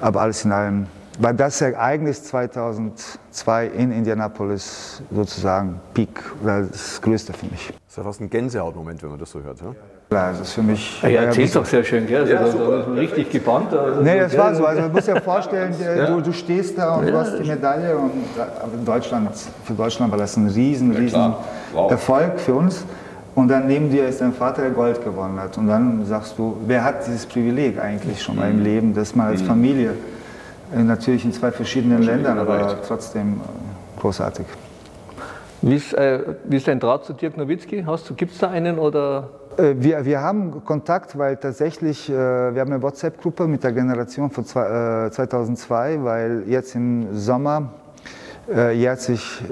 Aber 0.00 0.20
alles 0.20 0.44
in 0.44 0.52
allem 0.52 0.86
war 1.18 1.32
das 1.32 1.60
Ereignis 1.60 2.24
2002 2.24 3.68
in 3.68 3.92
Indianapolis 3.92 5.02
sozusagen 5.10 5.80
Peak 5.92 6.20
oder 6.42 6.62
das 6.62 7.00
Größte 7.00 7.32
für 7.32 7.46
mich. 7.46 7.68
Das 7.68 7.92
ist 7.92 7.96
ja 7.96 8.02
fast 8.02 8.20
ein 8.20 8.30
Gänsehautmoment, 8.30 9.02
wenn 9.02 9.10
man 9.10 9.18
das 9.18 9.30
so 9.30 9.40
hört. 9.40 9.60
Ja? 9.60 9.74
Klar, 10.14 10.30
das 10.30 10.42
ist 10.42 10.52
für 10.52 10.62
mich. 10.62 11.02
Ja, 11.02 11.22
erzählt 11.22 11.56
doch 11.56 11.64
sehr 11.64 11.82
schön, 11.82 12.06
gell? 12.06 12.30
Ja, 12.30 12.38
Also, 12.38 12.52
super. 12.52 12.70
da 12.70 12.80
ist 12.82 12.86
man 12.86 12.98
richtig 12.98 13.30
gebannt. 13.30 13.74
Also, 13.74 14.00
Nee, 14.00 14.20
das 14.20 14.38
war 14.38 14.54
so. 14.54 14.64
Also 14.64 14.82
du 14.82 14.88
musst 14.90 15.08
dir 15.08 15.20
vorstellen, 15.20 15.74
du, 16.06 16.20
du 16.20 16.32
stehst 16.32 16.78
da 16.78 16.94
und 16.94 17.06
du 17.08 17.16
hast 17.18 17.36
die 17.36 17.48
Medaille 17.48 17.96
und 17.96 18.12
in 18.78 18.84
Deutschland, 18.84 19.30
für 19.64 19.72
Deutschland 19.72 20.12
war 20.12 20.18
das 20.18 20.36
ein 20.36 20.46
riesen, 20.46 20.94
riesen. 20.94 21.34
Wow. 21.72 21.90
Erfolg 21.90 22.38
für 22.38 22.54
uns. 22.54 22.84
Und 23.34 23.48
dann 23.48 23.66
neben 23.66 23.90
dir 23.90 24.06
ist 24.06 24.20
dein 24.20 24.32
Vater, 24.32 24.62
der 24.62 24.70
Gold 24.70 25.02
gewonnen 25.02 25.40
hat. 25.40 25.58
Und 25.58 25.66
dann 25.66 26.04
sagst 26.04 26.38
du, 26.38 26.58
wer 26.64 26.84
hat 26.84 27.04
dieses 27.08 27.26
Privileg 27.26 27.80
eigentlich 27.82 28.22
schon 28.22 28.36
mal 28.36 28.48
im 28.48 28.62
Leben, 28.62 28.94
dass 28.94 29.16
man 29.16 29.26
als 29.26 29.42
Familie, 29.42 29.94
äh, 30.72 30.78
natürlich 30.80 31.24
in 31.24 31.32
zwei 31.32 31.50
verschiedenen 31.50 32.04
Ländern, 32.04 32.38
aber 32.38 32.76
trotzdem 32.86 33.40
äh, 33.40 34.00
großartig. 34.00 34.46
Wie 35.60 35.74
ist, 35.74 35.92
äh, 35.94 36.20
wie 36.44 36.58
ist 36.58 36.68
dein 36.68 36.78
Draht 36.78 37.04
zu 37.04 37.14
Dirk 37.14 37.36
Nowitzki? 37.36 37.84
Gibt 38.16 38.32
es 38.32 38.38
da 38.38 38.50
einen 38.50 38.78
oder? 38.78 39.30
Äh, 39.56 39.74
Wir, 39.78 40.04
wir 40.04 40.20
haben 40.20 40.64
Kontakt, 40.64 41.16
weil 41.16 41.36
tatsächlich, 41.36 42.08
äh, 42.08 42.12
wir 42.12 42.60
haben 42.60 42.72
eine 42.72 42.82
WhatsApp-Gruppe 42.82 43.46
mit 43.46 43.62
der 43.62 43.72
Generation 43.72 44.30
von 44.30 44.44
zwei, 44.44 45.06
äh, 45.06 45.10
2002, 45.10 46.02
weil 46.02 46.44
jetzt 46.46 46.74
im 46.74 47.16
Sommer 47.16 47.70
äh, 48.52 48.76
jährt 48.76 49.00
sich 49.00 49.42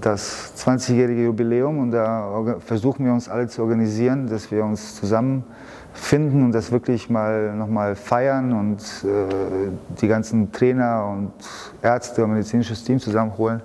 das 0.00 0.54
20-jährige 0.56 1.24
Jubiläum 1.24 1.78
und 1.78 1.92
da 1.92 2.56
versuchen 2.58 3.04
wir 3.04 3.12
uns 3.12 3.28
alle 3.28 3.46
zu 3.46 3.62
organisieren, 3.62 4.28
dass 4.28 4.50
wir 4.50 4.64
uns 4.64 4.96
zusammenfinden 4.96 6.44
und 6.44 6.52
das 6.52 6.72
wirklich 6.72 7.08
mal 7.08 7.54
nochmal 7.54 7.94
feiern 7.94 8.52
und 8.52 8.82
die 10.00 10.08
ganzen 10.08 10.50
Trainer 10.50 11.06
und 11.06 11.32
Ärzte 11.80 12.24
und 12.24 12.32
medizinisches 12.32 12.82
Team 12.82 12.98
zusammenholen. 12.98 13.62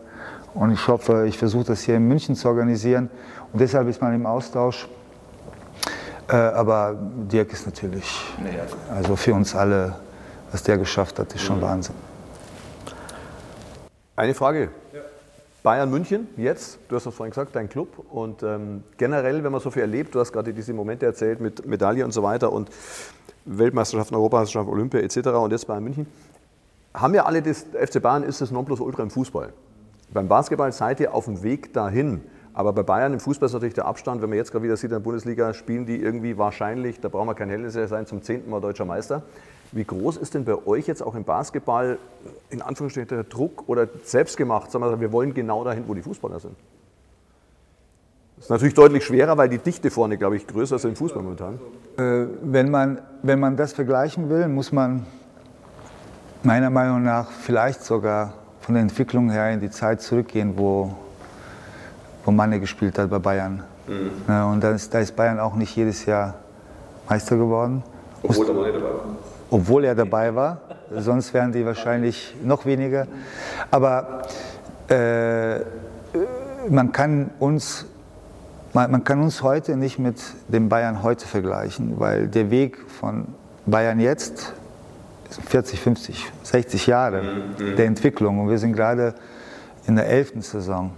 Und 0.54 0.72
ich 0.72 0.88
hoffe, 0.88 1.26
ich 1.28 1.38
versuche 1.38 1.66
das 1.66 1.82
hier 1.82 1.96
in 1.96 2.08
München 2.08 2.36
zu 2.36 2.48
organisieren 2.48 3.10
und 3.54 3.60
deshalb 3.60 3.88
ist 3.88 4.02
man 4.02 4.14
im 4.14 4.28
Austausch. 4.28 4.88
Äh, 6.30 6.36
aber 6.36 6.96
Dirk 7.32 7.54
ist 7.54 7.66
natürlich, 7.66 8.06
also 8.94 9.16
für 9.16 9.34
uns 9.34 9.56
alle, 9.56 9.96
was 10.52 10.64
der 10.64 10.78
geschafft 10.78 11.20
hat, 11.20 11.34
ist 11.34 11.44
schon 11.44 11.62
Wahnsinn. 11.62 11.96
Eine 14.16 14.34
Frage. 14.34 14.70
Bayern 15.64 15.90
München, 15.90 16.28
jetzt, 16.38 16.80
du 16.88 16.96
hast 16.96 17.06
das 17.06 17.14
vorhin 17.14 17.32
gesagt, 17.32 17.56
dein 17.56 17.68
Club. 17.68 18.06
Und 18.10 18.42
ähm, 18.42 18.84
generell, 18.98 19.44
wenn 19.44 19.52
man 19.52 19.60
so 19.60 19.70
viel 19.70 19.82
erlebt, 19.82 20.16
du 20.16 20.20
hast 20.20 20.32
gerade 20.32 20.54
diese 20.54 20.74
Momente 20.74 21.06
erzählt 21.06 21.42
mit 21.42 21.66
Medaille 21.66 22.06
und 22.06 22.12
so 22.12 22.24
weiter 22.24 22.52
und 22.52 22.70
Weltmeisterschaften, 23.46 24.16
Europameisterschaft, 24.16 24.70
Olympia 24.70 25.02
etc. 25.02 25.28
und 25.28 25.52
jetzt 25.52 25.68
Bayern 25.68 25.84
München, 25.84 26.08
haben 26.94 27.14
ja 27.14 27.26
alle 27.26 27.42
das, 27.42 27.66
FC 27.74 28.02
Bayern 28.02 28.24
ist 28.24 28.42
das 28.42 28.52
Nonplusultra 28.52 29.04
im 29.04 29.10
Fußball. 29.10 29.52
Beim 30.14 30.28
Basketball 30.28 30.72
seid 30.72 31.00
ihr 31.00 31.14
auf 31.14 31.26
dem 31.26 31.44
Weg 31.44 31.74
dahin. 31.74 32.22
Aber 32.58 32.74
bei 32.74 32.82
Bayern 32.82 33.14
im 33.14 33.20
Fußball 33.20 33.46
ist 33.46 33.54
natürlich 33.54 33.76
der 33.76 33.86
Abstand, 33.86 34.24
wenn 34.24 34.30
man 34.30 34.38
jetzt 34.38 34.52
gerade 34.52 34.64
wieder 34.64 34.76
sieht, 34.76 34.86
in 34.86 34.96
der 34.96 35.00
Bundesliga 35.00 35.54
spielen 35.54 35.86
die 35.86 36.02
irgendwie 36.02 36.40
wahrscheinlich, 36.40 37.00
da 37.00 37.08
brauchen 37.08 37.28
wir 37.28 37.36
kein 37.36 37.52
Hellseher 37.52 37.88
sein, 37.88 38.08
zum 38.08 38.24
zehnten 38.24 38.50
Mal 38.50 38.60
deutscher 38.62 38.84
Meister. 38.84 39.22
Wie 39.72 39.84
groß 39.84 40.18
ist 40.18 40.34
denn 40.34 40.44
bei 40.44 40.66
euch 40.66 40.88
jetzt 40.88 41.04
auch 41.04 41.14
im 41.14 41.24
Basketball 41.24 42.00
in 42.50 42.64
Anführungsstrichen 42.64 43.10
der 43.10 43.26
Druck 43.26 43.70
oder 43.70 43.88
selbstgemacht, 44.04 44.72
sagen 44.72 44.84
wir, 44.84 45.00
wir 45.00 45.12
wollen 45.12 45.36
genau 45.36 45.64
dahin, 45.64 45.84
wo 45.86 45.94
die 45.94 46.02
Fußballer 46.02 46.40
sind? 46.40 46.56
Das 48.38 48.46
ist 48.46 48.50
natürlich 48.50 48.74
deutlich 48.74 49.06
schwerer, 49.06 49.38
weil 49.38 49.50
die 49.50 49.60
Dichte 49.60 49.92
vorne, 49.92 50.18
glaube 50.18 50.38
ich, 50.38 50.48
größer 50.48 50.78
ist 50.78 50.86
im 50.86 50.96
Fußball 50.96 51.22
momentan. 51.22 51.60
Äh, 52.00 52.26
wenn, 52.42 52.72
man, 52.72 53.02
wenn 53.22 53.40
man 53.40 53.56
das 53.56 53.74
vergleichen 53.74 54.32
will, 54.32 54.48
muss 54.48 54.72
man 54.72 55.06
meiner 56.42 56.72
Meinung 56.72 57.04
nach 57.04 57.30
vielleicht 57.30 57.84
sogar 57.84 58.34
von 58.62 58.74
der 58.74 58.82
Entwicklung 58.82 59.30
her 59.30 59.52
in 59.52 59.60
die 59.60 59.70
Zeit 59.70 60.02
zurückgehen, 60.02 60.54
wo, 60.58 60.96
wo 62.28 62.32
Manne 62.32 62.60
gespielt 62.60 63.00
hat 63.00 63.10
bei 63.10 63.20
Bayern. 63.20 63.64
Ja, 64.28 64.48
und 64.48 64.62
da 64.62 64.72
ist, 64.72 64.94
da 64.94 65.00
ist 65.00 65.16
Bayern 65.16 65.40
auch 65.40 65.56
nicht 65.56 65.74
jedes 65.78 66.06
Jahr 66.06 66.34
Meister 67.08 67.38
geworden. 67.38 67.82
Obwohl 68.22 68.46
der 68.46 68.54
Mann 68.54 68.74
dabei 68.74 68.84
war. 68.84 69.00
obwohl 69.50 69.84
er 69.86 69.96
dabei 69.96 70.36
war. 70.36 70.58
Sonst 70.94 71.34
wären 71.34 71.54
die 71.54 71.66
wahrscheinlich 71.66 72.36
noch 72.44 72.66
weniger. 72.66 73.08
Aber 73.72 74.24
äh, 74.90 75.60
man, 76.70 76.92
kann 76.92 77.30
uns, 77.40 77.86
man, 78.74 78.92
man 78.92 79.06
kann 79.06 79.22
uns 79.22 79.42
heute 79.42 79.78
nicht 79.78 79.98
mit 79.98 80.18
dem 80.50 80.68
Bayern 80.68 81.04
heute 81.04 81.26
vergleichen, 81.26 81.94
weil 81.98 82.28
der 82.28 82.52
Weg 82.52 82.78
von 82.90 83.26
Bayern 83.66 84.02
jetzt 84.02 84.52
ist 85.30 85.42
40, 85.44 85.80
50, 85.80 86.32
60 86.44 86.88
Jahre 86.88 87.22
der 87.78 87.86
Entwicklung 87.86 88.42
und 88.42 88.50
wir 88.50 88.58
sind 88.58 88.74
gerade 88.74 89.16
in 89.86 89.96
der 89.96 90.10
elften 90.10 90.42
Saison. 90.42 90.92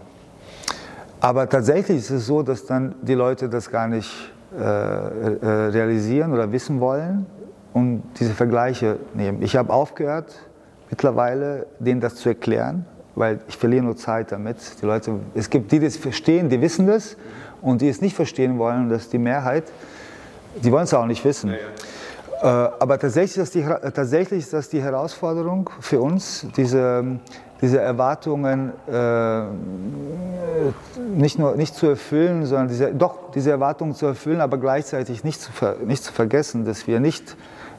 Aber 1.22 1.50
tatsächlich 1.50 1.98
ist 1.98 2.10
es 2.12 2.26
so, 2.26 2.44
dass 2.44 2.66
dann 2.66 2.96
die 3.02 3.14
Leute 3.14 3.50
das 3.50 3.70
gar 3.70 3.88
nicht 3.88 4.10
äh, 4.58 4.64
äh, 4.64 5.46
realisieren 5.46 6.34
oder 6.34 6.52
wissen 6.52 6.80
wollen 6.80 7.26
und 7.74 8.04
diese 8.20 8.34
Vergleiche 8.34 8.98
nehmen. 9.14 9.42
Ich 9.42 9.56
habe 9.56 9.72
aufgehört, 9.72 10.34
mittlerweile 10.90 11.68
denen 11.80 12.00
das 12.00 12.16
zu 12.16 12.30
erklären, 12.30 12.86
weil 13.16 13.40
ich 13.48 13.58
verliere 13.58 13.84
nur 13.84 13.98
Zeit 13.98 14.32
damit. 14.32 14.58
Die 14.82 14.86
Leute, 14.86 15.20
es 15.36 15.50
gibt 15.50 15.72
die, 15.72 15.80
die 15.80 15.86
es 15.88 15.98
verstehen, 15.98 16.50
die 16.50 16.62
wissen 16.62 16.88
das 16.88 17.18
und 17.62 17.82
die 17.82 17.90
es 17.90 18.02
nicht 18.02 18.16
verstehen 18.16 18.58
wollen, 18.58 18.84
und 18.84 18.90
das 18.90 19.04
ist 19.04 19.14
die 19.14 19.20
Mehrheit, 19.20 19.66
die 20.64 20.72
wollen 20.72 20.86
es 20.86 20.94
auch 20.94 21.06
nicht 21.06 21.24
wissen. 21.26 21.52
Äh, 21.52 21.58
Aber 22.42 22.98
tatsächlich 23.00 23.38
ist, 23.38 23.38
das 23.38 23.52
die, 23.52 23.64
tatsächlich 23.64 24.40
ist 24.40 24.54
das 24.54 24.70
die 24.70 24.82
Herausforderung 24.82 25.70
für 25.82 26.00
uns, 26.00 26.48
diese, 26.56 27.20
diese 27.62 27.82
Erwartungen 27.82 28.72
äh, 28.88 29.44
nicht 31.16 31.38
nur 31.38 31.56
nicht 31.56 31.76
zu 31.76 31.88
erfüllen, 31.88 32.46
sondern 32.46 32.70
diese, 32.70 32.94
doch 32.94 33.32
diese 33.34 33.52
Erwartungen 33.52 33.94
zu 33.94 34.06
erfüllen, 34.06 34.40
aber 34.40 34.58
gleichzeitig 34.58 35.24
nicht 35.24 35.42
zu, 35.42 35.52
nicht 35.86 36.04
zu 36.04 36.14
vergessen, 36.14 36.66
dass 36.66 36.88
wir 36.88 37.00
nicht 37.00 37.36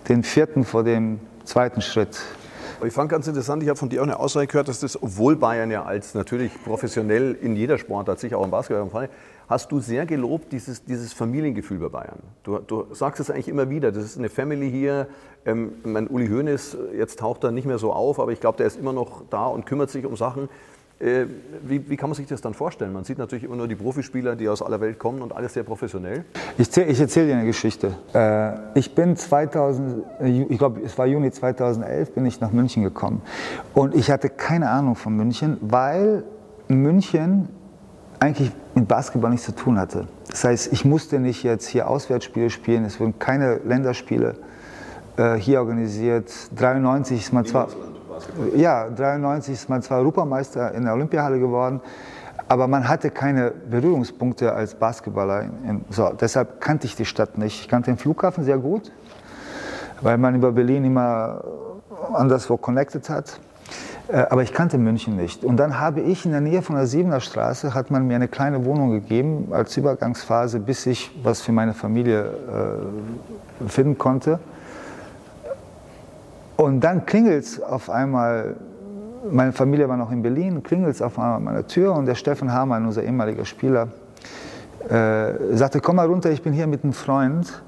den 0.08 0.22
vierten 0.22 0.64
vor 0.64 0.84
dem 0.84 1.20
zweiten 1.44 1.80
Schritt. 1.80 2.18
Ich 2.84 2.94
fand 2.94 3.10
ganz 3.10 3.26
interessant, 3.26 3.62
ich 3.62 3.68
habe 3.68 3.78
von 3.78 3.90
dir 3.90 4.00
auch 4.00 4.06
eine 4.06 4.18
Aussage 4.18 4.46
gehört, 4.46 4.68
dass 4.68 4.80
das, 4.80 5.02
obwohl 5.02 5.36
Bayern 5.36 5.70
ja 5.70 5.84
als 5.84 6.14
natürlich 6.14 6.52
professionell 6.64 7.36
in 7.40 7.54
jeder 7.54 7.76
Sportart, 7.76 8.18
sicher 8.18 8.38
auch 8.38 8.44
im 8.44 8.50
Basketball, 8.50 9.08
hast 9.50 9.72
du 9.72 9.80
sehr 9.80 10.06
gelobt, 10.06 10.52
dieses, 10.52 10.84
dieses 10.84 11.12
Familiengefühl 11.12 11.80
bei 11.80 11.88
Bayern. 11.88 12.20
Du, 12.44 12.58
du 12.58 12.86
sagst 12.94 13.20
es 13.20 13.30
eigentlich 13.30 13.48
immer 13.48 13.68
wieder, 13.68 13.90
das 13.90 14.04
ist 14.04 14.16
eine 14.16 14.28
Family 14.28 14.70
hier. 14.70 15.08
Ähm, 15.44 15.72
mein 15.82 16.06
Uli 16.06 16.28
Hoeneß, 16.28 16.76
jetzt 16.96 17.18
taucht 17.18 17.42
er 17.42 17.50
nicht 17.50 17.66
mehr 17.66 17.78
so 17.78 17.92
auf, 17.92 18.20
aber 18.20 18.30
ich 18.30 18.38
glaube, 18.40 18.58
der 18.58 18.68
ist 18.68 18.78
immer 18.78 18.92
noch 18.92 19.22
da 19.28 19.46
und 19.46 19.66
kümmert 19.66 19.90
sich 19.90 20.06
um 20.06 20.16
Sachen. 20.16 20.48
Äh, 21.00 21.24
wie, 21.62 21.90
wie 21.90 21.96
kann 21.96 22.10
man 22.10 22.14
sich 22.14 22.28
das 22.28 22.42
dann 22.42 22.54
vorstellen? 22.54 22.92
Man 22.92 23.02
sieht 23.02 23.18
natürlich 23.18 23.42
immer 23.42 23.56
nur 23.56 23.66
die 23.66 23.74
Profispieler, 23.74 24.36
die 24.36 24.48
aus 24.48 24.62
aller 24.62 24.80
Welt 24.80 25.00
kommen 25.00 25.20
und 25.20 25.34
alles 25.34 25.54
sehr 25.54 25.64
professionell. 25.64 26.24
Ich, 26.56 26.76
ich 26.76 27.00
erzähle 27.00 27.26
dir 27.26 27.36
eine 27.36 27.46
Geschichte. 27.46 27.96
Äh, 28.14 28.78
ich 28.78 28.94
bin 28.94 29.16
2000, 29.16 30.04
äh, 30.20 30.42
ich 30.48 30.58
glaube, 30.58 30.80
es 30.84 30.96
war 30.96 31.06
Juni 31.06 31.32
2011, 31.32 32.12
bin 32.12 32.24
ich 32.24 32.40
nach 32.40 32.52
München 32.52 32.84
gekommen. 32.84 33.22
Und 33.74 33.96
ich 33.96 34.10
hatte 34.12 34.28
keine 34.28 34.70
Ahnung 34.70 34.94
von 34.94 35.16
München, 35.16 35.56
weil 35.60 36.22
München 36.68 37.48
eigentlich 38.20 38.52
mit 38.80 38.88
Basketball 38.88 39.30
nichts 39.30 39.46
zu 39.46 39.54
tun 39.54 39.78
hatte. 39.78 40.06
Das 40.28 40.44
heißt, 40.44 40.72
ich 40.72 40.84
musste 40.84 41.18
nicht 41.18 41.42
jetzt 41.42 41.68
hier 41.68 41.88
Auswärtsspiele 41.88 42.50
spielen, 42.50 42.84
es 42.84 42.98
wurden 42.98 43.18
keine 43.18 43.56
Länderspiele 43.64 44.34
äh, 45.16 45.34
hier 45.34 45.60
organisiert. 45.60 46.30
93 46.56 47.20
ist 47.20 47.32
man 47.32 47.44
zwar... 47.44 47.68
Ja, 48.54 48.88
93 48.90 49.54
ist 49.54 49.68
man 49.68 49.80
zwar 49.82 49.98
Europameister 49.98 50.74
in 50.74 50.84
der 50.84 50.92
Olympiahalle 50.92 51.38
geworden, 51.38 51.80
aber 52.48 52.66
man 52.68 52.86
hatte 52.86 53.10
keine 53.10 53.50
Berührungspunkte 53.50 54.52
als 54.52 54.74
Basketballer. 54.74 55.44
So, 55.88 56.12
deshalb 56.20 56.60
kannte 56.60 56.86
ich 56.86 56.96
die 56.96 57.06
Stadt 57.06 57.38
nicht. 57.38 57.62
Ich 57.62 57.68
kannte 57.68 57.90
den 57.90 57.96
Flughafen 57.96 58.44
sehr 58.44 58.58
gut, 58.58 58.92
weil 60.02 60.18
man 60.18 60.34
über 60.34 60.52
Berlin 60.52 60.84
immer 60.84 61.44
anderswo 62.12 62.58
connected 62.58 63.08
hat. 63.08 63.40
Äh, 64.10 64.26
Aber 64.30 64.42
ich 64.42 64.52
kannte 64.52 64.78
München 64.78 65.16
nicht. 65.16 65.44
Und 65.44 65.56
dann 65.56 65.78
habe 65.78 66.00
ich 66.00 66.24
in 66.24 66.32
der 66.32 66.40
Nähe 66.40 66.62
von 66.62 66.76
der 66.76 66.86
Siebener 66.86 67.20
Straße, 67.20 67.74
hat 67.74 67.90
man 67.90 68.06
mir 68.06 68.16
eine 68.16 68.28
kleine 68.28 68.64
Wohnung 68.64 68.90
gegeben 68.90 69.48
als 69.52 69.76
Übergangsphase, 69.76 70.60
bis 70.60 70.86
ich 70.86 71.10
was 71.22 71.40
für 71.40 71.52
meine 71.52 71.74
Familie 71.74 72.32
äh, 73.60 73.68
finden 73.68 73.98
konnte. 73.98 74.38
Und 76.56 76.80
dann 76.80 77.06
klingelt 77.06 77.44
es 77.44 77.62
auf 77.62 77.88
einmal, 77.88 78.56
meine 79.30 79.52
Familie 79.52 79.88
war 79.88 79.96
noch 79.96 80.12
in 80.12 80.22
Berlin, 80.22 80.62
klingelt 80.62 80.94
es 80.94 81.02
auf 81.02 81.18
einmal 81.18 81.36
an 81.36 81.44
meiner 81.44 81.66
Tür 81.66 81.94
und 81.94 82.06
der 82.06 82.14
Steffen 82.14 82.52
Hamann, 82.52 82.84
unser 82.84 83.02
ehemaliger 83.02 83.44
Spieler, 83.46 83.88
äh, 84.88 85.56
sagte, 85.56 85.80
komm 85.80 85.96
mal 85.96 86.06
runter, 86.06 86.30
ich 86.30 86.42
bin 86.42 86.52
hier 86.52 86.66
mit 86.66 86.84
einem 86.84 86.92
Freund 86.92 87.62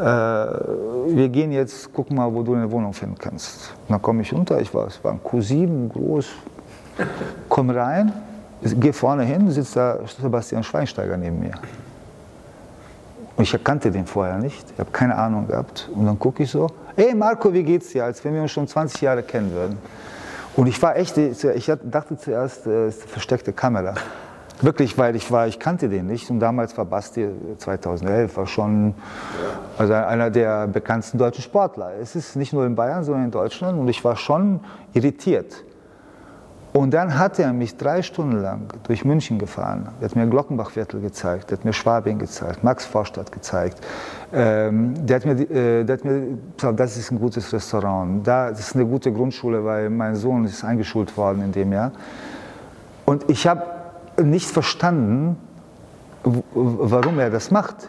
wir 0.00 1.28
gehen 1.28 1.52
jetzt, 1.52 1.92
guck 1.92 2.10
mal, 2.10 2.32
wo 2.32 2.42
du 2.42 2.54
eine 2.54 2.70
Wohnung 2.70 2.92
finden 2.94 3.18
kannst. 3.18 3.74
Und 3.86 3.92
dann 3.92 4.00
komme 4.00 4.22
ich 4.22 4.32
runter, 4.32 4.60
ich 4.60 4.72
war, 4.72 4.86
es 4.86 5.02
war 5.04 5.12
ein 5.12 5.20
Q7, 5.20 5.88
groß, 5.88 6.26
komm 7.48 7.70
rein, 7.70 8.12
gehe 8.62 8.92
vorne 8.92 9.24
hin, 9.24 9.50
sitzt 9.50 9.76
da 9.76 9.98
Sebastian 10.06 10.62
Schweinsteiger 10.62 11.16
neben 11.16 11.40
mir. 11.40 11.52
Und 13.36 13.44
ich 13.44 13.64
kannte 13.64 13.90
den 13.90 14.06
vorher 14.06 14.38
nicht, 14.38 14.70
ich 14.72 14.78
habe 14.78 14.90
keine 14.90 15.16
Ahnung 15.16 15.46
gehabt. 15.46 15.90
Und 15.94 16.06
dann 16.06 16.18
gucke 16.18 16.42
ich 16.44 16.50
so, 16.50 16.66
hey 16.96 17.14
Marco, 17.14 17.52
wie 17.52 17.62
geht's 17.62 17.90
dir? 17.90 18.04
Als 18.04 18.24
wenn 18.24 18.34
wir 18.34 18.42
uns 18.42 18.50
schon 18.50 18.66
20 18.66 19.00
Jahre 19.00 19.22
kennen 19.22 19.52
würden. 19.52 19.78
Und 20.56 20.66
ich 20.66 20.80
war 20.82 20.96
echt, 20.96 21.16
ich 21.16 21.72
dachte 21.84 22.16
zuerst, 22.18 22.66
es 22.66 22.96
ist 22.96 23.02
eine 23.02 23.12
versteckte 23.12 23.52
Kamera. 23.52 23.94
Wirklich, 24.62 24.98
weil 24.98 25.16
ich 25.16 25.30
war, 25.32 25.46
ich 25.46 25.58
kannte 25.58 25.88
den 25.88 26.06
nicht. 26.06 26.30
Und 26.30 26.40
damals 26.40 26.76
war 26.76 26.84
Basti 26.84 27.28
2011 27.58 28.36
war 28.36 28.46
schon 28.46 28.94
also 29.78 29.94
einer 29.94 30.30
der 30.30 30.66
bekanntesten 30.66 31.18
deutschen 31.18 31.42
Sportler. 31.42 31.92
Es 32.00 32.14
ist 32.14 32.36
nicht 32.36 32.52
nur 32.52 32.66
in 32.66 32.74
Bayern, 32.74 33.04
sondern 33.04 33.24
in 33.24 33.30
Deutschland. 33.30 33.78
Und 33.78 33.88
ich 33.88 34.04
war 34.04 34.16
schon 34.16 34.60
irritiert. 34.92 35.64
Und 36.72 36.94
dann 36.94 37.18
hat 37.18 37.38
er 37.40 37.52
mich 37.52 37.76
drei 37.76 38.00
Stunden 38.00 38.40
lang 38.40 38.72
durch 38.84 39.04
München 39.04 39.40
gefahren. 39.40 39.88
Er 40.00 40.04
hat 40.04 40.14
mir 40.14 40.26
Glockenbachviertel 40.28 41.00
gezeigt, 41.00 41.50
er 41.50 41.58
hat 41.58 41.64
mir 41.64 41.72
Schwabing 41.72 42.20
gezeigt, 42.20 42.62
Max 42.62 42.84
Vorstadt 42.84 43.32
gezeigt. 43.32 43.78
Ähm, 44.32 44.94
der, 45.04 45.16
hat 45.16 45.24
mir, 45.24 45.50
äh, 45.50 45.84
der 45.84 45.96
hat 45.96 46.04
mir 46.04 46.38
gesagt, 46.56 46.78
das 46.78 46.96
ist 46.96 47.10
ein 47.10 47.18
gutes 47.18 47.52
Restaurant. 47.52 48.24
Da, 48.24 48.50
das 48.50 48.60
ist 48.60 48.76
eine 48.76 48.86
gute 48.86 49.12
Grundschule, 49.12 49.64
weil 49.64 49.90
mein 49.90 50.14
Sohn 50.14 50.44
ist 50.44 50.62
eingeschult 50.62 51.16
worden 51.16 51.42
in 51.42 51.50
dem 51.50 51.72
Jahr. 51.72 51.90
Und 53.04 53.28
ich 53.28 53.48
habe 53.48 53.79
nicht 54.24 54.50
verstanden, 54.50 55.36
warum 56.22 57.18
er 57.18 57.30
das 57.30 57.50
macht. 57.50 57.88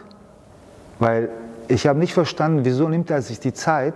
Weil 0.98 1.28
ich 1.68 1.86
habe 1.86 1.98
nicht 1.98 2.14
verstanden, 2.14 2.64
wieso 2.64 2.88
nimmt 2.88 3.10
er 3.10 3.22
sich 3.22 3.40
die 3.40 3.52
Zeit, 3.52 3.94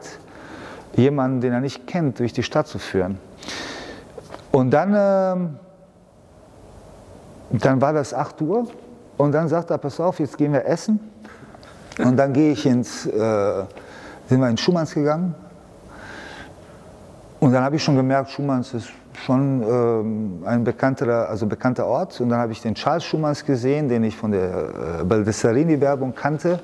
jemanden, 0.94 1.40
den 1.40 1.52
er 1.52 1.60
nicht 1.60 1.86
kennt, 1.86 2.18
durch 2.18 2.32
die 2.32 2.42
Stadt 2.42 2.66
zu 2.66 2.78
führen. 2.78 3.18
Und 4.52 4.70
dann, 4.70 4.94
äh, 4.94 5.48
dann 7.58 7.80
war 7.80 7.92
das 7.92 8.14
8 8.14 8.40
Uhr 8.42 8.66
und 9.16 9.32
dann 9.32 9.48
sagt 9.48 9.70
er, 9.70 9.78
pass 9.78 10.00
auf, 10.00 10.18
jetzt 10.18 10.38
gehen 10.38 10.52
wir 10.52 10.64
essen. 10.66 11.00
Und 11.98 12.16
dann 12.16 12.32
gehe 12.32 12.52
ich 12.52 12.66
ins, 12.66 13.06
äh, 13.06 13.64
sind 14.28 14.40
wir 14.40 14.48
in 14.48 14.56
Schumanns 14.56 14.94
gegangen. 14.94 15.34
Und 17.40 17.52
dann 17.52 17.62
habe 17.62 17.76
ich 17.76 17.84
schon 17.84 17.96
gemerkt, 17.96 18.30
Schumanns 18.30 18.74
ist 18.74 18.88
schon 19.24 19.62
ähm, 19.62 20.42
ein 20.44 20.64
bekannter, 20.64 21.28
also 21.28 21.46
bekannter 21.46 21.86
Ort. 21.86 22.20
Und 22.20 22.28
dann 22.28 22.38
habe 22.38 22.52
ich 22.52 22.60
den 22.60 22.74
Charles 22.74 23.04
Schumanns 23.04 23.44
gesehen, 23.44 23.88
den 23.88 24.04
ich 24.04 24.16
von 24.16 24.32
der 24.32 25.00
äh, 25.00 25.04
Baldessarini-Werbung 25.04 26.14
kannte, 26.14 26.60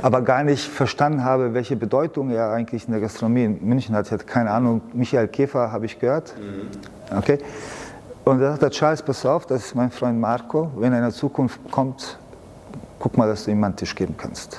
aber 0.00 0.22
gar 0.22 0.44
nicht 0.44 0.68
verstanden 0.68 1.24
habe, 1.24 1.54
welche 1.54 1.76
Bedeutung 1.76 2.30
er 2.30 2.50
eigentlich 2.50 2.86
in 2.86 2.92
der 2.92 3.00
Gastronomie 3.00 3.44
in 3.44 3.66
München 3.66 3.94
hat. 3.94 4.06
Ich 4.06 4.12
hatte 4.12 4.24
keine 4.24 4.50
Ahnung. 4.50 4.80
Michael 4.92 5.28
Käfer 5.28 5.70
habe 5.70 5.86
ich 5.86 5.98
gehört. 5.98 6.34
Mhm. 6.38 7.18
Okay? 7.18 7.38
Und 8.24 8.40
da 8.40 8.50
sagt 8.50 8.62
der 8.62 8.70
Charles, 8.70 9.02
pass 9.02 9.26
auf, 9.26 9.46
das 9.46 9.66
ist 9.66 9.74
mein 9.74 9.90
Freund 9.90 10.20
Marco. 10.20 10.70
Wenn 10.76 10.92
er 10.92 10.98
in 10.98 11.04
der 11.04 11.12
Zukunft 11.12 11.60
kommt, 11.70 12.18
guck 12.98 13.18
mal, 13.18 13.28
dass 13.28 13.44
du 13.44 13.50
ihm 13.50 13.62
einen 13.64 13.76
Tisch 13.76 13.94
geben 13.94 14.14
kannst. 14.16 14.58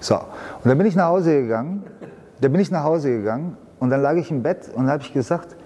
So, 0.00 0.16
und 0.16 0.64
dann 0.64 0.76
bin 0.76 0.86
ich 0.86 0.96
nach 0.96 1.06
Hause 1.06 1.42
gegangen. 1.42 1.84
Da 2.40 2.48
bin 2.48 2.60
ich 2.60 2.70
nach 2.70 2.82
Hause 2.82 3.10
gegangen 3.10 3.56
und 3.78 3.90
dann 3.90 4.02
lag 4.02 4.16
ich 4.16 4.30
im 4.30 4.42
Bett 4.42 4.70
und 4.74 4.90
habe 4.90 5.02
ich 5.02 5.12
gesagt, 5.14 5.56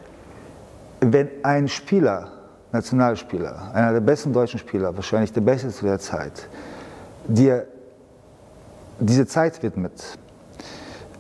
wenn 1.01 1.28
ein 1.42 1.68
Spieler, 1.68 2.32
Nationalspieler, 2.72 3.72
einer 3.74 3.92
der 3.92 4.01
besten 4.01 4.32
deutschen 4.32 4.61
Spieler, 4.61 4.94
wahrscheinlich 4.94 5.32
der 5.32 5.40
beste 5.40 5.68
zu 5.70 5.84
der 5.84 5.98
Zeit, 5.98 6.48
dir 7.26 7.66
diese 8.98 9.26
Zeit 9.26 9.62
widmet, 9.62 10.18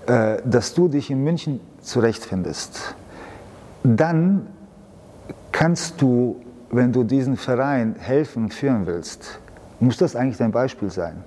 äh, 0.06 0.38
dass 0.44 0.74
du 0.74 0.88
dich 0.88 1.10
in 1.10 1.24
München 1.24 1.60
zurechtfindest, 1.80 2.94
dann 3.82 4.46
kannst 5.52 6.00
du, 6.00 6.36
wenn 6.70 6.92
du 6.92 7.04
diesen 7.04 7.36
Verein 7.36 7.96
helfen, 7.98 8.50
führen 8.50 8.86
willst, 8.86 9.40
muss 9.80 9.96
das 9.96 10.14
eigentlich 10.14 10.36
dein 10.36 10.52
Beispiel 10.52 10.90
sein. 10.90 11.24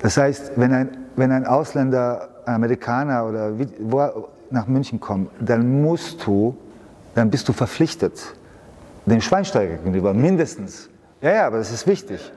Das 0.00 0.16
heißt, 0.16 0.52
wenn 0.56 0.72
ein, 0.72 0.96
wenn 1.16 1.30
ein 1.30 1.46
Ausländer, 1.46 2.28
Amerikaner 2.44 3.26
oder 3.26 3.58
wie, 3.58 3.66
nach 4.50 4.66
München 4.66 4.98
kommt, 4.98 5.30
dann 5.40 5.82
musst 5.82 6.26
du, 6.26 6.56
dann 7.14 7.30
bist 7.30 7.48
du 7.48 7.52
verpflichtet, 7.52 8.34
dem 9.06 9.20
Schweinsteiger 9.20 9.76
gegenüber, 9.76 10.14
mindestens. 10.14 10.88
Ja, 11.20 11.32
ja, 11.32 11.46
aber 11.46 11.58
das 11.58 11.72
ist 11.72 11.86
wichtig, 11.86 12.32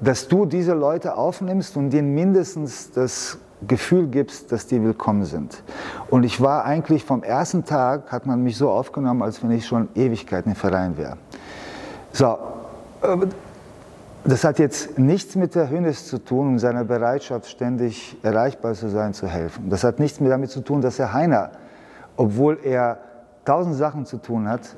dass 0.00 0.28
du 0.28 0.46
diese 0.46 0.72
Leute 0.72 1.16
aufnimmst 1.16 1.76
und 1.76 1.90
denen 1.90 2.14
mindestens 2.14 2.90
das 2.92 3.38
Gefühl 3.66 4.06
gibst, 4.08 4.52
dass 4.52 4.66
die 4.66 4.82
willkommen 4.82 5.24
sind. 5.24 5.62
Und 6.10 6.24
ich 6.24 6.40
war 6.40 6.64
eigentlich 6.64 7.04
vom 7.04 7.22
ersten 7.22 7.64
Tag, 7.64 8.12
hat 8.12 8.26
man 8.26 8.42
mich 8.42 8.56
so 8.56 8.70
aufgenommen, 8.70 9.22
als 9.22 9.42
wenn 9.42 9.50
ich 9.50 9.66
schon 9.66 9.88
Ewigkeiten 9.94 10.52
im 10.52 10.56
Verein 10.56 10.96
wäre. 10.96 11.16
So, 12.12 12.38
das 14.24 14.44
hat 14.44 14.58
jetzt 14.58 14.98
nichts 14.98 15.36
mit 15.36 15.54
der 15.54 15.70
Hönes 15.70 16.06
zu 16.06 16.18
tun 16.18 16.48
und 16.48 16.58
seiner 16.58 16.84
Bereitschaft, 16.84 17.48
ständig 17.48 18.16
erreichbar 18.22 18.74
zu 18.74 18.88
sein, 18.88 19.14
zu 19.14 19.26
helfen. 19.26 19.70
Das 19.70 19.84
hat 19.84 20.00
nichts 20.00 20.20
mehr 20.20 20.30
damit 20.30 20.50
zu 20.50 20.60
tun, 20.60 20.80
dass 20.80 20.98
Herr 20.98 21.12
Heiner, 21.12 21.50
obwohl 22.16 22.58
er 22.62 22.98
tausend 23.46 23.76
Sachen 23.76 24.04
zu 24.04 24.18
tun 24.18 24.46
hat, 24.46 24.76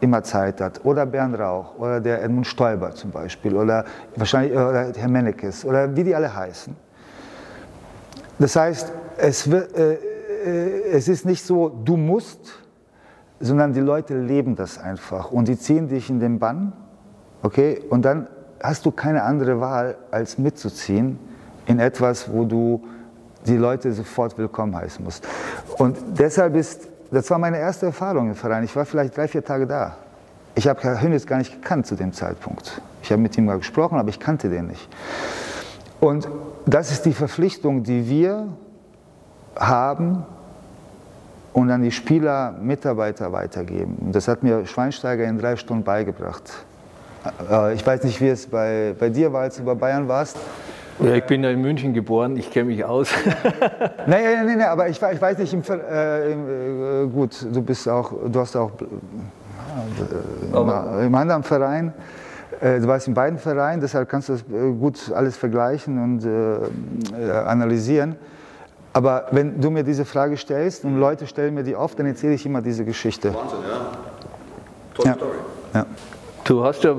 immer 0.00 0.22
Zeit 0.22 0.60
hat. 0.60 0.84
Oder 0.84 1.06
Bernd 1.06 1.38
Rauch 1.38 1.78
oder 1.78 2.00
der 2.00 2.22
Edmund 2.22 2.46
Stoiber 2.46 2.94
zum 2.94 3.10
Beispiel 3.10 3.56
oder 3.56 3.84
wahrscheinlich 4.16 4.52
oder 4.52 4.92
Herr 4.94 5.08
Mennekes 5.08 5.64
oder 5.64 5.96
wie 5.96 6.04
die 6.04 6.14
alle 6.14 6.34
heißen 6.34 6.76
das 8.38 8.54
heißt, 8.54 8.92
es, 9.16 9.50
wird, 9.50 9.76
äh, 9.76 9.94
äh, 9.94 10.90
es 10.92 11.08
ist 11.08 11.26
nicht 11.26 11.44
so, 11.44 11.68
du 11.84 11.96
musst, 11.96 12.62
sondern 13.40 13.72
die 13.72 13.80
Leute 13.80 14.18
leben 14.18 14.54
das 14.54 14.78
einfach 14.78 15.30
und 15.30 15.48
die 15.48 15.58
ziehen 15.58 15.88
dich 15.88 16.08
in 16.08 16.20
den 16.20 16.38
Bann, 16.38 16.72
okay, 17.42 17.82
und 17.90 18.04
dann 18.04 18.28
hast 18.60 18.86
du 18.86 18.90
keine 18.90 19.22
andere 19.22 19.60
Wahl, 19.60 19.96
als 20.10 20.38
mitzuziehen 20.38 21.18
in 21.66 21.78
etwas, 21.78 22.32
wo 22.32 22.44
du 22.44 22.84
die 23.46 23.56
Leute 23.56 23.92
sofort 23.92 24.36
willkommen 24.38 24.74
heißen 24.74 25.04
musst. 25.04 25.26
Und 25.78 25.96
deshalb 26.18 26.56
ist, 26.56 26.88
das 27.10 27.30
war 27.30 27.38
meine 27.38 27.58
erste 27.58 27.86
Erfahrung 27.86 28.28
im 28.28 28.34
Verein. 28.34 28.64
Ich 28.64 28.74
war 28.76 28.84
vielleicht 28.84 29.16
drei, 29.16 29.28
vier 29.28 29.44
Tage 29.44 29.66
da. 29.66 29.96
Ich 30.54 30.66
habe 30.66 30.82
Herr 30.82 31.00
Hönes 31.00 31.26
gar 31.26 31.38
nicht 31.38 31.62
gekannt 31.62 31.86
zu 31.86 31.94
dem 31.94 32.12
Zeitpunkt. 32.12 32.80
Ich 33.02 33.10
habe 33.10 33.22
mit 33.22 33.36
ihm 33.38 33.46
mal 33.46 33.58
gesprochen, 33.58 33.98
aber 33.98 34.08
ich 34.08 34.18
kannte 34.18 34.48
den 34.48 34.66
nicht. 34.66 34.88
Und 36.00 36.28
das 36.66 36.90
ist 36.90 37.04
die 37.04 37.12
Verpflichtung, 37.12 37.82
die 37.82 38.08
wir 38.08 38.48
haben 39.56 40.24
und 41.52 41.70
an 41.70 41.82
die 41.82 41.90
Spieler, 41.90 42.52
Mitarbeiter 42.60 43.32
weitergeben. 43.32 44.10
Das 44.12 44.28
hat 44.28 44.42
mir 44.42 44.66
Schweinsteiger 44.66 45.24
in 45.24 45.38
drei 45.38 45.56
Stunden 45.56 45.84
beigebracht. 45.84 46.52
Äh, 47.50 47.74
ich 47.74 47.86
weiß 47.86 48.04
nicht, 48.04 48.20
wie 48.20 48.28
es 48.28 48.46
bei, 48.46 48.94
bei 48.98 49.08
dir 49.08 49.32
war, 49.32 49.42
als 49.42 49.56
du 49.56 49.64
bei 49.64 49.74
Bayern 49.74 50.08
warst. 50.08 50.36
Ja, 51.00 51.14
ich 51.14 51.24
bin 51.24 51.44
ja 51.44 51.50
in 51.50 51.60
München 51.60 51.94
geboren, 51.94 52.36
ich 52.36 52.50
kenne 52.50 52.66
mich 52.66 52.84
aus. 52.84 53.10
nein, 54.06 54.24
nein, 54.24 54.46
nein, 54.46 54.58
nein, 54.58 54.68
aber 54.68 54.88
ich, 54.88 55.00
ich 55.00 55.20
weiß 55.20 55.38
nicht, 55.38 55.52
im, 55.54 55.62
äh, 55.62 56.32
äh, 56.32 57.06
gut, 57.06 57.46
du 57.52 57.62
bist 57.62 57.88
auch, 57.88 58.12
du 58.26 58.40
hast 58.40 58.56
auch 58.56 58.72
äh, 60.52 61.06
im 61.06 61.14
anderen 61.14 61.42
Verein 61.42 61.92
äh, 62.60 62.80
du 62.80 62.88
warst 62.88 63.06
in 63.06 63.14
beiden 63.14 63.38
Vereinen, 63.38 63.80
deshalb 63.80 64.08
kannst 64.08 64.28
du 64.28 64.32
das 64.32 64.42
äh, 64.42 64.72
gut 64.72 65.12
alles 65.14 65.36
vergleichen 65.36 66.02
und 66.02 66.24
äh, 66.24 67.30
analysieren. 67.30 68.16
Aber 68.92 69.26
wenn 69.30 69.60
du 69.60 69.70
mir 69.70 69.84
diese 69.84 70.04
Frage 70.04 70.36
stellst 70.36 70.84
und 70.84 70.98
Leute 70.98 71.26
stellen 71.26 71.54
mir 71.54 71.62
die 71.62 71.76
oft, 71.76 71.98
dann 71.98 72.06
erzähle 72.06 72.34
ich 72.34 72.44
immer 72.46 72.62
diese 72.62 72.84
Geschichte. 72.84 73.32
Wahnsinn, 73.34 73.58
ja. 73.68 73.90
Tolle 74.94 75.08
ja. 75.08 75.14
Story. 75.14 75.38
Ja. 75.74 75.86
Du 76.48 76.64
hast 76.64 76.82
ja, 76.82 76.96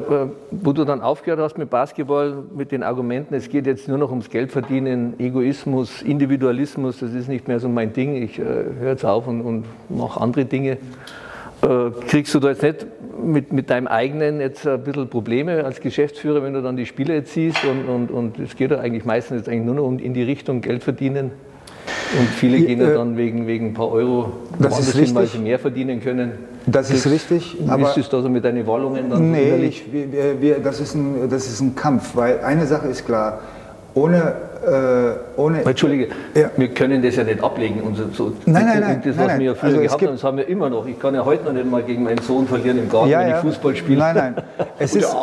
wo 0.52 0.74
du 0.74 0.86
dann 0.86 1.02
aufgehört 1.02 1.40
hast 1.40 1.58
mit 1.58 1.72
Basketball, 1.72 2.44
mit 2.56 2.72
den 2.72 2.84
Argumenten, 2.84 3.34
es 3.34 3.50
geht 3.50 3.66
jetzt 3.66 3.88
nur 3.88 3.98
noch 3.98 4.12
ums 4.12 4.30
Geldverdienen, 4.30 5.20
Egoismus, 5.20 6.04
Individualismus, 6.04 7.00
das 7.00 7.16
ist 7.16 7.28
nicht 7.28 7.48
mehr 7.48 7.60
so 7.60 7.68
mein 7.68 7.92
Ding, 7.92 8.16
ich 8.22 8.38
äh, 8.38 8.44
höre 8.44 8.92
jetzt 8.92 9.06
auf 9.06 9.26
und, 9.26 9.42
und 9.42 9.66
mache 9.90 10.22
andere 10.22 10.46
Dinge. 10.46 10.78
Äh, 11.64 11.90
kriegst 12.08 12.36
du 12.36 12.40
da 12.40 12.50
jetzt 12.50 12.62
nicht 12.62 12.86
mit, 13.20 13.52
mit 13.52 13.72
deinem 13.72 13.88
eigenen 13.88 14.40
jetzt 14.40 14.68
ein 14.68 14.84
bisschen 14.84 15.10
Probleme 15.10 15.66
als 15.66 15.82
Geschäftsführer, 15.82 16.44
wenn 16.44 16.54
du 16.54 16.62
dann 16.62 16.78
die 16.78 16.86
Spiele 16.86 17.16
jetzt 17.16 17.34
siehst 17.34 17.66
und, 17.66 17.90
und, 17.90 18.12
und 18.12 18.38
es 18.38 18.56
geht 18.56 18.70
ja 18.70 18.78
eigentlich 18.78 19.04
meistens 19.04 19.38
jetzt 19.38 19.50
eigentlich 19.50 19.66
nur 19.66 19.74
noch 19.74 20.00
in 20.00 20.14
die 20.14 20.22
Richtung 20.22 20.62
Geld 20.62 20.84
verdienen 20.84 21.32
und 22.20 22.28
viele 22.28 22.60
gehen 22.62 22.82
ja 22.82 22.92
äh, 22.92 22.94
dann 22.94 23.18
wegen, 23.18 23.48
wegen 23.48 23.68
ein 23.70 23.74
paar 23.74 23.92
Euro 23.92 24.32
ist 24.60 24.96
hin, 24.96 25.16
weil 25.16 25.26
sie 25.28 25.40
mehr 25.40 25.60
verdienen 25.60 26.02
können. 26.02 26.34
Das, 26.72 26.88
das 26.88 27.06
ist 27.06 27.12
richtig. 27.12 27.58
Aber 27.68 27.96
ist 27.96 28.12
das 28.12 28.24
so 28.24 28.30
mit 28.30 28.44
deinen 28.44 28.66
Wallungen 28.68 29.10
dann? 29.10 29.32
Nee, 29.32 29.56
ich, 29.66 29.92
wir, 29.92 30.42
wir, 30.42 30.60
das, 30.60 30.80
ist 30.80 30.96
ein, 30.96 31.30
das 31.30 31.48
ist 31.48 31.62
ein 31.62 31.76
Kampf, 31.76 32.16
weil 32.16 32.40
eine 32.42 32.66
Sache 32.66 32.88
ist 32.88 33.06
klar, 33.06 33.40
ohne 33.94 34.36
äh, 34.66 35.40
ohne. 35.40 35.64
Entschuldige, 35.64 36.10
ja. 36.34 36.52
wir 36.56 36.74
können 36.74 37.02
das 37.02 37.16
ja 37.16 37.24
nicht 37.24 37.42
ablegen. 37.42 37.82
Und 37.82 37.96
so, 38.14 38.34
nein, 38.46 38.66
nein, 38.66 38.80
nein. 38.82 39.02
Das, 39.04 39.18
was 39.18 39.28
nein, 39.28 39.40
wir 39.40 39.46
ja 39.48 39.56
früher 39.56 39.70
also 39.70 39.82
gehabt 39.82 40.02
haben, 40.02 40.12
das 40.12 40.24
haben 40.24 40.38
wir 40.38 40.48
immer 40.48 40.70
noch. 40.70 40.86
Ich 40.86 41.00
kann 41.00 41.16
ja 41.16 41.24
heute 41.24 41.46
noch 41.46 41.54
nicht 41.54 41.70
mal 41.70 41.84
gegen 41.84 42.04
meinen 42.04 42.22
Sohn 42.22 42.48
verlieren 42.48 42.78
im 42.80 42.90
Garten, 42.90 43.10
ja, 43.10 43.22
wenn 43.22 43.30
ich 43.30 43.36
Fußball 43.38 43.76
spiele. 43.76 44.00
Nein, 44.00 44.16
nein. 44.16 44.44
Es 44.80 44.96
ist, 44.96 45.16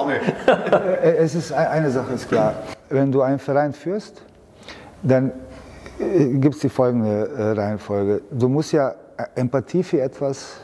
es 1.03 1.35
ist 1.35 1.53
eine 1.53 1.91
Sache 1.91 2.15
ist 2.15 2.29
klar. 2.29 2.55
Wenn 2.89 3.13
du 3.13 3.23
einen 3.23 3.39
Verein 3.39 3.73
führst, 3.73 4.23
dann 5.03 5.33
äh, 5.99 6.25
gibt 6.39 6.55
es 6.55 6.61
die 6.61 6.69
folgende 6.69 7.29
äh, 7.37 7.61
Reihenfolge. 7.61 8.23
Du 8.31 8.49
musst 8.49 8.73
ja 8.73 8.91
äh, 9.17 9.25
Empathie 9.35 9.83
für 9.83 10.01
etwas, 10.01 10.61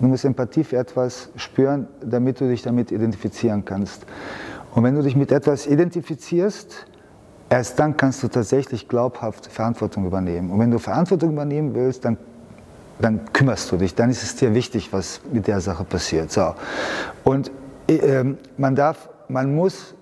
du 0.00 0.06
musst 0.06 0.24
Empathie 0.24 0.64
für 0.64 0.76
etwas 0.76 1.30
spüren, 1.36 1.88
damit 2.00 2.40
du 2.40 2.48
dich 2.48 2.62
damit 2.62 2.92
identifizieren 2.92 3.64
kannst. 3.64 4.06
Und 4.74 4.84
wenn 4.84 4.94
du 4.94 5.02
dich 5.02 5.16
mit 5.16 5.32
etwas 5.32 5.66
identifizierst, 5.66 6.86
erst 7.48 7.78
dann 7.78 7.96
kannst 7.96 8.22
du 8.22 8.28
tatsächlich 8.28 8.88
glaubhaft 8.88 9.46
Verantwortung 9.46 10.06
übernehmen. 10.06 10.50
Und 10.50 10.58
wenn 10.58 10.70
du 10.70 10.78
Verantwortung 10.78 11.32
übernehmen 11.32 11.74
willst, 11.74 12.04
dann, 12.04 12.18
dann 13.00 13.20
kümmerst 13.32 13.72
du 13.72 13.76
dich, 13.76 13.94
dann 13.94 14.10
ist 14.10 14.22
es 14.22 14.36
dir 14.36 14.54
wichtig, 14.54 14.92
was 14.92 15.20
mit 15.32 15.46
der 15.46 15.60
Sache 15.60 15.84
passiert. 15.84 16.30
So. 16.30 16.54
Und 17.24 17.50
äh, 17.88 18.24
man 18.56 18.74
darf, 18.74 19.08
man 19.28 19.54
muss, 19.54 19.94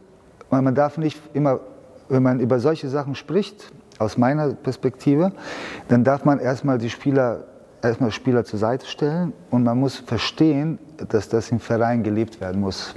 man 0.51 0.74
darf 0.74 0.99
nicht 0.99 1.20
immer, 1.34 1.61
wenn 2.09 2.22
man 2.22 2.40
über 2.40 2.59
solche 2.59 2.88
Sachen 2.88 3.14
spricht, 3.14 3.72
aus 3.99 4.18
meiner 4.18 4.55
Perspektive, 4.55 5.32
dann 5.88 6.05
darf 6.05 6.24
man 6.24 6.38
erstmal 6.38 6.78
die 6.78 6.90
Spieler, 6.90 7.45
erstmal 7.85 8.11
Spieler 8.11 8.45
zur 8.45 8.59
Seite 8.59 8.87
stellen 8.87 9.32
und 9.51 9.64
man 9.64 9.78
muss 9.78 9.97
verstehen, 9.97 10.78
dass 11.09 11.28
das 11.28 11.51
im 11.51 11.61
Verein 11.61 12.03
gelebt 12.03 12.41
werden 12.41 12.61
muss. 12.61 12.95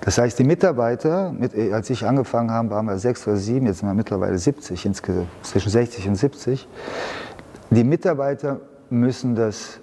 Das 0.00 0.18
heißt, 0.18 0.38
die 0.38 0.44
Mitarbeiter, 0.44 1.32
mit, 1.32 1.54
als 1.72 1.88
ich 1.88 2.04
angefangen 2.04 2.50
habe, 2.50 2.70
waren 2.70 2.86
wir 2.86 2.98
sechs 2.98 3.26
oder 3.26 3.36
sieben, 3.36 3.66
jetzt 3.66 3.78
sind 3.78 3.88
wir 3.88 3.94
mittlerweile 3.94 4.36
70, 4.36 4.84
insgesamt 4.84 5.28
zwischen 5.42 5.70
60 5.70 6.08
und 6.08 6.16
70. 6.16 6.68
Die 7.70 7.84
Mitarbeiter 7.84 8.60
müssen 8.90 9.34
das, 9.34 9.78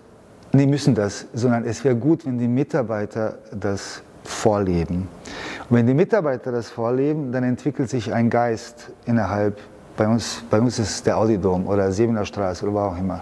nicht 0.52 0.70
müssen 0.70 0.94
das, 0.94 1.26
sondern 1.34 1.66
es 1.66 1.84
wäre 1.84 1.96
gut, 1.96 2.26
wenn 2.26 2.38
die 2.38 2.48
Mitarbeiter 2.48 3.40
das 3.52 4.04
vorleben. 4.24 5.08
Und 5.70 5.78
wenn 5.78 5.88
die 5.88 5.94
Mitarbeiter 5.94 6.52
das 6.52 6.70
vorleben, 6.70 7.32
dann 7.32 7.44
entwickelt 7.44 7.90
sich 7.90 8.14
ein 8.14 8.30
Geist 8.30 8.92
innerhalb 9.06 9.60
bei 9.98 10.08
uns, 10.08 10.44
bei 10.50 10.60
uns 10.60 10.80
ist 10.80 11.06
der 11.06 11.18
Audidom 11.18 11.68
oder 11.68 11.92
Siebener 11.92 12.26
Straße 12.26 12.66
oder 12.66 12.74
wo 12.74 12.80
auch 12.80 12.98
immer. 12.98 13.22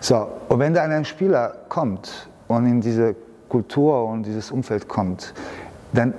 So, 0.00 0.28
und 0.48 0.58
wenn 0.58 0.74
da 0.74 0.82
ein 0.82 1.04
Spieler 1.04 1.54
kommt 1.68 2.28
und 2.48 2.66
in 2.66 2.80
diese 2.80 3.14
Kultur 3.48 4.06
und 4.06 4.24
dieses 4.24 4.50
Umfeld 4.50 4.88
kommt, 4.88 5.34
dann 5.92 6.14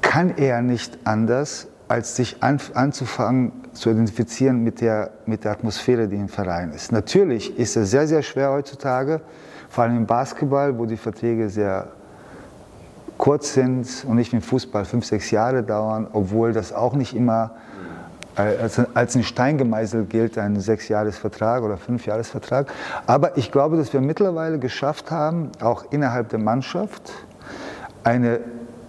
kann 0.00 0.36
er 0.36 0.62
nicht 0.62 0.98
anders, 1.04 1.68
als 1.88 2.16
sich 2.16 2.42
an, 2.42 2.58
anzufangen 2.74 3.52
zu 3.72 3.90
identifizieren 3.90 4.62
mit 4.62 4.80
der, 4.80 5.10
mit 5.26 5.44
der 5.44 5.52
Atmosphäre, 5.52 6.08
die 6.08 6.16
im 6.16 6.28
Verein 6.28 6.72
ist. 6.72 6.92
Natürlich 6.92 7.58
ist 7.58 7.76
es 7.76 7.90
sehr, 7.90 8.06
sehr 8.06 8.22
schwer 8.22 8.50
heutzutage, 8.50 9.20
vor 9.68 9.84
allem 9.84 9.96
im 9.96 10.06
Basketball, 10.06 10.78
wo 10.78 10.86
die 10.86 10.96
Verträge 10.96 11.48
sehr 11.48 11.88
kurz 13.18 13.54
sind 13.54 14.04
und 14.08 14.16
nicht 14.16 14.32
im 14.32 14.42
Fußball 14.42 14.84
fünf, 14.84 15.04
sechs 15.04 15.30
Jahre 15.30 15.62
dauern, 15.62 16.08
obwohl 16.12 16.52
das 16.52 16.72
auch 16.72 16.94
nicht 16.94 17.14
immer 17.14 17.52
als, 18.36 18.80
als 18.94 19.14
ein 19.14 19.22
Stein 19.24 19.58
gemeißelt 19.58 20.08
gilt, 20.10 20.38
ein 20.38 20.58
Sechsjahresvertrag 20.58 21.62
oder 21.62 21.76
Fünfjahresvertrag. 21.76 22.72
Aber 23.06 23.36
ich 23.36 23.52
glaube, 23.52 23.76
dass 23.76 23.92
wir 23.92 24.00
mittlerweile 24.00 24.58
geschafft 24.58 25.10
haben, 25.10 25.50
auch 25.60 25.84
innerhalb 25.90 26.30
der 26.30 26.38
Mannschaft 26.38 27.12
eine, 28.04 28.40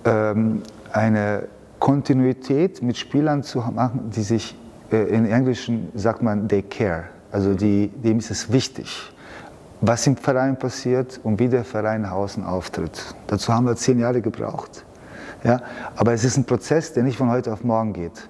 ähm, 0.06 0.64
eine 0.92 1.44
Kontinuität 1.80 2.82
mit 2.82 2.98
Spielern 2.98 3.44
zu 3.44 3.60
machen, 3.60 4.12
die 4.16 4.24
sich, 4.24 4.56
äh, 4.92 5.04
in 5.04 5.26
Englischen 5.26 5.92
sagt 5.96 6.22
man, 6.22 6.48
they 6.48 6.62
care. 6.62 7.04
Also 7.32 7.54
die, 7.54 7.90
dem 7.90 8.20
ist 8.20 8.32
es 8.32 8.52
wichtig, 8.52 9.12
was 9.82 10.08
im 10.08 10.16
Verein 10.16 10.58
passiert 10.58 11.20
und 11.24 11.40
wie 11.40 11.50
der 11.50 11.66
Verein 11.66 12.06
außen 12.06 12.44
auftritt. 12.46 13.16
Dazu 13.28 13.54
haben 13.54 13.66
wir 13.66 13.76
zehn 13.76 14.00
Jahre 14.00 14.22
gebraucht. 14.22 14.86
Ja? 15.44 15.62
Aber 15.96 16.14
es 16.14 16.24
ist 16.24 16.38
ein 16.38 16.46
Prozess, 16.46 16.94
der 16.94 17.04
nicht 17.04 17.18
von 17.18 17.30
heute 17.30 17.52
auf 17.52 17.64
morgen 17.64 17.92
geht. 17.92 18.30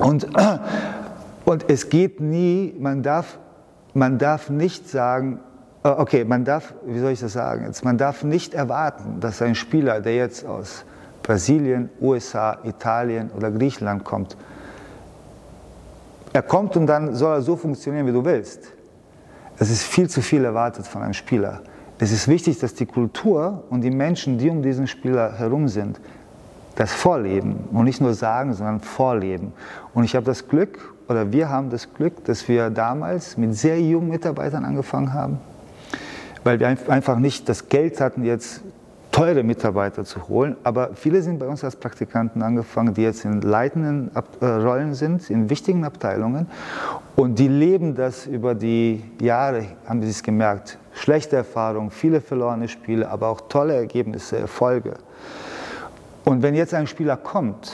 Und, 0.00 0.26
und 1.44 1.70
es 1.70 1.88
geht 1.88 2.20
nie, 2.20 2.74
man 2.78 3.02
darf, 3.02 3.38
man 3.94 4.18
darf 4.18 4.50
nicht 4.50 4.88
sagen, 4.88 5.40
äh, 5.84 5.88
okay, 5.88 6.24
man 6.24 6.44
darf, 6.44 6.74
wie 6.84 6.98
soll 6.98 7.12
ich 7.12 7.20
das 7.20 7.34
sagen 7.34 7.64
jetzt, 7.66 7.84
man 7.84 7.98
darf 7.98 8.24
nicht 8.24 8.54
erwarten, 8.54 9.20
dass 9.20 9.40
ein 9.42 9.54
Spieler, 9.54 10.00
der 10.00 10.16
jetzt 10.16 10.44
aus 10.44 10.84
Brasilien, 11.22 11.90
USA, 12.00 12.58
Italien 12.64 13.30
oder 13.36 13.50
Griechenland 13.50 14.04
kommt, 14.04 14.36
er 16.32 16.42
kommt 16.42 16.76
und 16.76 16.86
dann 16.86 17.14
soll 17.14 17.34
er 17.34 17.42
so 17.42 17.56
funktionieren, 17.56 18.06
wie 18.06 18.12
du 18.12 18.24
willst. 18.24 18.72
Es 19.58 19.70
ist 19.70 19.82
viel 19.82 20.08
zu 20.08 20.22
viel 20.22 20.44
erwartet 20.44 20.86
von 20.86 21.02
einem 21.02 21.12
Spieler. 21.12 21.60
Es 21.98 22.12
ist 22.12 22.28
wichtig, 22.28 22.58
dass 22.60 22.72
die 22.72 22.86
Kultur 22.86 23.64
und 23.68 23.82
die 23.82 23.90
Menschen, 23.90 24.38
die 24.38 24.48
um 24.48 24.62
diesen 24.62 24.86
Spieler 24.86 25.36
herum 25.36 25.68
sind, 25.68 26.00
das 26.80 26.94
Vorleben 26.94 27.68
und 27.72 27.84
nicht 27.84 28.00
nur 28.00 28.14
sagen, 28.14 28.54
sondern 28.54 28.80
Vorleben. 28.80 29.52
Und 29.92 30.04
ich 30.04 30.16
habe 30.16 30.24
das 30.24 30.48
Glück, 30.48 30.94
oder 31.08 31.30
wir 31.30 31.50
haben 31.50 31.68
das 31.68 31.92
Glück, 31.92 32.24
dass 32.24 32.48
wir 32.48 32.70
damals 32.70 33.36
mit 33.36 33.54
sehr 33.54 33.78
jungen 33.78 34.08
Mitarbeitern 34.08 34.64
angefangen 34.64 35.12
haben, 35.12 35.40
weil 36.42 36.58
wir 36.58 36.68
einfach 36.68 37.18
nicht 37.18 37.50
das 37.50 37.68
Geld 37.68 38.00
hatten, 38.00 38.24
jetzt 38.24 38.62
teure 39.12 39.42
Mitarbeiter 39.42 40.06
zu 40.06 40.26
holen. 40.28 40.56
Aber 40.64 40.92
viele 40.94 41.20
sind 41.20 41.38
bei 41.38 41.46
uns 41.48 41.62
als 41.64 41.76
Praktikanten 41.76 42.40
angefangen, 42.42 42.94
die 42.94 43.02
jetzt 43.02 43.26
in 43.26 43.42
leitenden 43.42 44.10
äh, 44.40 44.46
Rollen 44.46 44.94
sind, 44.94 45.28
in 45.28 45.50
wichtigen 45.50 45.84
Abteilungen. 45.84 46.46
Und 47.14 47.38
die 47.38 47.48
leben 47.48 47.94
das 47.94 48.26
über 48.26 48.54
die 48.54 49.04
Jahre, 49.20 49.66
haben 49.86 50.00
sie 50.00 50.08
es 50.08 50.22
gemerkt. 50.22 50.78
Schlechte 50.94 51.36
Erfahrungen, 51.36 51.90
viele 51.90 52.22
verlorene 52.22 52.68
Spiele, 52.68 53.10
aber 53.10 53.28
auch 53.28 53.42
tolle 53.50 53.74
Ergebnisse, 53.74 54.38
Erfolge. 54.38 54.94
Und 56.24 56.42
wenn 56.42 56.54
jetzt 56.54 56.74
ein 56.74 56.86
Spieler 56.86 57.16
kommt, 57.16 57.72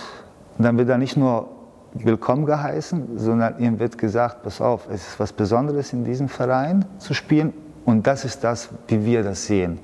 dann 0.59 0.78
wird 0.78 0.88
er 0.88 0.99
nicht 0.99 1.16
nur 1.16 1.49
willkommen 1.94 2.47
geheißen, 2.47 3.18
sondern 3.18 3.59
ihm 3.59 3.78
wird 3.78 3.99
gesagt, 3.99 4.42
pass 4.42 4.61
auf, 4.61 4.88
es 4.90 5.09
ist 5.09 5.20
was 5.20 5.32
Besonderes 5.32 5.92
in 5.92 6.05
diesem 6.05 6.28
Verein 6.28 6.84
zu 6.99 7.14
spielen 7.14 7.53
und 7.84 8.07
das 8.07 8.24
ist 8.24 8.44
das, 8.44 8.68
wie 8.88 9.05
wir 9.05 9.22
das 9.22 9.47
sehen. 9.47 9.78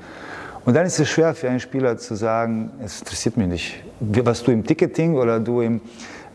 Und 0.64 0.74
dann 0.74 0.86
ist 0.86 1.00
es 1.00 1.08
schwer 1.08 1.34
für 1.34 1.48
einen 1.48 1.60
Spieler 1.60 1.96
zu 1.96 2.14
sagen, 2.14 2.70
es 2.84 3.00
interessiert 3.00 3.36
mich 3.36 3.48
nicht, 3.48 3.84
was 4.00 4.42
du 4.42 4.52
im 4.52 4.64
Ticketing 4.64 5.16
oder 5.16 5.40
du 5.40 5.60
im, 5.60 5.80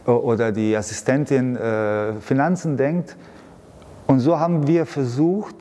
oder 0.05 0.51
die 0.51 0.75
Assistentin 0.75 1.55
äh, 1.55 2.13
Finanzen 2.19 2.75
denkt. 2.75 3.15
Und 4.05 4.19
so 4.19 4.38
haben 4.39 4.67
wir 4.67 4.86
versucht, 4.86 5.55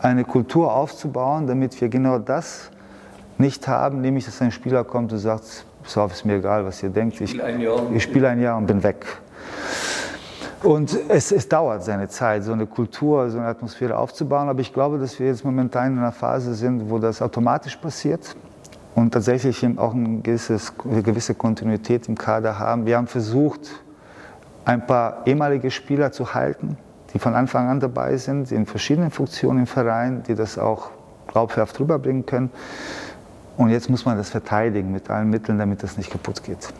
eine 0.00 0.24
Kultur 0.24 0.72
aufzubauen, 0.72 1.46
damit 1.46 1.80
wir 1.80 1.88
genau 1.88 2.18
das 2.18 2.70
nicht 3.40 3.66
haben, 3.66 4.00
nämlich 4.00 4.26
dass 4.26 4.40
ein 4.40 4.52
Spieler 4.52 4.84
kommt 4.84 5.12
und 5.12 5.18
sagt, 5.18 5.64
so 5.84 6.04
ist 6.06 6.24
mir 6.24 6.36
egal, 6.36 6.64
was 6.64 6.82
ihr 6.82 6.90
denkt, 6.90 7.20
ich, 7.20 7.34
ich 7.34 8.02
spiele 8.02 8.28
ein 8.28 8.40
Jahr 8.40 8.56
und 8.56 8.66
bin 8.66 8.82
weg. 8.82 9.06
Und 10.62 10.96
es, 11.08 11.32
es, 11.32 11.48
dauert 11.48 11.84
seine 11.84 12.08
Zeit, 12.08 12.44
so 12.44 12.52
eine 12.52 12.66
Kultur, 12.66 13.30
so 13.30 13.38
eine 13.38 13.46
Atmosphäre 13.46 13.96
aufzubauen. 13.96 14.50
Aber 14.50 14.60
ich 14.60 14.74
glaube, 14.74 14.98
dass 14.98 15.18
wir 15.18 15.26
jetzt 15.26 15.42
momentan 15.42 15.92
in 15.92 15.98
einer 15.98 16.12
Phase 16.12 16.54
sind, 16.54 16.90
wo 16.90 16.98
das 16.98 17.22
automatisch 17.22 17.76
passiert 17.76 18.36
und 18.94 19.12
tatsächlich 19.12 19.66
auch 19.78 19.94
eine, 19.94 20.20
gewisses, 20.20 20.74
eine 20.84 21.02
gewisse 21.02 21.34
Kontinuität 21.34 22.08
im 22.08 22.16
Kader 22.16 22.58
haben. 22.58 22.84
Wir 22.84 22.98
haben 22.98 23.06
versucht, 23.06 23.70
ein 24.66 24.86
paar 24.86 25.22
ehemalige 25.24 25.70
Spieler 25.70 26.12
zu 26.12 26.34
halten, 26.34 26.76
die 27.14 27.18
von 27.18 27.34
Anfang 27.34 27.68
an 27.68 27.80
dabei 27.80 28.18
sind, 28.18 28.52
in 28.52 28.66
verschiedenen 28.66 29.10
Funktionen 29.10 29.60
im 29.60 29.66
Verein, 29.66 30.22
die 30.24 30.34
das 30.34 30.58
auch 30.58 30.90
glaubhaft 31.26 31.80
rüberbringen 31.80 32.26
können. 32.26 32.50
Und 33.60 33.68
jetzt 33.68 33.90
muss 33.90 34.06
man 34.06 34.16
das 34.16 34.30
verteidigen 34.30 34.90
mit 34.90 35.10
allen 35.10 35.28
Mitteln, 35.28 35.58
damit 35.58 35.82
das 35.82 35.98
nicht 35.98 36.10
kaputt 36.10 36.42
geht. 36.42 36.72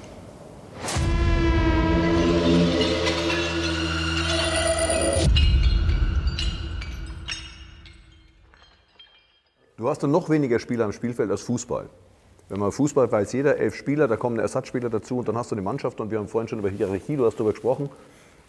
Du 9.77 9.91
hast 9.91 10.03
dann 10.03 10.11
noch 10.11 10.31
weniger 10.31 10.59
Spieler 10.59 10.87
am 10.87 10.93
Spielfeld 10.93 11.31
als 11.31 11.43
Fußball. 11.43 11.91
Wenn 12.49 12.59
man 12.59 12.73
Fußball 12.73 13.13
weiß 13.13 13.35
jeder, 13.35 13.59
elf 13.59 13.75
Spieler, 13.75 14.09
da 14.09 14.17
kommen 14.17 14.39
Ersatzspieler 14.39 14.89
dazu 14.89 15.19
und 15.19 15.29
dann 15.29 15.37
hast 15.37 15.51
du 15.51 15.57
eine 15.57 15.63
Mannschaft 15.63 16.01
und 16.01 16.11
wir 16.11 16.19
haben 16.19 16.29
vorhin 16.29 16.49
schon 16.49 16.61
über 16.61 16.71
Hierarchie, 16.71 17.17
du 17.17 17.27
hast 17.27 17.35
darüber 17.35 17.53
gesprochen. 17.53 17.91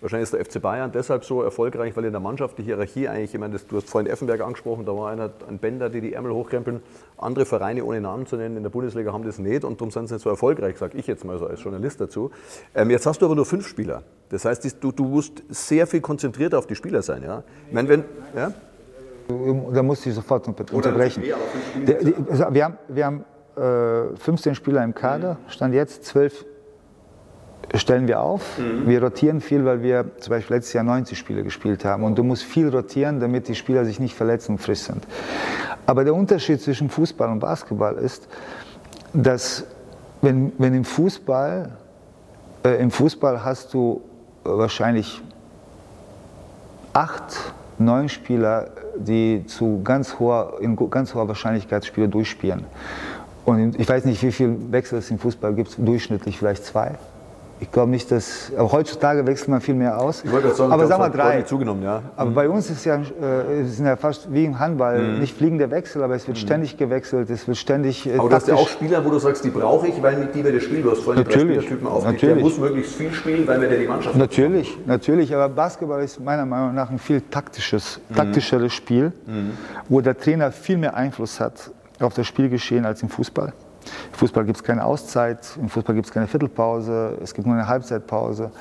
Wahrscheinlich 0.02 0.32
ist 0.32 0.34
der 0.34 0.43
FC 0.43 0.60
Bayern 0.60 0.91
deshalb 0.91 1.24
so 1.24 1.43
erfolgreich, 1.43 1.95
weil 1.95 2.06
in 2.06 2.12
der 2.12 2.20
Mannschaft 2.20 2.58
die 2.58 2.64
Hierarchie 2.64 3.08
eigentlich, 3.08 3.36
ich 3.36 3.39
meine, 3.39 3.58
du 3.60 3.78
hast 3.78 3.88
vorhin 3.88 4.12
Effenberg 4.12 4.41
angesprochen, 4.41 4.84
da 4.84 4.95
war 4.95 5.12
einer, 5.12 5.30
ein 5.47 5.60
Bänder, 5.60 5.91
die 5.91 6.02
die 6.02 6.14
Ärmel 6.14 6.34
hochkrempeln. 6.34 6.82
Andere 7.18 7.45
Vereine, 7.45 7.86
ohne 7.86 8.02
Namen 8.02 8.26
zu 8.26 8.36
nennen, 8.36 8.58
in 8.58 8.64
der 8.64 8.72
Bundesliga 8.72 9.14
haben 9.14 9.24
das 9.24 9.38
nicht 9.38 9.64
und 9.64 9.80
darum 9.80 9.91
sind 9.91 10.08
sie 10.08 10.16
nicht 10.16 10.24
so 10.24 10.32
erfolgreich, 10.32 10.80
sage 10.80 10.97
ich 10.97 11.06
jetzt 11.06 11.24
mal 11.24 11.38
so 11.38 11.45
als 11.45 11.62
Journalist 11.62 12.02
dazu. 12.02 12.32
Ähm, 12.74 12.89
jetzt 12.89 13.06
hast 13.06 13.22
du 13.22 13.28
aber 13.28 13.36
nur 13.36 13.45
fünf 13.45 13.68
Spieler. 13.68 14.02
Das 14.30 14.43
heißt, 14.43 14.84
du, 14.84 14.91
du 14.91 15.04
musst 15.04 15.43
sehr 15.49 15.86
viel 15.86 16.02
konzentrierter 16.02 16.58
auf 16.58 16.66
die 16.66 16.76
Spieler 16.76 17.04
sein. 17.04 17.22
Ja? 17.22 17.43
Ich 17.68 17.74
meine, 17.74 17.88
wenn, 17.88 18.04
ja? 18.36 18.54
Da 19.74 19.84
musste 19.84 20.10
ich 20.10 20.16
sofort 20.16 20.47
unterbrechen. 20.74 21.24
Also 22.30 22.45
wir 22.49 22.66
haben, 22.66 22.78
wir 22.88 23.06
haben 23.06 23.24
äh, 23.56 24.16
15 24.18 24.56
Spieler 24.56 24.84
im 24.84 24.95
Kader, 24.95 25.38
stand 25.47 25.74
jetzt 25.74 26.06
12 26.06 26.45
stellen 27.76 28.07
wir 28.07 28.22
auf. 28.22 28.57
Mhm. 28.57 28.88
Wir 28.88 29.01
rotieren 29.01 29.41
viel, 29.41 29.65
weil 29.65 29.82
wir 29.82 30.05
zum 30.19 30.32
Beispiel 30.32 30.57
letztes 30.57 30.74
Jahr 30.74 30.84
90 30.84 31.17
Spiele 31.17 31.43
gespielt 31.43 31.86
haben. 31.86 32.03
Und 32.03 32.17
du 32.17 32.24
musst 32.24 32.43
viel 32.43 32.69
rotieren, 32.69 33.19
damit 33.19 33.47
die 33.47 33.55
Spieler 33.55 33.86
sich 33.86 33.99
nicht 33.99 34.15
verletzen 34.15 34.53
und 34.53 34.57
frisch 34.59 34.80
sind. 34.80 35.05
Aber 35.86 36.03
der 36.03 36.13
Unterschied 36.13 36.61
zwischen 36.61 36.89
Fußball 36.89 37.30
und 37.30 37.39
Basketball 37.39 37.95
ist, 37.95 38.28
dass 39.13 39.65
wenn, 40.22 40.53
wenn 40.57 40.74
im 40.74 40.86
Fußball, 40.86 41.69
äh, 42.63 42.82
im 42.82 42.91
Fußball 42.91 43.43
hast 43.43 43.74
du 43.74 44.01
wahrscheinlich 44.43 45.22
acht, 46.93 47.53
neun 47.78 48.09
Spieler, 48.09 48.69
die 48.95 49.45
zu 49.47 49.82
ganz 49.84 50.19
hoher, 50.19 50.57
in 50.61 50.76
ganz 50.89 51.15
hoher 51.15 51.28
Wahrscheinlichkeit 51.28 51.86
Spiele 51.86 52.07
durchspielen. 52.07 52.65
Und 53.45 53.80
ich 53.80 53.89
weiß 53.89 54.05
nicht, 54.05 54.22
wie 54.22 54.32
viele 54.32 54.72
Wechsel 54.72 54.99
es 54.99 55.09
im 55.09 55.17
Fußball 55.17 55.53
gibt, 55.53 55.76
durchschnittlich 55.78 56.38
vielleicht 56.38 56.63
zwei. 56.63 56.97
Ich 57.62 57.72
glaube 57.72 57.91
nicht, 57.91 58.09
dass. 58.09 58.51
Aber 58.57 58.72
heutzutage 58.72 59.26
wechselt 59.28 59.49
man 59.49 59.62
viel 59.62 59.76
mehr 59.76 60.01
aus. 60.01 60.24
Ich 60.26 60.32
wollte 60.32 60.47
gerade 60.47 60.57
sagen, 60.57 60.74
aber 60.74 60.84
es 60.84 60.91
hat 60.91 61.16
drei. 61.16 61.43
zugenommen, 61.43 61.84
ja. 61.84 62.01
Aber 62.16 62.32
bei 62.32 62.49
uns 62.49 62.72
ist 62.72 62.84
ja, 62.86 62.95
äh, 62.95 63.64
sind 63.66 63.86
ja 63.86 63.95
fast 63.97 64.34
wie 64.34 64.45
im 64.45 64.57
Handball 64.57 65.20
nicht 65.20 65.38
fliegende 65.38 65.70
Wechsel, 65.70 66.01
aber 66.01 66.16
es 66.16 66.28
wird 66.28 66.39
ständig 66.39 66.78
gewechselt, 66.78 67.30
es 67.30 67.47
wird 67.47 67.57
ständig. 67.57 68.07
Äh, 68.07 68.18
Aber 68.18 68.30
du 68.30 68.36
hast 68.36 68.47
ja 68.47 68.55
auch 68.55 68.68
Spieler, 68.68 69.05
wo 69.05 69.12
du 69.12 69.20
sagst, 69.20 69.45
die 69.45 69.51
brauche 69.51 69.88
ich, 69.88 70.01
weil 70.01 70.18
mit 70.18 70.34
die 70.34 70.43
wir 70.43 70.53
das 70.53 70.64
Spiel, 70.64 70.82
du 70.82 70.89
hast 70.89 71.01
vorhin 71.03 71.24
die 71.24 71.30
drei 71.30 71.38
Natürlich. 71.38 71.66
Spielertypen 71.66 71.88
aufgelegt. 71.88 72.22
Der 72.24 72.30
Natürlich. 72.30 72.43
muss 72.43 72.57
möglichst 72.59 72.95
viel 72.95 73.14
spielen, 73.14 73.47
weil 73.47 73.62
wir 73.62 73.70
der 73.70 73.78
die 73.78 73.88
Mannschaft 73.88 74.16
Natürlich, 74.16 74.78
natürlich, 74.88 75.36
aber 75.36 75.47
Basketball 75.47 76.01
ist 76.01 76.20
meiner 76.20 76.47
Meinung 76.47 76.74
nach 76.74 76.89
ein 76.89 76.97
viel 76.97 77.22
taktisches, 77.22 77.99
taktischeres 78.16 78.74
Spiel, 78.74 79.14
wo 79.88 80.01
der 80.01 80.18
Trainer 80.18 80.51
viel 80.51 80.78
mehr 80.78 80.95
Einfluss 80.95 81.39
hat 81.39 81.70
auf 81.99 82.16
das 82.16 82.26
Spielgeschehen 82.26 82.86
als 82.86 83.03
im 83.03 83.09
Fußball. 83.09 83.53
Im 84.11 84.17
Fußball 84.17 84.45
gibt 84.45 84.57
es 84.57 84.63
keine 84.63 84.86
Auszeit, 84.86 85.57
im 85.59 85.69
Fußball 85.69 85.95
gibt 85.95 86.07
es 86.07 86.13
keine 86.13 86.27
Viertelpause, 86.27 87.17
es 87.21 87.34
gibt 87.34 87.47
nur 87.47 87.55
eine 87.55 87.67
Halbzeitpause. 87.67 88.51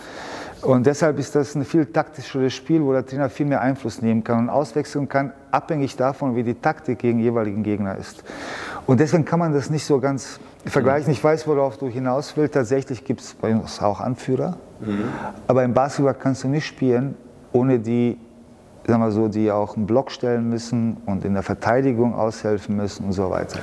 Und 0.62 0.86
deshalb 0.86 1.18
ist 1.18 1.34
das 1.34 1.54
ein 1.54 1.64
viel 1.64 1.86
taktischeres 1.86 2.52
Spiel, 2.52 2.82
wo 2.82 2.92
der 2.92 3.04
Trainer 3.04 3.30
viel 3.30 3.46
mehr 3.46 3.62
Einfluss 3.62 4.02
nehmen 4.02 4.22
kann 4.22 4.40
und 4.40 4.50
auswechseln 4.50 5.08
kann, 5.08 5.32
abhängig 5.50 5.96
davon, 5.96 6.36
wie 6.36 6.42
die 6.42 6.54
Taktik 6.54 6.98
gegen 6.98 7.18
den 7.18 7.24
jeweiligen 7.24 7.62
Gegner 7.62 7.96
ist. 7.96 8.22
Und 8.86 9.00
deswegen 9.00 9.24
kann 9.24 9.38
man 9.38 9.54
das 9.54 9.70
nicht 9.70 9.84
so 9.86 10.00
ganz 10.00 10.38
vergleichen. 10.66 11.12
Ich 11.12 11.22
weiß, 11.24 11.46
worauf 11.46 11.78
du 11.78 11.88
hinaus 11.88 12.36
willst. 12.36 12.54
Tatsächlich 12.54 13.04
gibt 13.04 13.20
es 13.20 13.34
bei 13.34 13.54
uns 13.54 13.80
auch 13.80 14.00
Anführer. 14.00 14.58
Aber 15.46 15.64
im 15.64 15.72
Basketball 15.72 16.14
kannst 16.14 16.44
du 16.44 16.48
nicht 16.48 16.66
spielen, 16.66 17.14
ohne 17.52 17.78
die, 17.78 18.18
sagen 18.86 19.00
wir 19.02 19.10
so, 19.10 19.28
die 19.28 19.50
auch 19.50 19.76
einen 19.76 19.86
Block 19.86 20.10
stellen 20.10 20.48
müssen 20.48 20.98
und 21.06 21.24
in 21.24 21.34
der 21.34 21.42
Verteidigung 21.42 22.14
aushelfen 22.14 22.76
müssen 22.76 23.06
und 23.06 23.12
so 23.12 23.30
weiter. 23.30 23.60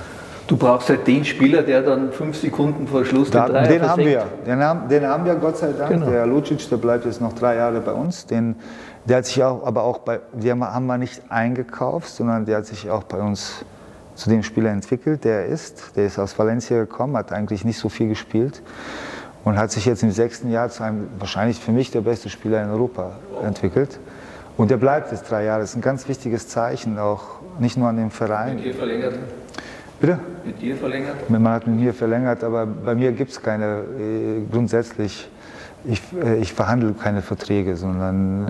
Du 0.47 0.55
brauchst 0.55 0.87
halt 0.89 1.05
den 1.05 1.25
Spieler, 1.25 1.61
der 1.61 1.81
dann 1.81 2.11
fünf 2.11 2.37
Sekunden 2.37 2.87
vor 2.87 3.03
Schluss 3.03 3.29
Da, 3.29 3.45
den 3.45 3.53
Dreier 3.53 3.67
den 3.67 3.81
haben 3.81 4.05
wir. 4.05 4.25
Den 4.45 4.63
haben, 4.63 4.87
den 4.87 5.05
haben 5.05 5.25
wir 5.25 5.35
Gott 5.35 5.57
sei 5.57 5.73
Dank. 5.73 5.91
Genau. 5.91 6.09
Der 6.09 6.25
Lucic, 6.25 6.69
der 6.69 6.77
bleibt 6.77 7.05
jetzt 7.05 7.19
noch 7.19 7.33
drei 7.33 7.57
Jahre 7.57 7.81
bei 7.81 7.91
uns. 7.91 8.25
Den, 8.25 8.55
der 9.05 9.17
hat 9.17 9.25
sich 9.25 9.43
auch, 9.43 9.65
aber 9.65 9.83
auch 9.83 9.99
bei, 9.99 10.21
den 10.31 10.63
haben 10.63 10.85
wir 10.85 10.97
nicht 10.97 11.21
eingekauft, 11.29 12.07
sondern 12.07 12.45
der 12.45 12.57
hat 12.57 12.65
sich 12.65 12.89
auch 12.89 13.03
bei 13.03 13.19
uns 13.19 13.65
zu 14.15 14.29
dem 14.29 14.41
Spieler 14.41 14.69
entwickelt, 14.69 15.25
der 15.25 15.41
er 15.41 15.45
ist. 15.47 15.95
Der 15.97 16.05
ist 16.05 16.17
aus 16.17 16.39
Valencia 16.39 16.77
gekommen, 16.79 17.17
hat 17.17 17.33
eigentlich 17.33 17.65
nicht 17.65 17.77
so 17.77 17.89
viel 17.89 18.07
gespielt 18.07 18.61
und 19.43 19.57
hat 19.57 19.71
sich 19.71 19.85
jetzt 19.85 20.01
im 20.01 20.11
sechsten 20.11 20.49
Jahr 20.51 20.69
zu 20.69 20.83
einem 20.83 21.07
wahrscheinlich 21.19 21.59
für 21.59 21.71
mich 21.71 21.91
der 21.91 22.01
beste 22.01 22.29
Spieler 22.29 22.63
in 22.63 22.69
Europa 22.69 23.11
entwickelt. 23.43 23.99
Und 24.57 24.71
der 24.71 24.77
bleibt 24.77 25.11
jetzt 25.11 25.29
drei 25.29 25.43
Jahre. 25.43 25.61
Das 25.61 25.71
ist 25.71 25.75
ein 25.75 25.81
ganz 25.81 26.07
wichtiges 26.07 26.47
Zeichen, 26.47 26.97
auch 26.97 27.23
nicht 27.59 27.77
nur 27.77 27.89
an 27.89 27.97
dem 27.97 28.11
Verein. 28.11 28.55
Mit 28.55 28.65
dir 28.65 28.73
verlängert. 28.73 29.13
Bitte? 29.99 30.19
Mit 30.45 30.61
dir 30.61 30.75
verlängert. 30.75 31.29
Man 31.29 31.47
hat 31.47 31.67
mit 31.67 31.79
mir 31.79 31.93
verlängert, 31.93 32.43
aber 32.43 32.65
bei 32.65 32.93
mir 32.93 33.11
gibt 33.11 33.31
es 33.31 33.41
keine, 33.41 33.83
äh, 33.99 34.41
grundsätzlich, 34.51 35.27
ich, 35.85 36.01
äh, 36.23 36.37
ich 36.37 36.53
verhandle 36.53 36.93
keine 36.93 37.21
Verträge, 37.21 37.75
sondern 37.75 38.47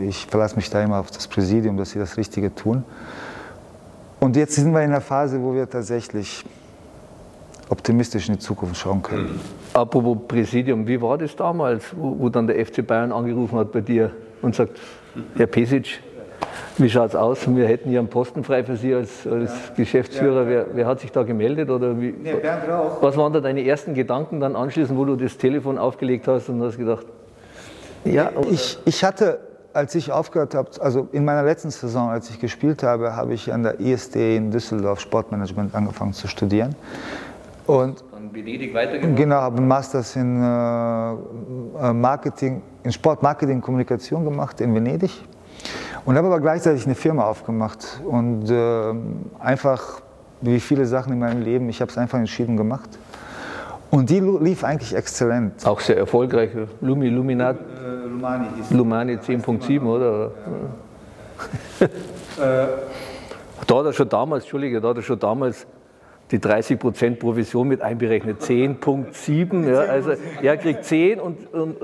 äh, 0.00 0.04
ich 0.06 0.26
verlasse 0.26 0.56
mich 0.56 0.70
da 0.70 0.82
immer 0.82 0.98
auf 0.98 1.10
das 1.10 1.26
Präsidium, 1.26 1.76
dass 1.76 1.90
sie 1.90 1.98
das 1.98 2.16
Richtige 2.16 2.54
tun. 2.54 2.84
Und 4.20 4.36
jetzt 4.36 4.54
sind 4.54 4.72
wir 4.72 4.82
in 4.82 4.90
einer 4.90 5.00
Phase, 5.00 5.42
wo 5.42 5.52
wir 5.52 5.68
tatsächlich 5.68 6.44
optimistisch 7.68 8.28
in 8.28 8.34
die 8.34 8.40
Zukunft 8.40 8.76
schauen 8.76 9.02
können. 9.02 9.40
Apropos 9.72 10.18
Präsidium, 10.28 10.86
wie 10.86 11.00
war 11.00 11.18
das 11.18 11.34
damals, 11.34 11.84
wo, 11.96 12.16
wo 12.18 12.28
dann 12.28 12.46
der 12.46 12.64
FC 12.64 12.86
Bayern 12.86 13.10
angerufen 13.10 13.58
hat 13.58 13.72
bei 13.72 13.80
dir 13.80 14.12
und 14.42 14.54
sagt, 14.54 14.78
Herr 15.36 15.46
Pesic, 15.46 16.00
wie 16.78 16.88
schaut's 16.88 17.14
aus? 17.14 17.46
Wir 17.46 17.66
hätten 17.66 17.90
hier 17.90 17.98
einen 17.98 18.08
Posten 18.08 18.44
frei 18.44 18.64
für 18.64 18.76
Sie 18.76 18.94
als, 18.94 19.26
als 19.26 19.52
Geschäftsführer. 19.76 20.46
Wer, 20.46 20.66
wer 20.72 20.86
hat 20.86 21.00
sich 21.00 21.12
da 21.12 21.22
gemeldet? 21.22 21.70
Oder 21.70 22.00
wie, 22.00 22.12
Bernd 22.12 22.68
Rauch. 22.68 23.02
was 23.02 23.16
waren 23.16 23.32
da 23.32 23.40
deine 23.40 23.64
ersten 23.64 23.94
Gedanken 23.94 24.40
dann 24.40 24.56
anschließend, 24.56 24.98
wo 24.98 25.04
du 25.04 25.16
das 25.16 25.36
Telefon 25.36 25.78
aufgelegt 25.78 26.26
hast 26.28 26.48
und 26.48 26.62
hast 26.62 26.78
gedacht, 26.78 27.06
ja, 28.04 28.30
Ich, 28.50 28.78
ich 28.84 29.04
hatte, 29.04 29.38
als 29.72 29.94
ich 29.94 30.10
aufgehört 30.10 30.54
habe, 30.54 30.70
also 30.80 31.08
in 31.12 31.24
meiner 31.24 31.44
letzten 31.44 31.70
Saison, 31.70 32.10
als 32.10 32.30
ich 32.30 32.40
gespielt 32.40 32.82
habe, 32.82 33.14
habe 33.14 33.34
ich 33.34 33.52
an 33.52 33.62
der 33.62 33.78
ISD 33.80 34.36
in 34.36 34.50
Düsseldorf 34.50 35.00
Sportmanagement 35.00 35.74
angefangen 35.74 36.12
zu 36.12 36.26
studieren. 36.26 36.74
Und 37.66 38.02
in 38.18 38.34
Venedig 38.34 38.74
weitergemacht? 38.74 39.16
Genau, 39.16 39.36
habe 39.36 39.58
einen 39.58 39.68
Masters 39.68 40.16
in 40.16 40.42
äh, 40.42 41.12
äh, 41.88 41.92
Marketing, 41.92 42.62
in 42.82 42.92
Sportmarketing 42.92 43.56
und 43.56 43.62
Kommunikation 43.62 44.24
gemacht 44.24 44.60
in 44.60 44.74
Venedig 44.74 45.10
und 46.04 46.16
habe 46.16 46.26
aber 46.26 46.40
gleichzeitig 46.40 46.86
eine 46.86 46.94
Firma 46.94 47.24
aufgemacht 47.24 48.00
und 48.04 48.50
äh, 48.50 48.94
einfach 49.38 50.00
wie 50.40 50.60
viele 50.60 50.86
Sachen 50.86 51.12
in 51.12 51.18
meinem 51.20 51.42
Leben, 51.42 51.68
ich 51.68 51.80
habe 51.80 51.90
es 51.90 51.98
einfach 51.98 52.18
entschieden 52.18 52.56
gemacht 52.56 52.98
und 53.90 54.10
die 54.10 54.20
lief 54.20 54.64
eigentlich 54.64 54.94
exzellent. 54.94 55.66
Auch 55.66 55.80
sehr 55.80 55.96
erfolgreich. 55.96 56.50
Lumi, 56.80 57.08
Luminat, 57.08 57.58
Lumani 58.08 58.46
Lumani 58.70 59.14
10.7, 59.16 59.82
oder? 59.82 60.30
da 63.66 63.76
hat 63.78 63.86
er 63.86 63.92
schon 63.92 64.08
damals, 64.08 64.44
Entschuldige, 64.44 64.80
da 64.80 64.88
hat 64.88 64.96
er 64.96 65.02
schon 65.02 65.18
damals 65.18 65.66
die 66.32 66.38
30% 66.38 67.16
Provision 67.16 67.68
mit 67.68 67.82
einberechnet. 67.82 68.40
10.7, 68.40 69.70
ja, 69.70 69.80
also 69.80 70.12
er 70.40 70.56
kriegt 70.56 70.84
10 70.84 71.20
und, 71.20 71.52
und, 71.52 71.76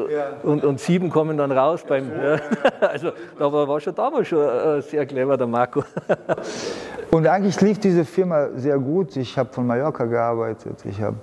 und, 0.43 0.65
und 0.65 0.81
7 0.81 1.11
kommen 1.11 1.37
dann 1.37 1.53
raus 1.53 1.85
beim. 1.87 2.11
Ja. 2.11 2.41
Also 2.81 3.11
da 3.39 3.53
war, 3.53 3.69
war 3.69 3.81
schon 3.81 3.95
damals 3.95 4.29
schon 4.29 4.39
äh, 4.39 4.81
sehr 4.81 5.05
clever, 5.05 5.37
der 5.37 5.47
Marco. 5.47 5.83
Und 7.11 7.27
eigentlich 7.27 7.61
lief 7.61 7.79
diese 7.79 8.05
Firma 8.05 8.49
sehr 8.55 8.79
gut. 8.79 9.17
Ich 9.17 9.37
habe 9.39 9.53
von 9.53 9.67
Mallorca 9.67 10.05
gearbeitet, 10.05 10.85
ich 10.85 11.01
hab, 11.03 11.15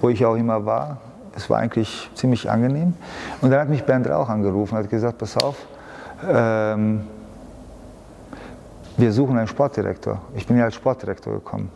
wo 0.00 0.08
ich 0.10 0.24
auch 0.24 0.36
immer 0.36 0.64
war. 0.64 0.98
Es 1.34 1.48
war 1.48 1.58
eigentlich 1.58 2.10
ziemlich 2.14 2.50
angenehm. 2.50 2.94
Und 3.40 3.50
dann 3.50 3.60
hat 3.60 3.68
mich 3.68 3.82
Bernd 3.84 4.08
Rauch 4.08 4.28
angerufen 4.28 4.74
und 4.74 4.84
hat 4.84 4.90
gesagt, 4.90 5.18
pass 5.18 5.36
auf, 5.38 5.56
ähm, 6.28 7.02
wir 8.96 9.12
suchen 9.12 9.38
einen 9.38 9.48
Sportdirektor. 9.48 10.20
Ich 10.34 10.46
bin 10.46 10.58
ja 10.58 10.64
als 10.64 10.74
Sportdirektor 10.74 11.32
gekommen. 11.32 11.70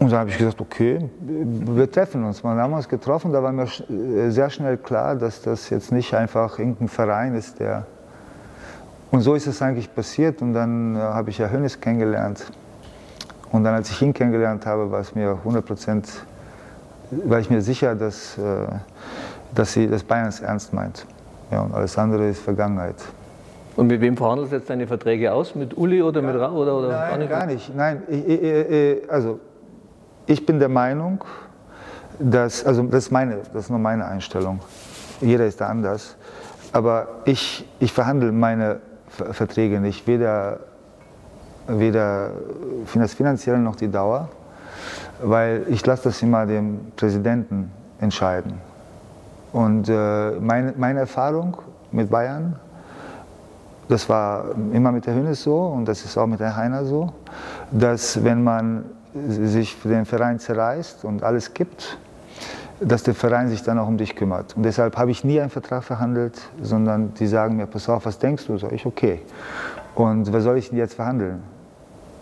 Und 0.00 0.10
dann 0.10 0.20
habe 0.20 0.30
ich 0.30 0.38
gesagt, 0.38 0.60
okay, 0.60 1.08
wir 1.20 1.90
treffen 1.90 2.24
uns. 2.24 2.40
Dann 2.40 2.58
haben 2.58 2.70
wir 2.70 2.78
uns 2.78 2.88
getroffen, 2.88 3.32
da 3.32 3.42
war 3.42 3.52
mir 3.52 3.64
äh, 3.64 4.30
sehr 4.30 4.48
schnell 4.48 4.78
klar, 4.78 5.14
dass 5.14 5.42
das 5.42 5.68
jetzt 5.68 5.92
nicht 5.92 6.14
einfach 6.14 6.58
irgendein 6.58 6.88
Verein 6.88 7.34
ist, 7.34 7.60
der 7.60 7.86
und 9.10 9.22
so 9.22 9.34
ist 9.34 9.46
es 9.46 9.60
eigentlich 9.60 9.92
passiert 9.92 10.40
und 10.40 10.54
dann 10.54 10.96
äh, 10.96 11.00
habe 11.00 11.30
ich 11.30 11.38
Herr 11.38 11.50
Hönes 11.50 11.80
kennengelernt. 11.80 12.46
Und 13.50 13.64
dann, 13.64 13.74
als 13.74 13.90
ich 13.90 14.00
ihn 14.00 14.14
kennengelernt 14.14 14.64
habe, 14.66 14.90
war 14.90 15.00
es 15.00 15.14
mir 15.14 15.32
100 15.32 15.66
Prozent, 15.66 16.08
war 17.10 17.40
ich 17.40 17.50
mir 17.50 17.60
sicher, 17.60 17.96
dass, 17.96 18.38
äh, 18.38 18.42
dass, 19.54 19.72
sie, 19.72 19.88
dass 19.88 20.04
Bayern 20.04 20.28
es 20.28 20.40
ernst 20.40 20.72
meint. 20.72 21.04
Ja, 21.50 21.62
und 21.62 21.74
alles 21.74 21.98
andere 21.98 22.28
ist 22.28 22.40
Vergangenheit. 22.40 22.94
Und 23.76 23.88
mit 23.88 24.00
wem 24.00 24.16
verhandelst 24.16 24.52
du 24.52 24.56
jetzt 24.56 24.70
deine 24.70 24.86
Verträge 24.86 25.32
aus? 25.32 25.56
Mit 25.56 25.76
Uli 25.76 26.00
oder 26.02 26.22
mit 26.22 26.36
Rau? 26.36 26.52
Oder, 26.52 26.78
oder 26.78 26.88
Nein, 26.88 27.28
gar 27.28 27.46
nicht. 27.46 27.74
Nein, 27.74 28.02
ich, 28.08 28.28
ich, 28.28 28.42
ich, 28.42 29.10
also 29.10 29.40
ich 30.30 30.46
bin 30.46 30.58
der 30.58 30.68
Meinung, 30.68 31.24
dass, 32.18 32.64
also 32.64 32.82
das 32.84 33.04
ist, 33.04 33.10
meine, 33.10 33.38
das 33.52 33.64
ist 33.64 33.70
nur 33.70 33.78
meine 33.78 34.04
Einstellung. 34.04 34.60
Jeder 35.20 35.46
ist 35.46 35.60
da 35.60 35.66
anders. 35.66 36.16
Aber 36.72 37.08
ich, 37.24 37.68
ich 37.80 37.92
verhandle 37.92 38.30
meine 38.30 38.80
Ver- 39.08 39.34
Verträge 39.34 39.80
nicht, 39.80 40.06
weder, 40.06 40.60
weder 41.66 42.30
das 42.94 43.14
Finanzielle 43.14 43.58
noch 43.58 43.76
die 43.76 43.90
Dauer, 43.90 44.28
weil 45.22 45.64
ich 45.68 45.84
lasse 45.84 46.04
das 46.04 46.22
immer 46.22 46.46
dem 46.46 46.92
Präsidenten 46.96 47.72
entscheiden. 48.00 48.60
Und 49.52 49.88
äh, 49.88 50.30
meine, 50.40 50.74
meine 50.76 51.00
Erfahrung 51.00 51.56
mit 51.90 52.08
Bayern 52.08 52.56
das 53.88 54.08
war 54.08 54.44
immer 54.72 54.92
mit 54.92 55.06
der 55.06 55.14
Hönes 55.14 55.42
so 55.42 55.66
und 55.66 55.84
das 55.86 56.04
ist 56.04 56.16
auch 56.16 56.28
mit 56.28 56.38
der 56.38 56.54
Heiner 56.54 56.84
so, 56.84 57.12
dass 57.72 58.22
wenn 58.22 58.44
man 58.44 58.84
sich 59.28 59.74
für 59.76 59.88
den 59.88 60.04
Verein 60.04 60.38
zerreißt 60.38 61.04
und 61.04 61.22
alles 61.22 61.54
gibt, 61.54 61.98
dass 62.80 63.02
der 63.02 63.14
Verein 63.14 63.48
sich 63.48 63.62
dann 63.62 63.78
auch 63.78 63.88
um 63.88 63.98
dich 63.98 64.16
kümmert. 64.16 64.56
Und 64.56 64.62
deshalb 64.62 64.96
habe 64.96 65.10
ich 65.10 65.24
nie 65.24 65.40
einen 65.40 65.50
Vertrag 65.50 65.84
verhandelt, 65.84 66.40
sondern 66.62 67.12
die 67.14 67.26
sagen 67.26 67.56
mir, 67.56 67.66
pass 67.66 67.88
auf, 67.88 68.06
was 68.06 68.18
denkst 68.18 68.46
du? 68.46 68.56
Sag 68.56 68.72
ich, 68.72 68.86
okay. 68.86 69.20
Und 69.94 70.32
was 70.32 70.44
soll 70.44 70.56
ich 70.56 70.70
denn 70.70 70.78
jetzt 70.78 70.94
verhandeln? 70.94 71.42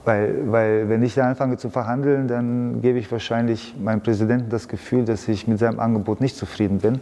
Weil, 0.05 0.51
weil 0.51 0.89
wenn 0.89 1.03
ich 1.03 1.15
da 1.15 1.29
anfange 1.29 1.59
zu 1.59 1.69
verhandeln, 1.69 2.29
dann 2.29 2.81
gebe 2.81 2.99
ich 2.99 3.13
wahrscheinlich 3.13 3.77
meinem 3.79 4.01
Präsidenten 4.01 4.49
das 4.49 4.67
Gefühl, 4.67 5.05
dass 5.05 5.29
ich 5.29 5.47
mit 5.47 5.59
seinem 5.59 5.79
Angebot 5.79 6.21
nicht 6.21 6.37
zufrieden 6.37 6.79
bin. 6.79 7.01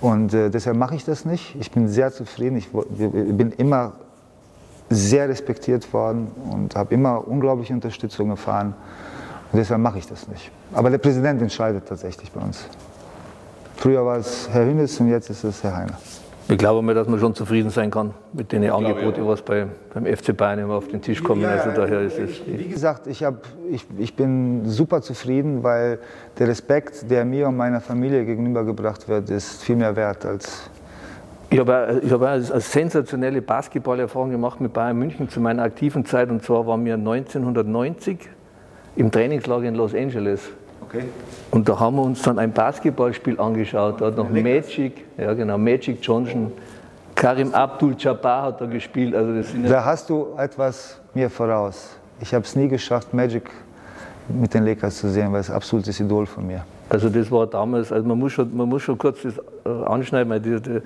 Und 0.00 0.32
äh, 0.32 0.48
deshalb 0.48 0.76
mache 0.76 0.94
ich 0.94 1.04
das 1.04 1.24
nicht. 1.24 1.56
Ich 1.58 1.72
bin 1.72 1.88
sehr 1.88 2.12
zufrieden. 2.12 2.56
Ich 2.56 2.72
wo- 2.72 2.84
bin 2.88 3.50
immer 3.50 3.94
sehr 4.90 5.28
respektiert 5.28 5.92
worden 5.92 6.28
und 6.50 6.74
habe 6.76 6.94
immer 6.94 7.26
unglaubliche 7.26 7.74
Unterstützung 7.74 8.30
erfahren. 8.30 8.74
Und 9.52 9.58
deshalb 9.58 9.80
mache 9.80 9.98
ich 9.98 10.06
das 10.06 10.28
nicht. 10.28 10.50
Aber 10.72 10.90
der 10.90 10.98
Präsident 10.98 11.40
entscheidet 11.40 11.86
tatsächlich 11.88 12.30
bei 12.32 12.40
uns. 12.40 12.66
Früher 13.76 14.04
war 14.04 14.18
es 14.18 14.48
Herr 14.50 14.64
Hünnes 14.64 14.98
und 15.00 15.08
jetzt 15.08 15.30
ist 15.30 15.44
es 15.44 15.62
Herr 15.62 15.76
Heiner. 15.76 15.98
Ich 16.50 16.56
glaube 16.56 16.80
mal, 16.80 16.94
dass 16.94 17.06
man 17.06 17.20
schon 17.20 17.34
zufrieden 17.34 17.68
sein 17.68 17.90
kann 17.90 18.14
mit 18.32 18.52
den 18.52 18.68
Angeboten, 18.70 19.26
was 19.26 19.42
bei, 19.42 19.66
beim 19.92 20.06
FC 20.06 20.34
Bayern 20.34 20.60
immer 20.60 20.74
auf 20.74 20.88
den 20.88 21.02
Tisch 21.02 21.22
kommen. 21.22 21.42
Ja, 21.42 21.50
also 21.50 21.70
daher 21.72 22.00
ist 22.00 22.18
es. 22.18 22.40
Wie 22.46 22.68
gesagt, 22.68 23.06
ich, 23.06 23.22
hab, 23.22 23.46
ich, 23.70 23.84
ich 23.98 24.16
bin 24.16 24.62
super 24.64 25.02
zufrieden, 25.02 25.62
weil 25.62 25.98
der 26.38 26.48
Respekt, 26.48 27.10
der 27.10 27.26
mir 27.26 27.48
und 27.48 27.56
meiner 27.58 27.82
Familie 27.82 28.24
gegenübergebracht 28.24 29.08
wird, 29.08 29.28
ist 29.28 29.62
viel 29.62 29.76
mehr 29.76 29.94
wert 29.94 30.24
als. 30.24 30.70
Ich 31.50 31.58
habe, 31.58 32.02
ich 32.04 32.12
habe 32.12 32.28
eine 32.28 32.42
sensationelle 32.42 33.40
Basketballerfahrung 33.40 34.30
gemacht 34.30 34.60
mit 34.60 34.72
Bayern 34.74 34.98
München 34.98 35.30
zu 35.30 35.40
meiner 35.40 35.62
aktiven 35.62 36.04
Zeit. 36.04 36.28
Und 36.28 36.42
zwar 36.42 36.66
waren 36.66 36.84
wir 36.84 36.94
1990 36.94 38.18
im 38.96 39.10
Trainingslager 39.10 39.66
in 39.66 39.74
Los 39.74 39.94
Angeles. 39.94 40.42
Okay. 40.82 41.04
Und 41.50 41.68
da 41.68 41.80
haben 41.80 41.96
wir 41.96 42.02
uns 42.02 42.20
dann 42.22 42.38
ein 42.38 42.52
Basketballspiel 42.52 43.40
angeschaut. 43.40 44.00
Da 44.00 44.06
hat 44.06 44.16
noch 44.16 44.28
Magic, 44.28 45.04
ja 45.16 45.32
genau, 45.32 45.56
Magic 45.56 45.98
Johnson, 46.02 46.52
Karim 47.14 47.52
Abdul-Jabbar 47.52 48.42
hat 48.42 48.60
da 48.60 48.66
gespielt. 48.66 49.14
Also 49.14 49.34
das 49.34 49.50
sind 49.50 49.68
Da 49.68 49.84
hast 49.84 50.08
du 50.08 50.28
etwas 50.38 51.00
mir 51.14 51.28
voraus. 51.28 51.96
Ich 52.20 52.32
habe 52.34 52.44
es 52.44 52.54
nie 52.56 52.68
geschafft, 52.68 53.12
Magic 53.14 53.50
mit 54.28 54.52
den 54.52 54.64
Lakers 54.64 54.98
zu 54.98 55.08
sehen, 55.08 55.32
weil 55.32 55.40
es 55.40 55.50
absolutes 55.50 55.98
Idol 55.98 56.26
von 56.26 56.46
mir. 56.46 56.64
Also 56.90 57.10
das 57.10 57.30
war 57.30 57.46
damals, 57.46 57.92
also 57.92 58.08
man 58.08 58.18
muss 58.18 58.32
schon, 58.32 58.56
man 58.56 58.66
muss 58.68 58.82
schon 58.82 58.96
kurz 58.96 59.20
das 59.20 59.34
äh, 59.36 59.68
anschneiden, 59.68 60.30
weil 60.30 60.40
die, 60.40 60.58
die, 60.60 60.80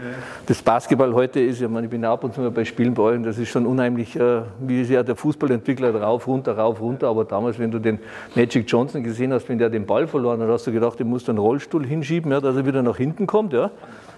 das 0.46 0.60
Basketball 0.60 1.14
heute 1.14 1.38
ist, 1.38 1.60
ja, 1.60 1.68
ich 1.80 1.90
bin 1.90 2.04
ab 2.04 2.24
und 2.24 2.34
zu 2.34 2.40
mal 2.40 2.50
bei 2.50 2.64
Spielen 2.64 2.92
bei 2.92 3.02
euch 3.02 3.22
das 3.22 3.38
ist 3.38 3.50
schon 3.50 3.66
unheimlich, 3.66 4.16
äh, 4.16 4.42
wie 4.58 4.82
sich 4.82 4.94
ja 4.94 5.04
der 5.04 5.14
Fußballentwickler 5.14 5.94
rauf, 5.94 6.26
runter, 6.26 6.58
rauf, 6.58 6.80
runter, 6.80 7.06
aber 7.08 7.24
damals, 7.24 7.58
wenn 7.60 7.70
du 7.70 7.78
den 7.78 8.00
Magic 8.34 8.68
Johnson 8.68 9.04
gesehen 9.04 9.32
hast, 9.32 9.48
wenn 9.48 9.58
der 9.58 9.70
den 9.70 9.86
Ball 9.86 10.08
verloren 10.08 10.40
hat, 10.40 10.48
hast 10.48 10.66
du 10.66 10.72
gedacht, 10.72 10.98
du 10.98 11.04
musst 11.04 11.28
einen 11.28 11.38
Rollstuhl 11.38 11.86
hinschieben, 11.86 12.32
ja, 12.32 12.40
dass 12.40 12.56
er 12.56 12.66
wieder 12.66 12.82
nach 12.82 12.96
hinten 12.96 13.28
kommt, 13.28 13.52
ja. 13.52 13.70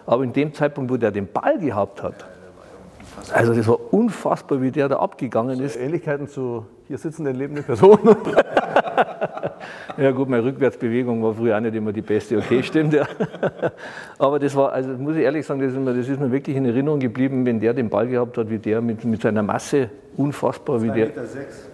Aber 0.07 0.25
in 0.25 0.33
dem 0.33 0.55
Zeitpunkt, 0.55 0.91
wo 0.91 0.97
der 0.97 1.11
den 1.11 1.27
Ball 1.27 1.59
gehabt 1.59 2.03
hat, 2.03 2.25
also 3.33 3.55
das 3.55 3.67
war 3.69 3.79
unfassbar, 3.93 4.61
wie 4.61 4.71
der 4.71 4.89
da 4.89 4.97
abgegangen 4.97 5.61
ist. 5.61 5.77
Ähnlichkeiten 5.77 6.29
zu 6.29 6.67
hier 6.89 6.99
sitzenden 6.99 7.37
lebenden 7.37 7.65
Personen. 7.65 7.99
Ja 9.97 10.11
gut, 10.11 10.29
meine 10.29 10.45
Rückwärtsbewegung 10.45 11.23
war 11.23 11.35
früher 11.35 11.57
auch 11.57 11.61
nicht 11.61 11.75
immer 11.75 11.93
die 11.93 12.03
beste, 12.03 12.39
okay, 12.39 12.63
stimmt, 12.65 12.95
ja. 12.95 13.07
Aber 14.19 14.39
das 14.39 14.55
war, 14.57 14.73
also 14.73 14.91
muss 14.91 15.17
ich 15.17 15.23
ehrlich 15.23 15.47
sagen, 15.47 15.61
das 15.61 15.73
ist, 15.73 15.79
mir, 15.79 15.95
das 15.95 16.09
ist 16.09 16.21
mir 16.21 16.33
wirklich 16.33 16.57
in 16.57 16.65
Erinnerung 16.65 16.99
geblieben, 16.99 17.47
wenn 17.47 17.61
der 17.61 17.75
den 17.75 17.89
Ball 17.89 18.09
gehabt 18.09 18.37
hat, 18.37 18.51
wie 18.51 18.59
der 18.59 18.81
mit, 18.81 19.05
mit 19.05 19.23
seiner 19.23 19.43
Masse, 19.43 19.91
unfassbar, 20.17 20.83
wie 20.83 20.91
der, 20.91 21.11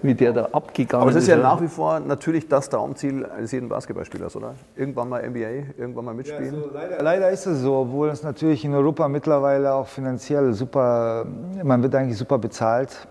wie 0.02 0.14
der 0.14 0.32
da 0.32 0.44
abgegangen 0.52 1.02
Aber 1.02 1.10
es 1.10 1.16
ist 1.16 1.28
ja 1.28 1.36
nach 1.36 1.60
wie 1.60 1.68
vor 1.68 2.00
natürlich 2.00 2.48
das 2.48 2.68
Traumziel 2.68 3.26
eines 3.26 3.52
jeden 3.52 3.68
Basketballspielers, 3.68 4.36
oder? 4.36 4.54
Irgendwann 4.76 5.08
mal 5.08 5.28
NBA, 5.28 5.78
irgendwann 5.78 6.04
mal 6.04 6.14
mitspielen. 6.14 6.54
Ja, 6.54 6.60
also 6.60 6.70
leider, 6.72 7.02
leider, 7.02 7.30
ist 7.30 7.46
es 7.46 7.60
so, 7.60 7.76
obwohl 7.76 8.08
es 8.08 8.22
natürlich 8.22 8.64
in 8.64 8.74
Europa 8.74 9.08
mittlerweile 9.08 9.72
auch 9.72 9.86
finanziell 9.86 10.52
super, 10.52 11.26
man 11.62 11.82
wird 11.82 11.94
eigentlich 11.94 12.18
super 12.18 12.38
bezahlt. 12.38 13.06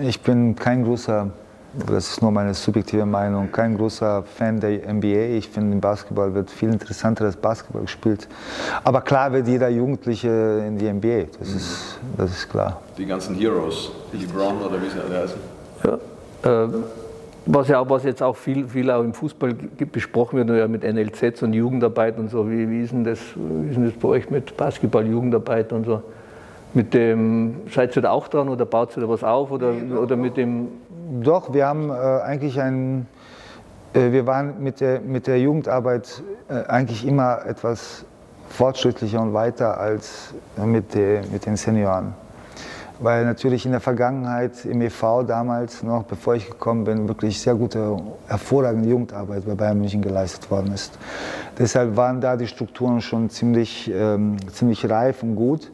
Ich 0.00 0.20
bin 0.20 0.54
kein 0.56 0.84
großer 0.84 1.30
das 1.72 2.10
ist 2.10 2.22
nur 2.22 2.32
meine 2.32 2.52
subjektive 2.54 3.06
Meinung, 3.06 3.50
kein 3.52 3.76
großer 3.76 4.24
Fan 4.24 4.58
der 4.58 4.92
NBA. 4.92 5.36
Ich 5.36 5.48
finde, 5.48 5.72
im 5.72 5.80
Basketball 5.80 6.34
wird 6.34 6.50
viel 6.50 6.70
interessanter 6.70 7.24
als 7.24 7.36
Basketball 7.36 7.82
gespielt. 7.82 8.28
Aber 8.82 9.00
klar 9.02 9.32
wird 9.32 9.46
jeder 9.46 9.68
Jugendliche 9.68 10.64
in 10.66 10.78
die 10.78 10.92
NBA, 10.92 11.26
das, 11.38 11.48
mhm. 11.48 11.56
ist, 11.56 12.00
das 12.16 12.30
ist 12.30 12.48
klar. 12.48 12.80
Die 12.98 13.06
ganzen 13.06 13.36
Heroes, 13.36 13.92
Billy 14.10 14.26
Brown 14.26 14.60
oder 14.60 14.82
wie 14.82 14.88
sie 14.88 14.98
alle 15.00 15.22
heißen. 15.22 15.40
Ja, 15.84 16.64
äh, 16.64 16.68
was 17.46 17.68
ja 17.68 17.88
was 17.88 18.04
jetzt 18.04 18.22
auch 18.22 18.36
viel, 18.36 18.66
viel 18.66 18.90
auch 18.90 19.02
im 19.02 19.14
Fußball 19.14 19.54
besprochen 19.92 20.38
wird, 20.38 20.58
ja 20.58 20.68
mit 20.68 20.82
NLZs 20.82 21.42
und 21.42 21.52
Jugendarbeit 21.52 22.18
und 22.18 22.30
so. 22.30 22.50
Wie, 22.50 22.68
wie, 22.68 22.82
ist 22.82 22.92
denn 22.92 23.04
das, 23.04 23.18
wie 23.36 23.68
ist 23.68 23.76
denn 23.76 23.84
das 23.84 23.94
bei 23.94 24.08
euch 24.08 24.30
mit 24.30 24.56
Basketball, 24.56 25.06
Jugendarbeit 25.06 25.72
und 25.72 25.86
so? 25.86 26.02
Mit 26.74 26.94
dem, 26.94 27.62
seid 27.72 27.96
ihr 27.96 28.02
da 28.02 28.10
auch 28.10 28.28
dran 28.28 28.48
oder 28.48 28.64
baut 28.64 28.96
ihr 28.96 29.00
da 29.00 29.08
was 29.08 29.24
auf 29.24 29.50
oder, 29.50 29.72
oder 30.00 30.16
mit 30.16 30.36
dem 30.36 30.68
doch, 31.10 31.52
wir 31.52 31.66
haben 31.66 31.90
äh, 31.90 31.92
eigentlich 31.92 32.60
ein, 32.60 33.08
äh, 33.94 34.12
wir 34.12 34.26
waren 34.26 34.62
mit 34.62 34.80
der, 34.80 35.00
mit 35.00 35.26
der 35.26 35.40
Jugendarbeit 35.40 36.22
äh, 36.48 36.64
eigentlich 36.68 37.04
immer 37.04 37.44
etwas 37.46 38.04
fortschrittlicher 38.48 39.20
und 39.20 39.34
weiter 39.34 39.78
als 39.78 40.34
mit, 40.56 40.94
der, 40.94 41.22
mit 41.32 41.46
den 41.46 41.56
Senioren. 41.56 42.14
Weil 43.00 43.24
natürlich 43.24 43.64
in 43.64 43.72
der 43.72 43.80
Vergangenheit 43.80 44.64
im 44.66 44.82
EV 44.82 45.24
damals, 45.26 45.82
noch 45.82 46.04
bevor 46.04 46.34
ich 46.34 46.48
gekommen 46.48 46.84
bin, 46.84 47.08
wirklich 47.08 47.40
sehr 47.40 47.54
gute, 47.54 47.96
hervorragende 48.26 48.88
Jugendarbeit 48.88 49.46
bei 49.46 49.54
Bayern 49.54 49.78
München 49.78 50.02
geleistet 50.02 50.50
worden 50.50 50.72
ist. 50.74 50.98
Deshalb 51.58 51.96
waren 51.96 52.20
da 52.20 52.36
die 52.36 52.46
Strukturen 52.46 53.00
schon 53.00 53.30
ziemlich, 53.30 53.90
ähm, 53.92 54.36
ziemlich 54.52 54.88
reif 54.88 55.22
und 55.22 55.34
gut. 55.34 55.72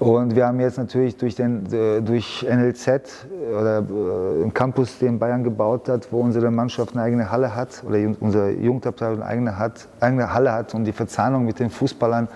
Und 0.00 0.34
wir 0.34 0.46
haben 0.46 0.58
jetzt 0.60 0.78
natürlich 0.78 1.18
durch, 1.18 1.34
den, 1.34 1.70
äh, 1.70 2.00
durch 2.00 2.46
NLZ 2.48 3.26
oder 3.52 3.78
einen 3.78 4.48
äh, 4.48 4.50
Campus, 4.50 4.98
den 4.98 5.18
Bayern 5.18 5.44
gebaut 5.44 5.90
hat, 5.90 6.10
wo 6.10 6.20
unsere 6.20 6.50
Mannschaft 6.50 6.94
eine 6.94 7.02
eigene 7.02 7.30
Halle 7.30 7.54
hat 7.54 7.84
oder 7.86 7.98
unsere 8.18 8.50
Jugendabteilung 8.50 9.22
eine 9.22 9.54
eigene, 10.00 10.32
Halle 10.32 10.52
hat 10.52 10.74
und 10.74 10.84
die 10.84 10.92
Verzahnung 10.92 11.44
mit 11.44 11.58
den 11.58 11.68
Fußballern 11.68 12.28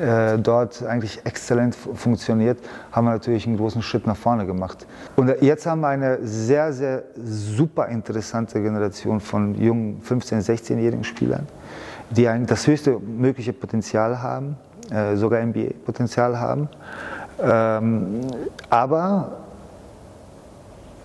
äh, 0.00 0.36
dort 0.36 0.82
eigentlich 0.82 1.20
exzellent 1.24 1.76
funktioniert, 1.76 2.58
haben 2.90 3.04
wir 3.04 3.12
natürlich 3.12 3.46
einen 3.46 3.56
großen 3.56 3.82
Schritt 3.82 4.04
nach 4.08 4.16
vorne 4.16 4.44
gemacht. 4.44 4.84
Und 5.14 5.32
jetzt 5.42 5.64
haben 5.64 5.82
wir 5.82 5.88
eine 5.88 6.18
sehr, 6.22 6.72
sehr 6.72 7.04
super 7.22 7.86
interessante 7.86 8.60
Generation 8.60 9.20
von 9.20 9.54
jungen 9.54 10.02
15-, 10.02 10.44
16-jährigen 10.44 11.04
Spielern, 11.04 11.46
die 12.10 12.26
ein, 12.26 12.46
das 12.46 12.66
höchste 12.66 12.98
mögliche 12.98 13.52
Potenzial 13.52 14.20
haben 14.20 14.56
äh, 14.56 14.75
sogar 15.16 15.40
NBA-Potenzial 15.42 16.38
haben. 16.38 16.68
Ähm, 17.42 18.20
aber 18.70 19.32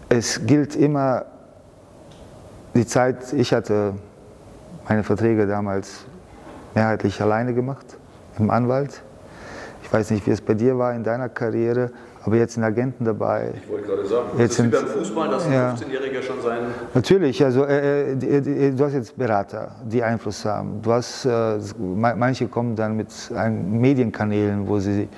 es 0.09 0.45
gilt 0.45 0.75
immer 0.75 1.25
die 2.73 2.85
Zeit, 2.85 3.33
ich 3.33 3.53
hatte 3.53 3.93
meine 4.87 5.03
Verträge 5.03 5.47
damals 5.47 6.05
mehrheitlich 6.73 7.21
alleine 7.21 7.53
gemacht, 7.53 7.85
im 8.37 8.49
Anwalt. 8.49 9.01
Ich 9.83 9.91
weiß 9.91 10.11
nicht, 10.11 10.25
wie 10.25 10.31
es 10.31 10.41
bei 10.41 10.53
dir 10.53 10.77
war 10.77 10.93
in 10.93 11.03
deiner 11.03 11.27
Karriere, 11.27 11.91
aber 12.23 12.35
jetzt 12.35 12.53
sind 12.53 12.63
Agenten 12.63 13.03
dabei. 13.03 13.53
Ich 13.63 13.69
wollte 13.69 13.87
gerade 13.87 14.05
sagen, 14.05 14.25
jetzt 14.37 14.59
das 14.59 14.65
ist 14.65 14.65
wie 14.65 14.69
beim 14.69 14.87
Fußball, 14.87 15.29
dass 15.29 15.45
ein 15.45 15.53
ja, 15.53 15.73
15-Jähriger 15.73 16.21
schon 16.21 16.41
sein... 16.41 16.59
Natürlich, 16.93 17.43
also 17.43 17.65
äh, 17.65 18.11
äh, 18.11 18.71
du 18.71 18.85
hast 18.85 18.93
jetzt 18.93 19.17
Berater, 19.17 19.71
die 19.83 20.03
Einfluss 20.03 20.45
haben. 20.45 20.81
Du 20.83 20.91
hast, 20.91 21.25
äh, 21.25 21.57
manche 21.79 22.47
kommen 22.47 22.75
dann 22.75 22.95
mit 22.95 23.07
Medienkanälen, 23.49 24.67
wo 24.67 24.79
sie, 24.79 25.09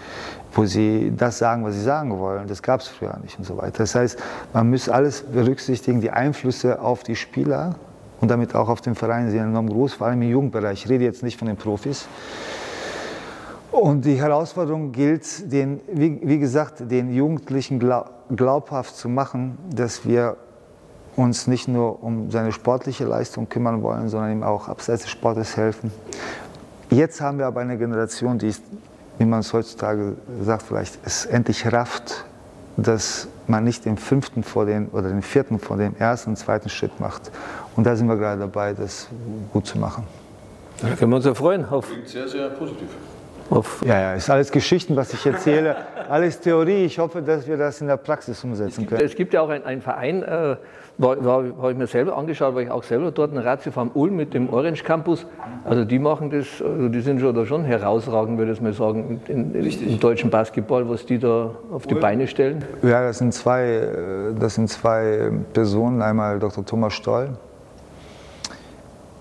wo 0.54 0.66
sie 0.66 1.12
das 1.18 1.38
sagen, 1.38 1.66
was 1.66 1.76
sie 1.76 1.84
sagen 1.84 2.18
wollen. 2.18 2.48
Das 2.48 2.62
gab 2.62 2.80
es 2.80 2.88
früher 2.88 3.18
nicht 3.22 3.38
und 3.38 3.46
so 3.46 3.58
weiter. 3.58 3.80
Das 3.80 3.96
heißt, 3.96 4.18
man 4.54 4.70
muss 4.70 4.88
alles 4.88 5.24
berücksichtigen, 5.24 6.00
die 6.00 6.12
Einflüsse 6.12 6.80
auf 6.80 7.04
die 7.04 7.18
Spieler 7.18 7.76
und 8.22 8.32
damit 8.32 8.56
auch 8.56 8.70
auf 8.70 8.80
den 8.80 8.96
Verein 8.96 9.30
sind 9.30 9.42
enorm 9.42 9.70
groß, 9.70 9.96
vor 9.96 10.08
allem 10.08 10.22
im 10.22 10.30
Jugendbereich. 10.30 10.86
Ich 10.86 10.90
rede 10.90 11.04
jetzt 11.04 11.24
nicht 11.24 11.38
von 11.38 11.50
den 11.50 11.58
Profis. 11.58 12.08
Und 13.74 14.06
die 14.06 14.22
Herausforderung 14.22 14.92
gilt, 14.92 15.52
den, 15.52 15.82
wie, 15.92 16.22
wie 16.24 16.38
gesagt, 16.38 16.92
den 16.92 17.12
Jugendlichen 17.12 17.80
glaubhaft 18.30 18.96
zu 18.96 19.10
machen, 19.10 19.58
dass 19.74 20.08
wir 20.08 20.38
uns 21.16 21.48
nicht 21.48 21.68
nur 21.68 22.04
um 22.04 22.30
seine 22.30 22.52
sportliche 22.52 23.06
Leistung 23.06 23.50
kümmern 23.50 23.82
wollen, 23.82 24.10
sondern 24.10 24.32
ihm 24.32 24.44
auch 24.44 24.68
abseits 24.68 25.02
des 25.02 25.12
Sportes 25.12 25.58
helfen. 25.58 25.92
Jetzt 26.92 27.20
haben 27.20 27.40
wir 27.40 27.48
aber 27.48 27.62
eine 27.62 27.76
Generation, 27.80 28.38
die, 28.38 28.50
ist, 28.50 28.62
wie 29.18 29.26
man 29.26 29.40
es 29.40 29.52
heutzutage 29.54 30.18
sagt, 30.44 30.62
vielleicht 30.68 31.00
es 31.04 31.26
endlich 31.26 31.74
rafft, 31.74 32.26
dass 32.78 33.28
man 33.48 33.64
nicht 33.64 33.86
den 33.86 33.98
fünften 33.98 34.44
vor 34.44 34.68
den 34.68 34.90
oder 34.90 35.10
den 35.10 35.24
vierten 35.24 35.58
vor 35.58 35.78
dem 35.78 35.96
ersten 35.98 36.30
und 36.30 36.36
zweiten 36.36 36.70
Schritt 36.70 37.00
macht. 37.00 37.32
Und 37.76 37.86
da 37.86 37.96
sind 37.96 38.06
wir 38.06 38.18
gerade 38.18 38.40
dabei, 38.40 38.74
das 38.74 39.08
gut 39.52 39.66
zu 39.66 39.80
machen. 39.80 40.04
Da 40.80 40.90
können 40.90 41.12
wir 41.12 41.16
uns 41.16 41.26
ja 41.26 41.34
freuen. 41.34 41.66
Auf 41.66 41.88
Klingt 41.88 42.08
sehr, 42.08 42.28
sehr 42.28 42.50
positiv. 42.50 42.90
Ja, 43.86 44.00
ja, 44.00 44.14
ist 44.14 44.30
alles 44.30 44.52
Geschichten, 44.52 44.96
was 44.96 45.14
ich 45.14 45.26
erzähle, 45.26 45.76
alles 46.10 46.40
Theorie. 46.40 46.86
Ich 46.86 47.00
hoffe, 47.00 47.22
dass 47.22 47.48
wir 47.48 47.58
das 47.58 47.82
in 47.82 47.88
der 47.88 47.98
Praxis 47.98 48.44
umsetzen 48.44 48.88
können. 48.88 49.02
Es 49.04 49.16
gibt 49.16 49.34
ja 49.34 49.42
auch 49.42 49.50
einen 49.50 49.82
Verein, 49.82 50.24
äh, 50.24 50.56
habe 51.02 51.72
ich 51.72 51.78
mir 51.78 51.88
selber 51.88 52.18
angeschaut, 52.18 52.56
weil 52.56 52.66
ich 52.66 52.72
auch 52.72 52.84
selber 52.84 53.12
dort, 53.12 53.32
ein 53.32 53.38
Ratio 53.38 53.72
Farm 53.72 53.92
Ulm 53.94 54.16
mit 54.16 54.34
dem 54.34 54.52
Orange 54.52 54.84
Campus. 54.84 55.26
Also 55.66 55.86
die 55.86 56.00
machen 56.00 56.30
das, 56.30 56.62
also 56.62 56.90
die 56.90 57.02
sind 57.02 57.20
schon, 57.20 57.36
da 57.36 57.46
schon 57.46 57.64
herausragend, 57.64 58.38
würde 58.38 58.52
ich 58.54 58.62
mal 58.62 58.74
sagen, 58.74 59.22
in, 59.28 59.54
in, 59.54 59.66
im 59.66 60.00
deutschen 60.00 60.30
Basketball, 60.30 60.88
was 60.90 61.06
die 61.06 61.20
da 61.20 61.52
auf 61.72 61.88
die 61.88 61.96
Beine 61.96 62.28
stellen. 62.28 62.64
Ja, 62.82 63.04
das 63.04 63.18
sind 63.20 63.34
zwei, 63.34 63.64
äh, 63.66 63.90
das 64.40 64.56
sind 64.56 64.70
zwei 64.70 65.32
Personen. 65.54 66.02
Einmal 66.02 66.40
Dr. 66.40 66.66
Thomas 66.66 66.94
Stoll, 66.94 67.30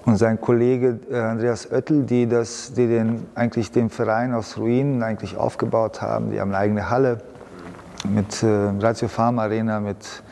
und 0.05 0.17
sein 0.17 0.41
Kollege 0.41 0.99
äh, 1.11 1.17
Andreas 1.17 1.71
Oettel, 1.71 2.03
die, 2.03 2.27
das, 2.29 2.73
die 2.75 2.87
den, 2.87 3.27
eigentlich 3.35 3.71
den 3.71 3.91
Verein 3.91 4.35
aus 4.35 4.59
Ruinen 4.59 5.03
eigentlich 5.03 5.37
aufgebaut 5.37 6.03
haben. 6.03 6.31
Die 6.31 6.41
haben 6.41 6.51
eine 6.51 6.59
eigene 6.59 6.91
Halle 6.91 7.19
mit 8.09 8.43
äh, 8.43 8.47
Ratio 8.81 9.09
Farm 9.09 9.39
Arena 9.39 9.79
mit, 9.81 10.23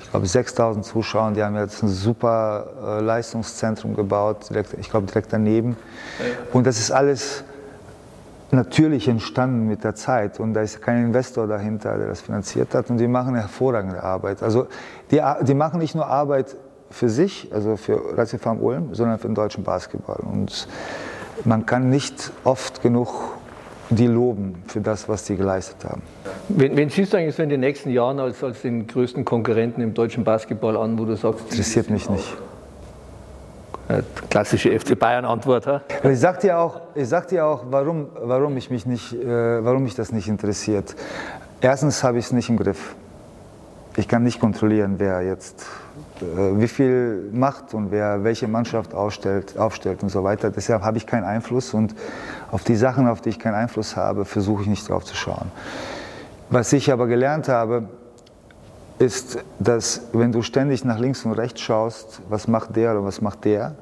ich 0.00 0.10
glaube, 0.10 0.26
6000 0.26 0.84
Zuschauern. 0.84 1.34
Die 1.34 1.42
haben 1.42 1.56
jetzt 1.56 1.82
ein 1.82 1.88
super 1.88 2.66
äh, 2.82 3.00
Leistungszentrum 3.00 3.96
gebaut, 3.96 4.48
direkt, 4.50 4.74
ich 4.78 4.90
glaube 4.90 5.06
direkt 5.06 5.32
daneben. 5.32 5.76
Und 6.52 6.66
das 6.66 6.78
ist 6.78 6.92
alles 6.92 7.44
natürlich 8.52 9.08
entstanden 9.08 9.66
mit 9.66 9.82
der 9.82 9.96
Zeit 9.96 10.38
und 10.38 10.54
da 10.54 10.60
ist 10.60 10.80
kein 10.80 11.06
Investor 11.06 11.48
dahinter, 11.48 11.98
der 11.98 12.06
das 12.06 12.20
finanziert 12.20 12.74
hat 12.74 12.90
und 12.90 12.98
die 12.98 13.08
machen 13.08 13.34
hervorragende 13.34 14.02
Arbeit. 14.02 14.40
Also 14.42 14.68
die, 15.10 15.20
die 15.42 15.54
machen 15.54 15.80
nicht 15.80 15.96
nur 15.96 16.06
Arbeit 16.06 16.56
für 16.90 17.08
sich, 17.08 17.48
also 17.52 17.76
für 17.76 18.14
Farm 18.38 18.60
Ulm, 18.60 18.94
sondern 18.94 19.18
für 19.18 19.28
den 19.28 19.34
deutschen 19.34 19.64
Basketball 19.64 20.20
und 20.20 20.68
man 21.44 21.66
kann 21.66 21.90
nicht 21.90 22.32
oft 22.44 22.82
genug 22.82 23.36
die 23.90 24.06
loben 24.06 24.62
für 24.66 24.80
das, 24.80 25.08
was 25.08 25.26
sie 25.26 25.36
geleistet 25.36 25.84
haben. 25.84 26.02
Wen, 26.48 26.76
wen 26.76 26.88
siehst 26.88 27.12
du 27.12 27.18
eigentlich 27.18 27.36
so 27.36 27.42
in 27.42 27.48
den 27.48 27.60
nächsten 27.60 27.90
Jahren 27.90 28.18
als, 28.18 28.42
als 28.42 28.62
den 28.62 28.86
größten 28.86 29.24
Konkurrenten 29.24 29.80
im 29.80 29.94
deutschen 29.94 30.24
Basketball 30.24 30.76
an, 30.76 30.98
wo 30.98 31.04
du 31.04 31.16
sagst, 31.16 31.50
interessiert 31.50 31.90
mich 31.90 32.08
nicht. 32.10 32.36
Klassische 34.28 34.76
FC 34.76 34.98
Bayern-Antwort. 34.98 35.82
Ich 36.02 36.18
sag 36.18 36.40
dir 36.40 36.58
auch, 36.58 36.80
ich 36.96 37.08
sag 37.08 37.28
dir 37.28 37.46
auch 37.46 37.66
warum, 37.70 38.08
warum, 38.20 38.56
ich 38.56 38.68
mich 38.68 38.84
nicht, 38.84 39.12
äh, 39.12 39.64
warum 39.64 39.84
mich 39.84 39.94
das 39.94 40.10
nicht 40.10 40.26
interessiert. 40.26 40.96
Erstens 41.60 42.02
habe 42.02 42.18
ich 42.18 42.26
es 42.26 42.32
nicht 42.32 42.48
im 42.48 42.56
Griff. 42.56 42.96
Ich 43.96 44.08
kann 44.08 44.24
nicht 44.24 44.40
kontrollieren, 44.40 44.96
wer 44.98 45.22
jetzt 45.22 45.66
wie 46.20 46.68
viel 46.68 47.30
macht 47.32 47.74
und 47.74 47.90
wer 47.90 48.24
welche 48.24 48.48
Mannschaft 48.48 48.94
aufstellt, 48.94 49.58
aufstellt 49.58 50.02
und 50.02 50.08
so 50.08 50.24
weiter. 50.24 50.50
Deshalb 50.50 50.82
habe 50.82 50.98
ich 50.98 51.06
keinen 51.06 51.24
Einfluss 51.24 51.74
und 51.74 51.94
auf 52.50 52.64
die 52.64 52.76
Sachen, 52.76 53.08
auf 53.08 53.20
die 53.20 53.30
ich 53.30 53.38
keinen 53.38 53.54
Einfluss 53.54 53.96
habe, 53.96 54.24
versuche 54.24 54.62
ich 54.62 54.68
nicht 54.68 54.88
drauf 54.88 55.04
zu 55.04 55.14
schauen. 55.14 55.50
Was 56.50 56.72
ich 56.72 56.92
aber 56.92 57.06
gelernt 57.06 57.48
habe, 57.48 57.88
ist, 58.98 59.38
dass 59.58 60.02
wenn 60.12 60.32
du 60.32 60.42
ständig 60.42 60.84
nach 60.84 60.98
links 60.98 61.24
und 61.24 61.32
rechts 61.32 61.60
schaust, 61.60 62.22
was 62.28 62.48
macht 62.48 62.76
der 62.76 62.92
oder 62.92 63.04
was 63.04 63.20
macht 63.20 63.44
der, 63.44 63.74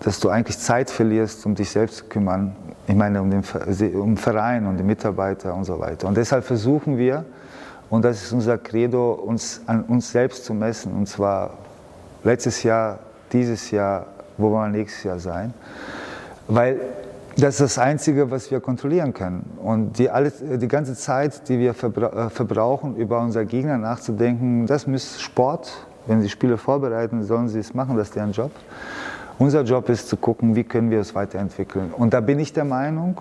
dass 0.00 0.18
du 0.18 0.28
eigentlich 0.28 0.58
Zeit 0.58 0.90
verlierst, 0.90 1.46
um 1.46 1.54
dich 1.54 1.70
selbst 1.70 1.96
zu 1.98 2.04
kümmern. 2.04 2.56
Ich 2.86 2.96
meine, 2.96 3.22
um 3.22 3.30
den, 3.30 3.44
um 3.94 4.16
Verein 4.16 4.66
und 4.66 4.76
die 4.76 4.82
Mitarbeiter 4.82 5.54
und 5.54 5.64
so 5.64 5.78
weiter. 5.78 6.08
Und 6.08 6.16
deshalb 6.16 6.44
versuchen 6.44 6.98
wir, 6.98 7.24
und 7.88 8.04
das 8.04 8.22
ist 8.22 8.32
unser 8.32 8.58
Credo, 8.58 9.12
uns 9.12 9.60
an 9.66 9.82
uns 9.84 10.10
selbst 10.10 10.44
zu 10.44 10.54
messen. 10.54 10.92
Und 10.92 11.06
zwar 11.06 11.58
letztes 12.24 12.62
Jahr, 12.62 12.98
dieses 13.32 13.70
Jahr, 13.70 14.06
wo 14.38 14.50
wir 14.50 14.68
nächstes 14.68 15.04
Jahr 15.04 15.18
sein. 15.18 15.54
Weil 16.48 16.80
das 17.36 17.54
ist 17.54 17.60
das 17.60 17.78
Einzige, 17.78 18.30
was 18.30 18.50
wir 18.50 18.60
kontrollieren 18.60 19.14
können. 19.14 19.58
Und 19.62 19.98
die, 19.98 20.10
alles, 20.10 20.42
die 20.42 20.68
ganze 20.68 20.94
Zeit, 20.94 21.48
die 21.48 21.58
wir 21.58 21.70
äh, 21.70 22.30
verbrauchen, 22.30 22.96
über 22.96 23.20
unser 23.20 23.44
Gegner 23.44 23.78
nachzudenken, 23.78 24.66
das 24.66 24.84
ist 24.84 25.22
Sport. 25.22 25.86
Wenn 26.06 26.20
sie 26.20 26.28
Spiele 26.28 26.58
vorbereiten, 26.58 27.22
sollen 27.22 27.48
sie 27.48 27.60
es 27.60 27.74
machen, 27.74 27.96
das 27.96 28.08
ist 28.08 28.16
deren 28.16 28.32
Job. 28.32 28.50
Unser 29.38 29.62
Job 29.62 29.88
ist 29.88 30.08
zu 30.08 30.16
gucken, 30.16 30.56
wie 30.56 30.64
können 30.64 30.90
wir 30.90 31.00
es 31.00 31.14
weiterentwickeln. 31.14 31.92
Und 31.96 32.12
da 32.12 32.20
bin 32.20 32.38
ich 32.38 32.52
der 32.52 32.64
Meinung, 32.64 33.20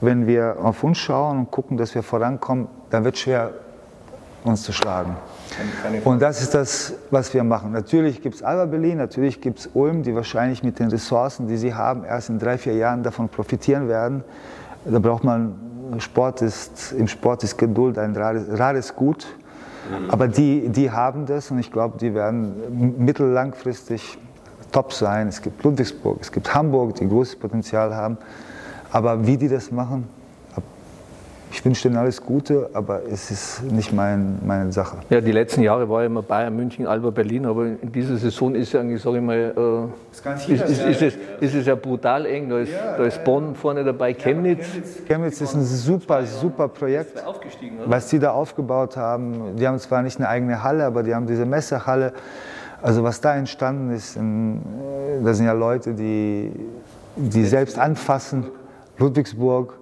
wenn 0.00 0.26
wir 0.26 0.56
auf 0.60 0.84
uns 0.84 0.98
schauen 0.98 1.38
und 1.38 1.50
gucken, 1.50 1.76
dass 1.76 1.94
wir 1.94 2.02
vorankommen, 2.02 2.68
dann 2.90 3.04
wird 3.04 3.14
es 3.14 3.22
schwer, 3.22 3.52
uns 4.48 4.62
zu 4.62 4.72
schlagen. 4.72 5.16
Und 6.04 6.20
das 6.20 6.40
ist 6.40 6.54
das, 6.54 6.94
was 7.10 7.32
wir 7.32 7.44
machen. 7.44 7.72
Natürlich 7.72 8.22
gibt 8.22 8.36
es 8.36 8.42
Alba 8.42 8.66
Berlin, 8.66 8.98
natürlich 8.98 9.40
gibt 9.40 9.58
es 9.60 9.70
Ulm, 9.74 10.02
die 10.02 10.14
wahrscheinlich 10.14 10.62
mit 10.62 10.78
den 10.78 10.88
Ressourcen, 10.88 11.48
die 11.48 11.56
sie 11.56 11.74
haben, 11.74 12.04
erst 12.04 12.28
in 12.28 12.38
drei, 12.38 12.58
vier 12.58 12.74
Jahren 12.74 13.02
davon 13.02 13.28
profitieren 13.28 13.88
werden. 13.88 14.24
Da 14.84 14.98
braucht 14.98 15.24
man, 15.24 15.54
Sport 15.98 16.42
ist, 16.42 16.92
im 16.92 17.08
Sport 17.08 17.44
ist 17.44 17.56
Geduld 17.56 17.98
ein 17.98 18.14
rares, 18.14 18.44
rares 18.58 18.94
Gut. 18.94 19.26
Mhm. 19.90 20.10
Aber 20.10 20.28
die, 20.28 20.68
die 20.68 20.90
haben 20.90 21.26
das 21.26 21.50
und 21.50 21.58
ich 21.58 21.70
glaube, 21.70 21.98
die 21.98 22.14
werden 22.14 22.94
mittellangfristig 22.98 24.18
top 24.72 24.92
sein. 24.92 25.28
Es 25.28 25.40
gibt 25.42 25.62
Ludwigsburg, 25.62 26.18
es 26.20 26.32
gibt 26.32 26.54
Hamburg, 26.54 26.96
die 26.96 27.08
großes 27.08 27.36
Potenzial 27.36 27.94
haben. 27.94 28.18
Aber 28.90 29.26
wie 29.26 29.36
die 29.36 29.48
das 29.48 29.70
machen, 29.70 30.08
ich 31.50 31.64
wünsche 31.64 31.84
denen 31.84 31.96
alles 31.96 32.20
Gute, 32.20 32.70
aber 32.72 33.02
es 33.10 33.30
ist 33.30 33.62
nicht 33.62 33.92
mein, 33.92 34.38
meine 34.44 34.72
Sache. 34.72 34.98
Ja, 35.10 35.20
die 35.20 35.32
letzten 35.32 35.62
Jahre 35.62 35.88
war 35.88 36.00
ja 36.00 36.06
immer 36.06 36.22
Bayern, 36.22 36.54
München, 36.56 36.86
Alba, 36.86 37.10
Berlin, 37.10 37.46
aber 37.46 37.66
in 37.66 37.92
dieser 37.92 38.16
Saison 38.16 38.54
ist 38.54 38.72
ja 38.72 38.80
eigentlich, 38.80 39.00
sage 39.00 39.18
ich 39.18 39.22
mal, 39.22 39.54
äh, 39.56 40.42
ist, 40.42 40.48
ist, 40.48 40.68
ist, 40.68 40.82
ist, 40.82 41.02
es, 41.02 41.14
ist 41.40 41.54
es 41.54 41.66
ja 41.66 41.74
brutal 41.74 42.26
eng. 42.26 42.48
Da 42.48 42.58
ist, 42.58 42.72
ja, 42.72 42.96
da 42.96 43.04
ist 43.04 43.22
Bonn 43.22 43.54
vorne 43.54 43.84
dabei, 43.84 44.12
Chemnitz. 44.14 44.66
Chemnitz 45.06 45.40
ist 45.40 45.54
ein 45.54 45.62
super, 45.62 46.24
super 46.26 46.68
Projekt, 46.68 47.22
was 47.86 48.08
die 48.08 48.18
da 48.18 48.32
aufgebaut 48.32 48.96
haben. 48.96 49.56
Die 49.56 49.66
haben 49.66 49.78
zwar 49.78 50.02
nicht 50.02 50.18
eine 50.18 50.28
eigene 50.28 50.62
Halle, 50.62 50.84
aber 50.84 51.02
die 51.02 51.14
haben 51.14 51.26
diese 51.26 51.46
Messehalle. 51.46 52.12
Also 52.82 53.02
was 53.02 53.20
da 53.20 53.36
entstanden 53.36 53.90
ist, 53.94 54.16
in, 54.16 54.60
da 55.24 55.32
sind 55.32 55.46
ja 55.46 55.52
Leute, 55.52 55.94
die, 55.94 56.52
die 57.16 57.44
selbst 57.44 57.78
anfassen. 57.78 58.46
Ludwigsburg. 58.98 59.74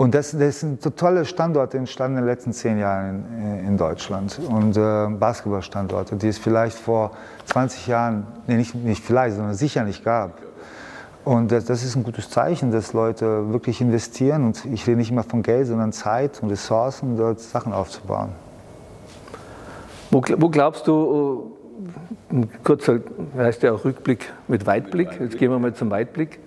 Und 0.00 0.14
das, 0.14 0.30
das 0.30 0.60
sind 0.60 0.80
tolle 0.96 1.26
Standorte 1.26 1.76
entstanden 1.76 2.16
in 2.16 2.22
den 2.22 2.30
letzten 2.30 2.54
zehn 2.54 2.78
Jahren 2.78 3.22
in, 3.36 3.68
in 3.68 3.76
Deutschland. 3.76 4.40
Und 4.48 4.74
äh, 4.74 5.06
Basketballstandorte, 5.08 6.16
die 6.16 6.28
es 6.28 6.38
vielleicht 6.38 6.78
vor 6.78 7.10
20 7.44 7.86
Jahren, 7.86 8.26
nee, 8.46 8.56
nicht, 8.56 8.74
nicht 8.74 9.04
vielleicht, 9.04 9.36
sondern 9.36 9.52
sicher 9.52 9.84
nicht 9.84 10.02
gab. 10.02 10.38
Und 11.22 11.52
das, 11.52 11.66
das, 11.66 11.84
ist 11.84 11.96
ein 11.96 12.02
gutes 12.02 12.30
Zeichen, 12.30 12.70
dass 12.70 12.94
Leute 12.94 13.52
wirklich 13.52 13.82
investieren. 13.82 14.46
Und 14.46 14.64
ich 14.64 14.86
rede 14.86 14.96
nicht 14.96 15.10
immer 15.10 15.22
von 15.22 15.42
Geld, 15.42 15.66
sondern 15.66 15.92
Zeit 15.92 16.42
und 16.42 16.48
Ressourcen, 16.48 17.18
dort 17.18 17.38
Sachen 17.38 17.74
aufzubauen. 17.74 18.30
Wo, 20.10 20.22
wo 20.38 20.48
glaubst 20.48 20.86
du, 20.86 21.52
äh, 22.30 22.36
ein 22.36 22.48
kurzer, 22.64 23.00
heißt 23.36 23.62
ja 23.64 23.72
auch 23.72 23.84
Rückblick 23.84 24.32
mit 24.48 24.64
Weitblick, 24.64 25.20
jetzt 25.20 25.36
gehen 25.36 25.50
wir 25.50 25.58
mal 25.58 25.74
zum 25.74 25.90
Weitblick. 25.90 26.38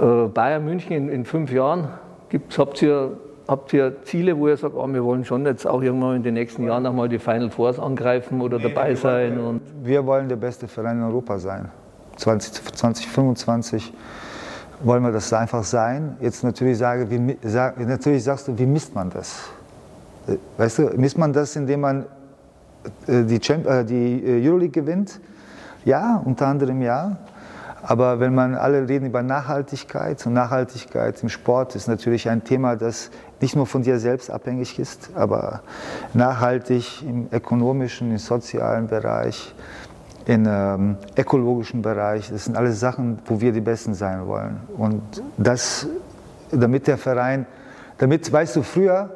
Äh, 0.00 0.26
Bayern 0.26 0.64
München 0.64 0.90
in, 0.90 1.08
in 1.08 1.24
fünf 1.24 1.52
Jahren, 1.52 1.86
Gibt's, 2.32 2.58
habt, 2.58 2.80
ihr, 2.80 3.18
habt 3.46 3.74
ihr 3.74 4.02
Ziele, 4.04 4.38
wo 4.38 4.48
ihr 4.48 4.56
sagt, 4.56 4.74
oh, 4.74 4.88
wir 4.88 5.04
wollen 5.04 5.22
schon 5.22 5.44
jetzt 5.44 5.66
auch 5.66 5.82
irgendwann 5.82 6.16
in 6.16 6.22
den 6.22 6.32
nächsten 6.32 6.64
Jahren 6.64 6.82
nochmal 6.82 7.06
die 7.06 7.18
Final 7.18 7.50
Fours 7.50 7.78
angreifen 7.78 8.40
oder 8.40 8.56
nee, 8.56 8.72
dabei 8.72 8.94
sein? 8.94 9.38
Und 9.38 9.60
wir 9.82 10.06
wollen 10.06 10.30
der 10.30 10.36
beste 10.36 10.66
Verein 10.66 10.96
in 10.96 11.04
Europa 11.04 11.38
sein. 11.38 11.68
20, 12.16 12.74
2025 12.74 13.92
wollen 14.80 15.02
wir 15.02 15.12
das 15.12 15.30
einfach 15.34 15.62
sein. 15.62 16.16
Jetzt 16.22 16.42
natürlich, 16.42 16.78
sage, 16.78 17.10
wie, 17.10 17.36
sag, 17.42 17.78
natürlich 17.86 18.24
sagst 18.24 18.48
du, 18.48 18.58
wie 18.58 18.64
misst 18.64 18.94
man 18.94 19.10
das? 19.10 19.50
Weißt 20.56 20.78
du, 20.78 20.82
misst 20.96 21.18
man 21.18 21.34
das, 21.34 21.54
indem 21.54 21.82
man 21.82 22.06
äh, 23.06 23.24
die, 23.24 23.40
Champ 23.40 23.66
äh, 23.66 23.84
die 23.84 24.24
äh, 24.24 24.48
Euroleague 24.48 24.70
gewinnt? 24.70 25.20
Ja, 25.84 26.22
unter 26.24 26.46
anderem 26.46 26.80
ja. 26.80 27.18
Aber 27.82 28.20
wenn 28.20 28.34
man 28.34 28.54
alle 28.54 28.88
reden 28.88 29.06
über 29.06 29.22
Nachhaltigkeit 29.22 30.24
und 30.24 30.34
Nachhaltigkeit 30.34 31.20
im 31.22 31.28
Sport 31.28 31.74
ist 31.74 31.88
natürlich 31.88 32.28
ein 32.28 32.44
Thema, 32.44 32.76
das 32.76 33.10
nicht 33.40 33.56
nur 33.56 33.66
von 33.66 33.82
dir 33.82 33.98
selbst 33.98 34.30
abhängig 34.30 34.78
ist, 34.78 35.10
aber 35.14 35.62
nachhaltig 36.14 37.02
im 37.02 37.26
ökonomischen, 37.32 38.12
im 38.12 38.18
sozialen 38.18 38.86
Bereich, 38.86 39.52
im 40.26 40.46
ähm, 40.48 40.96
ökologischen 41.16 41.82
Bereich. 41.82 42.30
Das 42.30 42.44
sind 42.44 42.56
alles 42.56 42.78
Sachen, 42.78 43.18
wo 43.26 43.40
wir 43.40 43.52
die 43.52 43.60
Besten 43.60 43.94
sein 43.94 44.28
wollen. 44.28 44.60
Und 44.76 45.02
das, 45.36 45.88
damit 46.52 46.86
der 46.86 46.98
Verein, 46.98 47.46
damit, 47.98 48.32
weißt 48.32 48.54
du, 48.54 48.62
früher, 48.62 49.10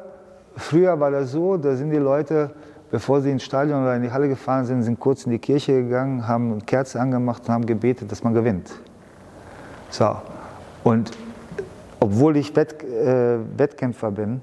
früher 0.57 0.99
war 0.99 1.11
das 1.11 1.31
so, 1.31 1.55
da 1.55 1.73
sind 1.77 1.91
die 1.91 1.97
Leute 1.97 2.51
bevor 2.91 3.21
sie 3.21 3.31
ins 3.31 3.43
Stadion 3.43 3.81
oder 3.83 3.95
in 3.95 4.03
die 4.03 4.11
Halle 4.11 4.27
gefahren 4.27 4.65
sind, 4.65 4.83
sind 4.83 4.99
kurz 4.99 5.25
in 5.25 5.31
die 5.31 5.39
Kirche 5.39 5.83
gegangen, 5.83 6.27
haben 6.27 6.53
eine 6.53 6.61
Kerze 6.61 6.99
angemacht 6.99 7.43
und 7.47 7.53
haben 7.53 7.65
gebetet, 7.65 8.11
dass 8.11 8.23
man 8.23 8.33
gewinnt. 8.33 8.71
So. 9.89 10.15
Und 10.83 11.11
obwohl 11.99 12.37
ich 12.37 12.55
Wett, 12.55 12.83
äh, 12.83 13.37
Wettkämpfer 13.57 14.11
bin, 14.11 14.41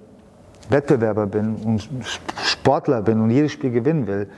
Wettbewerber 0.69 1.27
bin 1.27 1.57
und 1.57 1.89
Sportler 2.43 3.03
bin 3.03 3.21
und 3.21 3.31
jedes 3.31 3.53
Spiel 3.53 3.71
gewinnen 3.71 4.07
will, 4.07 4.29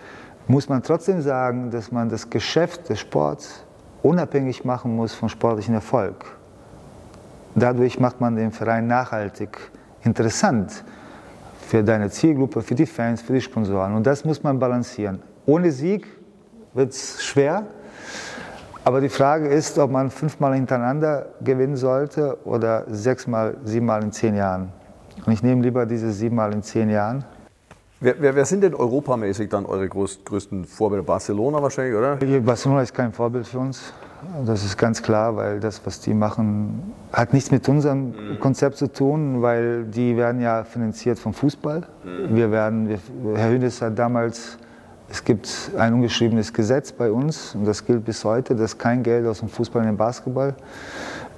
muss 0.48 0.68
man 0.68 0.82
trotzdem 0.82 1.20
sagen, 1.22 1.70
dass 1.70 1.90
man 1.90 2.08
das 2.08 2.28
Geschäft 2.30 2.88
des 2.88 3.00
Sports 3.00 3.64
unabhängig 4.02 4.64
machen 4.64 4.94
muss 4.94 5.14
vom 5.14 5.28
sportlichen 5.28 5.74
Erfolg. 5.74 6.24
Dadurch 7.54 7.98
macht 7.98 8.20
man 8.20 8.36
den 8.36 8.52
Verein 8.52 8.86
nachhaltig 8.86 9.58
interessant 10.02 10.84
für 11.66 11.82
deine 11.82 12.10
Zielgruppe, 12.10 12.62
für 12.62 12.76
die 12.76 12.86
Fans, 12.86 13.22
für 13.22 13.32
die 13.32 13.40
Sponsoren. 13.40 13.94
Und 13.94 14.06
das 14.06 14.24
muss 14.24 14.42
man 14.42 14.58
balancieren. 14.58 15.20
Ohne 15.46 15.72
Sieg 15.72 16.06
wird 16.74 16.92
es 16.92 17.24
schwer. 17.24 17.66
Aber 18.84 19.00
die 19.00 19.08
Frage 19.08 19.48
ist, 19.48 19.76
ob 19.78 19.90
man 19.90 20.10
fünfmal 20.10 20.54
hintereinander 20.54 21.26
gewinnen 21.40 21.76
sollte 21.76 22.38
oder 22.44 22.84
sechsmal, 22.88 23.56
siebenmal 23.64 24.04
in 24.04 24.12
zehn 24.12 24.36
Jahren. 24.36 24.72
Und 25.24 25.32
ich 25.32 25.42
nehme 25.42 25.60
lieber 25.62 25.86
diese 25.86 26.12
siebenmal 26.12 26.52
in 26.52 26.62
zehn 26.62 26.88
Jahren. 26.88 27.24
Wer, 27.98 28.14
wer, 28.20 28.36
wer 28.36 28.44
sind 28.44 28.62
denn 28.62 28.74
europamäßig 28.74 29.48
dann 29.48 29.66
eure 29.66 29.88
größten 29.88 30.66
Vorbilder? 30.66 31.02
Barcelona 31.02 31.60
wahrscheinlich, 31.60 31.96
oder? 31.96 32.16
Barcelona 32.40 32.82
ist 32.82 32.94
kein 32.94 33.12
Vorbild 33.12 33.46
für 33.48 33.58
uns. 33.58 33.92
Das 34.44 34.64
ist 34.64 34.76
ganz 34.76 35.02
klar, 35.02 35.36
weil 35.36 35.60
das, 35.60 35.80
was 35.84 36.00
die 36.00 36.14
machen, 36.14 36.94
hat 37.12 37.32
nichts 37.32 37.50
mit 37.50 37.68
unserem 37.68 38.08
mhm. 38.08 38.40
Konzept 38.40 38.76
zu 38.76 38.92
tun, 38.92 39.42
weil 39.42 39.84
die 39.84 40.16
werden 40.16 40.40
ja 40.40 40.64
finanziert 40.64 41.18
vom 41.18 41.34
Fußball. 41.34 41.82
Mhm. 42.04 42.36
Wir 42.36 42.50
werden, 42.50 42.88
wir, 42.88 42.98
Herr 43.36 43.50
Hünes 43.50 43.80
hat 43.82 43.98
damals, 43.98 44.58
es 45.08 45.22
gibt 45.24 45.70
ein 45.78 45.94
ungeschriebenes 45.94 46.52
Gesetz 46.52 46.92
bei 46.92 47.10
uns 47.10 47.54
und 47.54 47.64
das 47.64 47.84
gilt 47.84 48.04
bis 48.04 48.24
heute, 48.24 48.56
dass 48.56 48.76
kein 48.76 49.02
Geld 49.02 49.26
aus 49.26 49.40
dem 49.40 49.48
Fußball 49.48 49.82
in 49.82 49.88
den 49.88 49.96
Basketball 49.96 50.54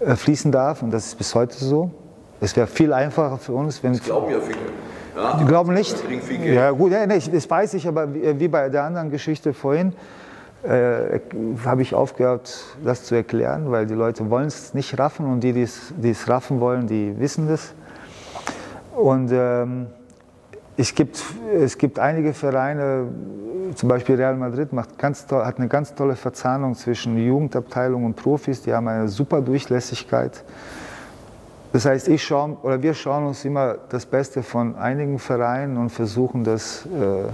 äh, 0.00 0.16
fließen 0.16 0.50
darf 0.50 0.82
und 0.82 0.90
das 0.90 1.06
ist 1.06 1.18
bis 1.18 1.34
heute 1.34 1.56
so. 1.56 1.90
Es 2.40 2.56
wäre 2.56 2.66
viel 2.66 2.92
einfacher 2.92 3.36
für 3.38 3.52
uns, 3.52 3.82
wenn. 3.82 3.92
Das 3.92 4.02
glauben 4.02 4.30
ja 4.30 4.40
viele. 4.40 4.58
Ja, 5.16 5.36
die 5.36 5.44
glauben 5.44 5.74
nicht. 5.74 5.96
Ja, 6.44 6.70
gut, 6.70 6.92
ja, 6.92 7.04
nee, 7.04 7.18
das 7.18 7.50
weiß 7.50 7.74
ich, 7.74 7.88
aber 7.88 8.14
wie 8.14 8.46
bei 8.46 8.68
der 8.68 8.84
anderen 8.84 9.10
Geschichte 9.10 9.52
vorhin, 9.52 9.92
äh, 10.62 11.20
habe 11.64 11.82
ich 11.82 11.94
aufgehört, 11.94 12.76
das 12.84 13.04
zu 13.04 13.14
erklären, 13.14 13.70
weil 13.70 13.86
die 13.86 13.94
Leute 13.94 14.28
wollen 14.28 14.46
es 14.46 14.74
nicht 14.74 14.98
raffen 14.98 15.26
und 15.26 15.40
die, 15.40 15.52
die 15.52 16.10
es 16.10 16.28
raffen 16.28 16.60
wollen, 16.60 16.86
die 16.86 17.18
wissen 17.18 17.48
das. 17.48 17.74
Und 18.96 19.30
ähm, 19.32 19.86
es, 20.76 20.94
gibt, 20.94 21.22
es 21.54 21.78
gibt 21.78 21.98
einige 22.00 22.34
Vereine, 22.34 23.06
zum 23.76 23.88
Beispiel 23.88 24.16
Real 24.16 24.36
Madrid 24.36 24.72
macht 24.72 24.98
ganz 24.98 25.26
toll, 25.26 25.44
hat 25.44 25.58
eine 25.58 25.68
ganz 25.68 25.94
tolle 25.94 26.16
Verzahnung 26.16 26.74
zwischen 26.74 27.16
Jugendabteilung 27.16 28.04
und 28.04 28.16
Profis, 28.16 28.62
die 28.62 28.74
haben 28.74 28.88
eine 28.88 29.08
super 29.08 29.40
Durchlässigkeit. 29.40 30.42
Das 31.72 31.84
heißt, 31.84 32.08
ich 32.08 32.24
schaue, 32.24 32.56
oder 32.62 32.82
wir 32.82 32.94
schauen 32.94 33.26
uns 33.26 33.44
immer 33.44 33.76
das 33.90 34.06
Beste 34.06 34.42
von 34.42 34.74
einigen 34.76 35.18
Vereinen 35.18 35.76
und 35.76 35.90
versuchen 35.90 36.42
das 36.42 36.86
äh, 36.86 37.30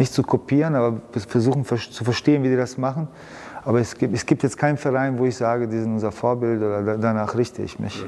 nicht 0.00 0.12
zu 0.12 0.22
kopieren, 0.22 0.74
aber 0.74 1.00
versuchen 1.12 1.64
zu 1.64 2.04
verstehen, 2.04 2.42
wie 2.42 2.48
die 2.48 2.56
das 2.56 2.78
machen. 2.78 3.06
Aber 3.64 3.80
es 3.80 3.94
gibt, 3.96 4.14
es 4.14 4.24
gibt 4.24 4.42
jetzt 4.42 4.56
keinen 4.56 4.78
Verein, 4.78 5.18
wo 5.18 5.26
ich 5.26 5.36
sage, 5.36 5.68
die 5.68 5.78
sind 5.78 5.92
unser 5.92 6.10
Vorbild 6.10 6.62
oder 6.62 6.96
danach 6.96 7.36
richte 7.36 7.62
ich 7.62 7.78
mich. 7.78 8.04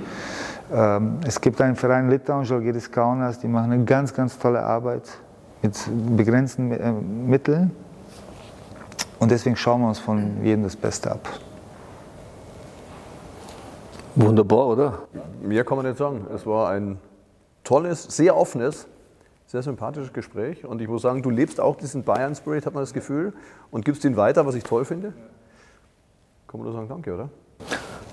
Ähm, 0.73 1.19
es 1.27 1.39
gibt 1.39 1.61
einen 1.61 1.77
Verein 1.77 2.07
in 2.07 2.11
Litauen, 2.11 2.47
Žalgiris 2.47 2.91
Kaunas, 2.91 3.39
die 3.39 3.49
machen 3.49 3.71
eine 3.71 3.85
ganz, 3.85 4.15
ganz 4.15 4.39
tolle 4.39 4.63
Arbeit 4.63 5.03
mit 5.61 5.79
begrenzten 6.17 6.73
äh, 6.73 6.93
Mitteln. 6.93 7.71
Und 9.19 9.31
deswegen 9.31 9.55
schauen 9.55 9.83
wir 9.83 9.89
uns 9.89 9.99
von 9.99 10.43
jedem 10.43 10.65
das 10.65 10.75
Beste 10.75 11.13
ab. 11.13 11.29
Wunderbar, 14.15 14.67
oder? 14.67 14.99
Mehr 15.43 15.65
kann 15.65 15.77
man 15.77 15.87
nicht 15.87 15.99
sagen. 15.99 16.27
Es 16.35 16.47
war 16.47 16.71
ein 16.71 16.99
tolles, 17.65 18.05
sehr 18.05 18.35
offenes, 18.35 18.87
sehr 19.53 19.63
sympathisches 19.63 20.15
Gespräch. 20.15 20.65
Und 20.65 20.81
ich 20.81 20.89
muss 20.89 21.03
sagen, 21.03 21.21
du 21.23 21.29
lebst 21.29 21.61
auch 21.61 21.77
diesen 21.77 22.05
Bayern-Spirit, 22.05 22.65
hat 22.65 22.73
man 22.73 22.83
das 22.83 22.95
Gefühl, 22.95 23.35
und 23.71 23.85
gibst 23.85 24.03
ihn 24.03 24.17
weiter, 24.17 24.47
was 24.47 24.55
ich 24.55 24.65
toll 24.65 24.87
finde. 24.87 25.13
Kann 26.49 26.59
man 26.59 26.63
nur 26.63 26.73
sagen, 26.73 26.89
danke, 26.89 27.13
oder? 27.13 27.29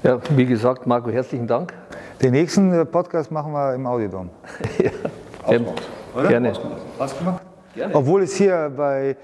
Ja, 0.03 0.19
wie 0.35 0.45
gesagt, 0.45 0.85
Marco, 0.85 1.09
herzlichen 1.09 1.47
Dank. 1.47 1.73
Den 2.21 2.31
nächsten 2.31 2.73
äh, 2.73 2.83
Podcast 2.83 3.31
machen 3.31 3.53
wir 3.53 3.73
im 3.73 3.87
Audiodom. 3.87 4.29
ja, 4.83 4.91
ähm, 5.47 5.65
gerne. 6.27 6.53
Was 6.97 7.17
gemacht? 7.17 7.41
Gerne. 7.73 7.95
Obwohl 7.95 8.23
es 8.23 8.35
hier 8.35 8.69
bei, 8.75 9.15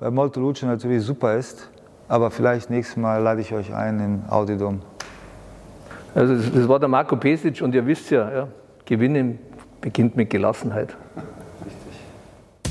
bei 0.00 0.10
Molto 0.10 0.40
Luce 0.40 0.62
natürlich 0.62 1.02
super 1.02 1.36
ist, 1.36 1.68
aber 2.08 2.30
vielleicht 2.30 2.70
nächstes 2.70 2.96
Mal 2.96 3.22
lade 3.22 3.42
ich 3.42 3.52
euch 3.52 3.74
ein 3.74 4.00
in 4.00 4.22
Audiodom. 4.30 4.80
Also 6.14 6.34
das 6.34 6.66
war 6.66 6.78
der 6.78 6.88
Marco 6.88 7.16
Pesic 7.16 7.60
und 7.60 7.74
ihr 7.74 7.84
wisst 7.84 8.10
ja, 8.10 8.32
ja 8.32 8.48
Gewinnen 8.86 9.38
beginnt 9.82 10.16
mit 10.16 10.30
Gelassenheit. 10.30 10.96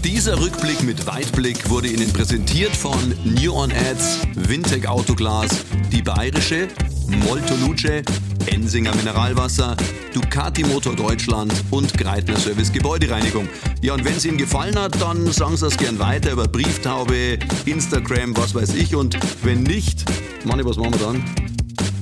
Dieser 0.04 0.40
Rückblick 0.40 0.84
mit 0.84 1.06
Weitblick 1.06 1.70
wurde 1.70 1.88
Ihnen 1.88 2.12
präsentiert 2.12 2.76
von 2.76 3.14
New 3.24 3.54
On 3.54 3.72
Ads, 3.72 4.20
Wintec 4.36 4.88
Autoglas, 4.88 5.50
die 5.92 6.02
Bayerische, 6.02 6.68
Molto 7.08 7.56
Luce, 7.56 8.04
Ensinger 8.48 8.96
Mineralwasser, 8.96 9.76
Ducati 10.14 10.64
Motor 10.64 10.96
Deutschland 10.96 11.54
und 11.72 11.98
Greitner 11.98 12.38
Service 12.38 12.72
Gebäudereinigung. 12.72 13.48
Ja, 13.82 13.94
und 13.94 14.06
wenn 14.06 14.16
es 14.16 14.26
Ihnen 14.26 14.38
gefallen 14.38 14.78
hat, 14.78 15.02
dann 15.02 15.32
sagen 15.32 15.58
Sie 15.58 15.68
es 15.68 15.78
gern 15.78 16.00
weiter 16.00 16.32
über 16.32 16.48
Brieftaube, 16.48 17.40
Instagram, 17.66 18.36
was 18.38 18.56
weiß 18.56 18.74
ich. 18.76 18.96
Und 18.96 19.18
wenn 19.44 19.64
nicht, 19.64 20.06
Manni, 20.46 20.64
was 20.66 20.78
machen 20.78 20.94
wir 20.94 21.06
dann? 21.06 21.24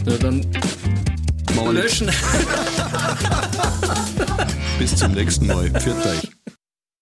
Ja, 0.06 0.18
dann 0.18 0.46
Machen 1.56 1.74
wir 1.74 1.84
löschen. 1.84 2.12
Bis 4.78 4.96
zum 4.96 5.14
nächsten 5.14 5.48
Mal. 5.48 5.70
Pfiat 5.70 6.06
euch. 6.06 6.45